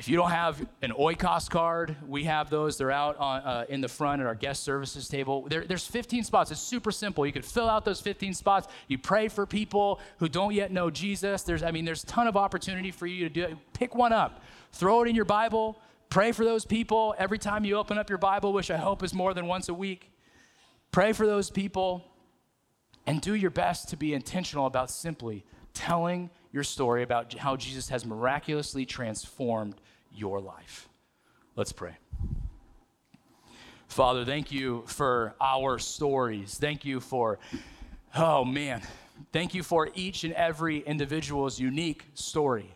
If 0.01 0.09
you 0.09 0.17
don't 0.17 0.31
have 0.31 0.67
an 0.81 0.93
Oikos 0.93 1.51
card, 1.51 1.95
we 2.09 2.25
have 2.25 2.49
those. 2.49 2.79
They're 2.79 2.91
out 2.91 3.19
on, 3.19 3.43
uh, 3.43 3.67
in 3.69 3.83
the 3.83 3.89
front 3.89 4.23
at 4.23 4.27
our 4.27 4.35
guest 4.35 4.63
services 4.63 5.09
table. 5.09 5.47
There, 5.47 5.67
there's 5.67 5.87
15 5.87 6.25
spots. 6.25 6.51
It's 6.51 6.59
super 6.59 6.91
simple. 6.91 7.27
You 7.27 7.35
could 7.35 7.45
fill 7.45 7.69
out 7.69 7.85
those 7.85 8.01
15 8.01 8.33
spots. 8.33 8.67
You 8.89 8.97
pray 8.97 9.29
for 9.29 9.45
people 9.45 10.01
who 10.17 10.27
don't 10.27 10.55
yet 10.55 10.73
know 10.73 10.89
Jesus. 10.89 11.43
There's, 11.43 11.63
I 11.63 11.71
mean, 11.71 11.85
there's 11.85 12.03
a 12.03 12.07
ton 12.07 12.27
of 12.27 12.35
opportunity 12.35 12.91
for 12.91 13.07
you 13.07 13.29
to 13.29 13.35
do 13.35 13.45
it. 13.45 13.59
Pick 13.75 13.95
one 13.95 14.15
up, 14.15 14.43
throw 14.73 15.03
it 15.03 15.09
in 15.09 15.15
your 15.15 15.27
Bible, 15.27 15.79
pray 16.09 16.33
for 16.33 16.47
those 16.47 16.65
people 16.65 17.15
every 17.19 17.39
time 17.39 17.67
you 17.67 17.77
open 17.77 17.99
up 17.99 18.09
your 18.09 18.17
Bible, 18.17 18.55
which 18.55 18.71
I 18.71 18.79
hope 18.79 19.03
is 19.03 19.13
more 19.13 19.35
than 19.35 19.49
once 19.49 19.69
a 19.69 19.75
week. 19.75 20.11
Pray 20.93 21.13
for 21.13 21.27
those 21.27 21.51
people 21.51 22.07
and 23.07 23.21
do 23.21 23.35
your 23.35 23.51
best 23.51 23.91
to 23.91 23.99
be 23.99 24.15
intentional 24.15 24.65
about 24.65 24.91
simply 24.91 25.45
telling 25.75 26.31
your 26.53 26.65
story 26.65 27.03
about 27.03 27.35
how 27.35 27.55
Jesus 27.55 27.91
has 27.91 28.07
miraculously 28.07 28.87
transformed 28.87 29.75
your 30.13 30.41
life. 30.41 30.89
Let's 31.57 31.73
pray. 31.73 31.97
Father, 33.89 34.25
thank 34.25 34.53
you 34.53 34.85
for 34.87 35.35
our 35.41 35.79
stories. 35.79 36.57
Thank 36.59 36.85
you 36.85 37.01
for, 37.01 37.39
oh 38.15 38.45
man, 38.45 38.83
thank 39.33 39.53
you 39.53 39.63
for 39.63 39.91
each 39.95 40.23
and 40.23 40.33
every 40.35 40.79
individual's 40.79 41.59
unique 41.59 42.05
story. 42.15 42.73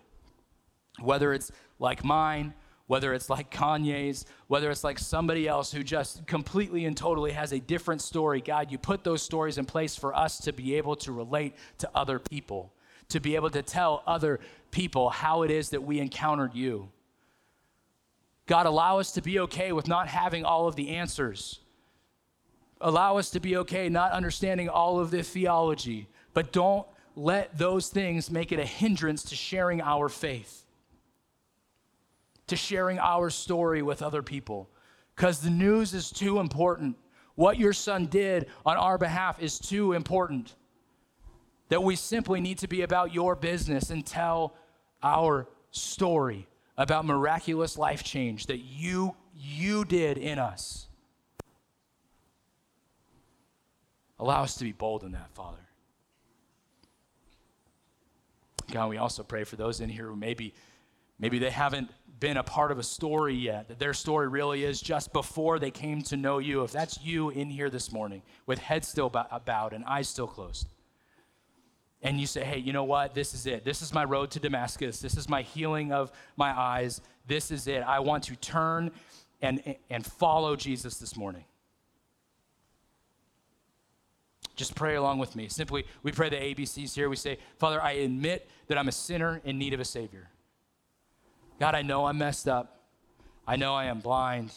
Whether 1.00 1.32
it's 1.32 1.52
like 1.78 2.04
mine, 2.04 2.52
whether 2.86 3.14
it's 3.14 3.30
like 3.30 3.50
Kanye's, 3.50 4.26
whether 4.48 4.70
it's 4.70 4.84
like 4.84 4.98
somebody 4.98 5.48
else 5.48 5.72
who 5.72 5.82
just 5.82 6.26
completely 6.26 6.84
and 6.84 6.96
totally 6.96 7.32
has 7.32 7.52
a 7.52 7.60
different 7.60 8.02
story, 8.02 8.40
God, 8.40 8.70
you 8.70 8.78
put 8.78 9.04
those 9.04 9.22
stories 9.22 9.56
in 9.56 9.64
place 9.64 9.96
for 9.96 10.14
us 10.14 10.38
to 10.38 10.52
be 10.52 10.74
able 10.74 10.96
to 10.96 11.12
relate 11.12 11.54
to 11.78 11.88
other 11.94 12.18
people, 12.18 12.72
to 13.08 13.20
be 13.20 13.36
able 13.36 13.50
to 13.50 13.62
tell 13.62 14.02
other 14.06 14.40
people 14.70 15.10
how 15.10 15.42
it 15.42 15.50
is 15.50 15.70
that 15.70 15.82
we 15.82 16.00
encountered 16.00 16.54
you. 16.54 16.90
God, 18.46 18.66
allow 18.66 18.98
us 18.98 19.12
to 19.12 19.22
be 19.22 19.38
okay 19.40 19.72
with 19.72 19.88
not 19.88 20.08
having 20.08 20.44
all 20.44 20.68
of 20.68 20.76
the 20.76 20.90
answers. 20.90 21.60
Allow 22.80 23.16
us 23.16 23.30
to 23.30 23.40
be 23.40 23.56
okay 23.58 23.88
not 23.88 24.12
understanding 24.12 24.68
all 24.68 25.00
of 25.00 25.10
the 25.10 25.22
theology, 25.22 26.08
but 26.34 26.52
don't 26.52 26.86
let 27.16 27.56
those 27.56 27.88
things 27.88 28.30
make 28.30 28.52
it 28.52 28.58
a 28.58 28.64
hindrance 28.64 29.22
to 29.24 29.36
sharing 29.36 29.80
our 29.80 30.08
faith, 30.08 30.66
to 32.48 32.56
sharing 32.56 32.98
our 32.98 33.30
story 33.30 33.80
with 33.80 34.02
other 34.02 34.22
people. 34.22 34.68
Because 35.16 35.40
the 35.40 35.50
news 35.50 35.94
is 35.94 36.10
too 36.10 36.40
important. 36.40 36.96
What 37.36 37.58
your 37.58 37.72
son 37.72 38.06
did 38.06 38.46
on 38.66 38.76
our 38.76 38.98
behalf 38.98 39.40
is 39.40 39.58
too 39.58 39.92
important. 39.92 40.54
That 41.68 41.82
we 41.82 41.96
simply 41.96 42.40
need 42.40 42.58
to 42.58 42.68
be 42.68 42.82
about 42.82 43.14
your 43.14 43.34
business 43.36 43.90
and 43.90 44.04
tell 44.04 44.54
our 45.02 45.48
story 45.70 46.46
about 46.76 47.04
miraculous 47.04 47.78
life 47.78 48.02
change 48.02 48.46
that 48.46 48.58
you 48.58 49.14
you 49.36 49.84
did 49.84 50.16
in 50.16 50.38
us. 50.38 50.86
Allow 54.18 54.42
us 54.42 54.56
to 54.56 54.64
be 54.64 54.72
bold 54.72 55.02
in 55.02 55.12
that, 55.12 55.30
Father. 55.34 55.58
God, 58.70 58.88
we 58.88 58.96
also 58.96 59.22
pray 59.22 59.44
for 59.44 59.56
those 59.56 59.80
in 59.80 59.88
here 59.88 60.06
who 60.06 60.16
maybe 60.16 60.54
maybe 61.18 61.38
they 61.38 61.50
haven't 61.50 61.90
been 62.20 62.36
a 62.36 62.42
part 62.42 62.70
of 62.70 62.78
a 62.78 62.82
story 62.82 63.34
yet, 63.34 63.68
that 63.68 63.78
their 63.78 63.92
story 63.92 64.28
really 64.28 64.64
is 64.64 64.80
just 64.80 65.12
before 65.12 65.58
they 65.58 65.70
came 65.70 66.00
to 66.00 66.16
know 66.16 66.38
you. 66.38 66.62
If 66.62 66.72
that's 66.72 67.02
you 67.02 67.30
in 67.30 67.50
here 67.50 67.68
this 67.68 67.92
morning 67.92 68.22
with 68.46 68.58
head 68.60 68.84
still 68.84 69.10
bowed 69.10 69.72
and 69.72 69.84
eyes 69.84 70.08
still 70.08 70.26
closed, 70.26 70.68
and 72.04 72.20
you 72.20 72.26
say, 72.26 72.44
hey, 72.44 72.58
you 72.58 72.74
know 72.74 72.84
what? 72.84 73.14
This 73.14 73.32
is 73.32 73.46
it. 73.46 73.64
This 73.64 73.80
is 73.80 73.94
my 73.94 74.04
road 74.04 74.30
to 74.32 74.38
Damascus. 74.38 75.00
This 75.00 75.16
is 75.16 75.26
my 75.26 75.40
healing 75.40 75.90
of 75.90 76.12
my 76.36 76.50
eyes. 76.50 77.00
This 77.26 77.50
is 77.50 77.66
it. 77.66 77.82
I 77.82 78.00
want 78.00 78.24
to 78.24 78.36
turn 78.36 78.90
and, 79.40 79.74
and 79.88 80.04
follow 80.04 80.54
Jesus 80.54 80.98
this 80.98 81.16
morning. 81.16 81.44
Just 84.54 84.74
pray 84.74 84.96
along 84.96 85.18
with 85.18 85.34
me. 85.34 85.48
Simply, 85.48 85.86
we 86.02 86.12
pray 86.12 86.28
the 86.28 86.36
ABCs 86.36 86.94
here. 86.94 87.08
We 87.08 87.16
say, 87.16 87.38
Father, 87.58 87.82
I 87.82 87.92
admit 87.92 88.48
that 88.68 88.76
I'm 88.76 88.86
a 88.86 88.92
sinner 88.92 89.40
in 89.42 89.58
need 89.58 89.72
of 89.72 89.80
a 89.80 89.84
Savior. 89.84 90.28
God, 91.58 91.74
I 91.74 91.80
know 91.80 92.04
I'm 92.04 92.18
messed 92.18 92.46
up. 92.46 92.82
I 93.48 93.56
know 93.56 93.74
I 93.74 93.86
am 93.86 94.00
blind. 94.00 94.52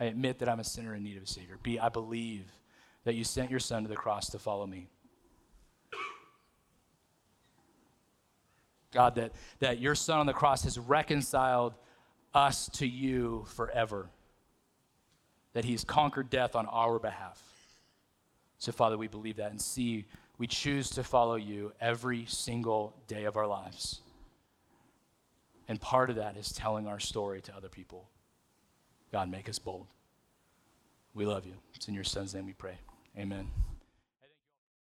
I 0.00 0.06
admit 0.06 0.40
that 0.40 0.48
I'm 0.48 0.58
a 0.58 0.64
sinner 0.64 0.96
in 0.96 1.04
need 1.04 1.16
of 1.16 1.22
a 1.22 1.26
Savior. 1.26 1.56
B, 1.62 1.78
I 1.78 1.88
believe 1.88 2.44
that 3.04 3.14
you 3.14 3.24
sent 3.24 3.50
your 3.50 3.60
son 3.60 3.82
to 3.82 3.88
the 3.88 3.96
cross 3.96 4.30
to 4.30 4.38
follow 4.38 4.66
me. 4.66 4.88
God, 8.92 9.14
that, 9.14 9.32
that 9.60 9.80
your 9.80 9.94
son 9.94 10.20
on 10.20 10.26
the 10.26 10.32
cross 10.32 10.64
has 10.64 10.78
reconciled 10.78 11.74
us 12.34 12.68
to 12.74 12.86
you 12.86 13.44
forever, 13.48 14.10
that 15.54 15.64
he's 15.64 15.84
conquered 15.84 16.30
death 16.30 16.54
on 16.54 16.66
our 16.66 16.98
behalf. 16.98 17.42
So, 18.58 18.70
Father, 18.70 18.96
we 18.96 19.08
believe 19.08 19.36
that 19.36 19.50
and 19.50 19.60
see 19.60 20.04
we 20.38 20.46
choose 20.46 20.90
to 20.90 21.04
follow 21.04 21.36
you 21.36 21.72
every 21.80 22.26
single 22.26 22.94
day 23.06 23.24
of 23.24 23.36
our 23.36 23.46
lives. 23.46 24.00
And 25.68 25.80
part 25.80 26.10
of 26.10 26.16
that 26.16 26.36
is 26.36 26.52
telling 26.52 26.86
our 26.86 26.98
story 26.98 27.40
to 27.42 27.56
other 27.56 27.68
people. 27.68 28.08
God, 29.12 29.30
make 29.30 29.48
us 29.48 29.58
bold. 29.58 29.86
We 31.14 31.26
love 31.26 31.46
you. 31.46 31.54
It's 31.74 31.88
in 31.88 31.94
your 31.94 32.04
son's 32.04 32.34
name 32.34 32.46
we 32.46 32.54
pray. 32.54 32.78
Amen. 33.18 33.71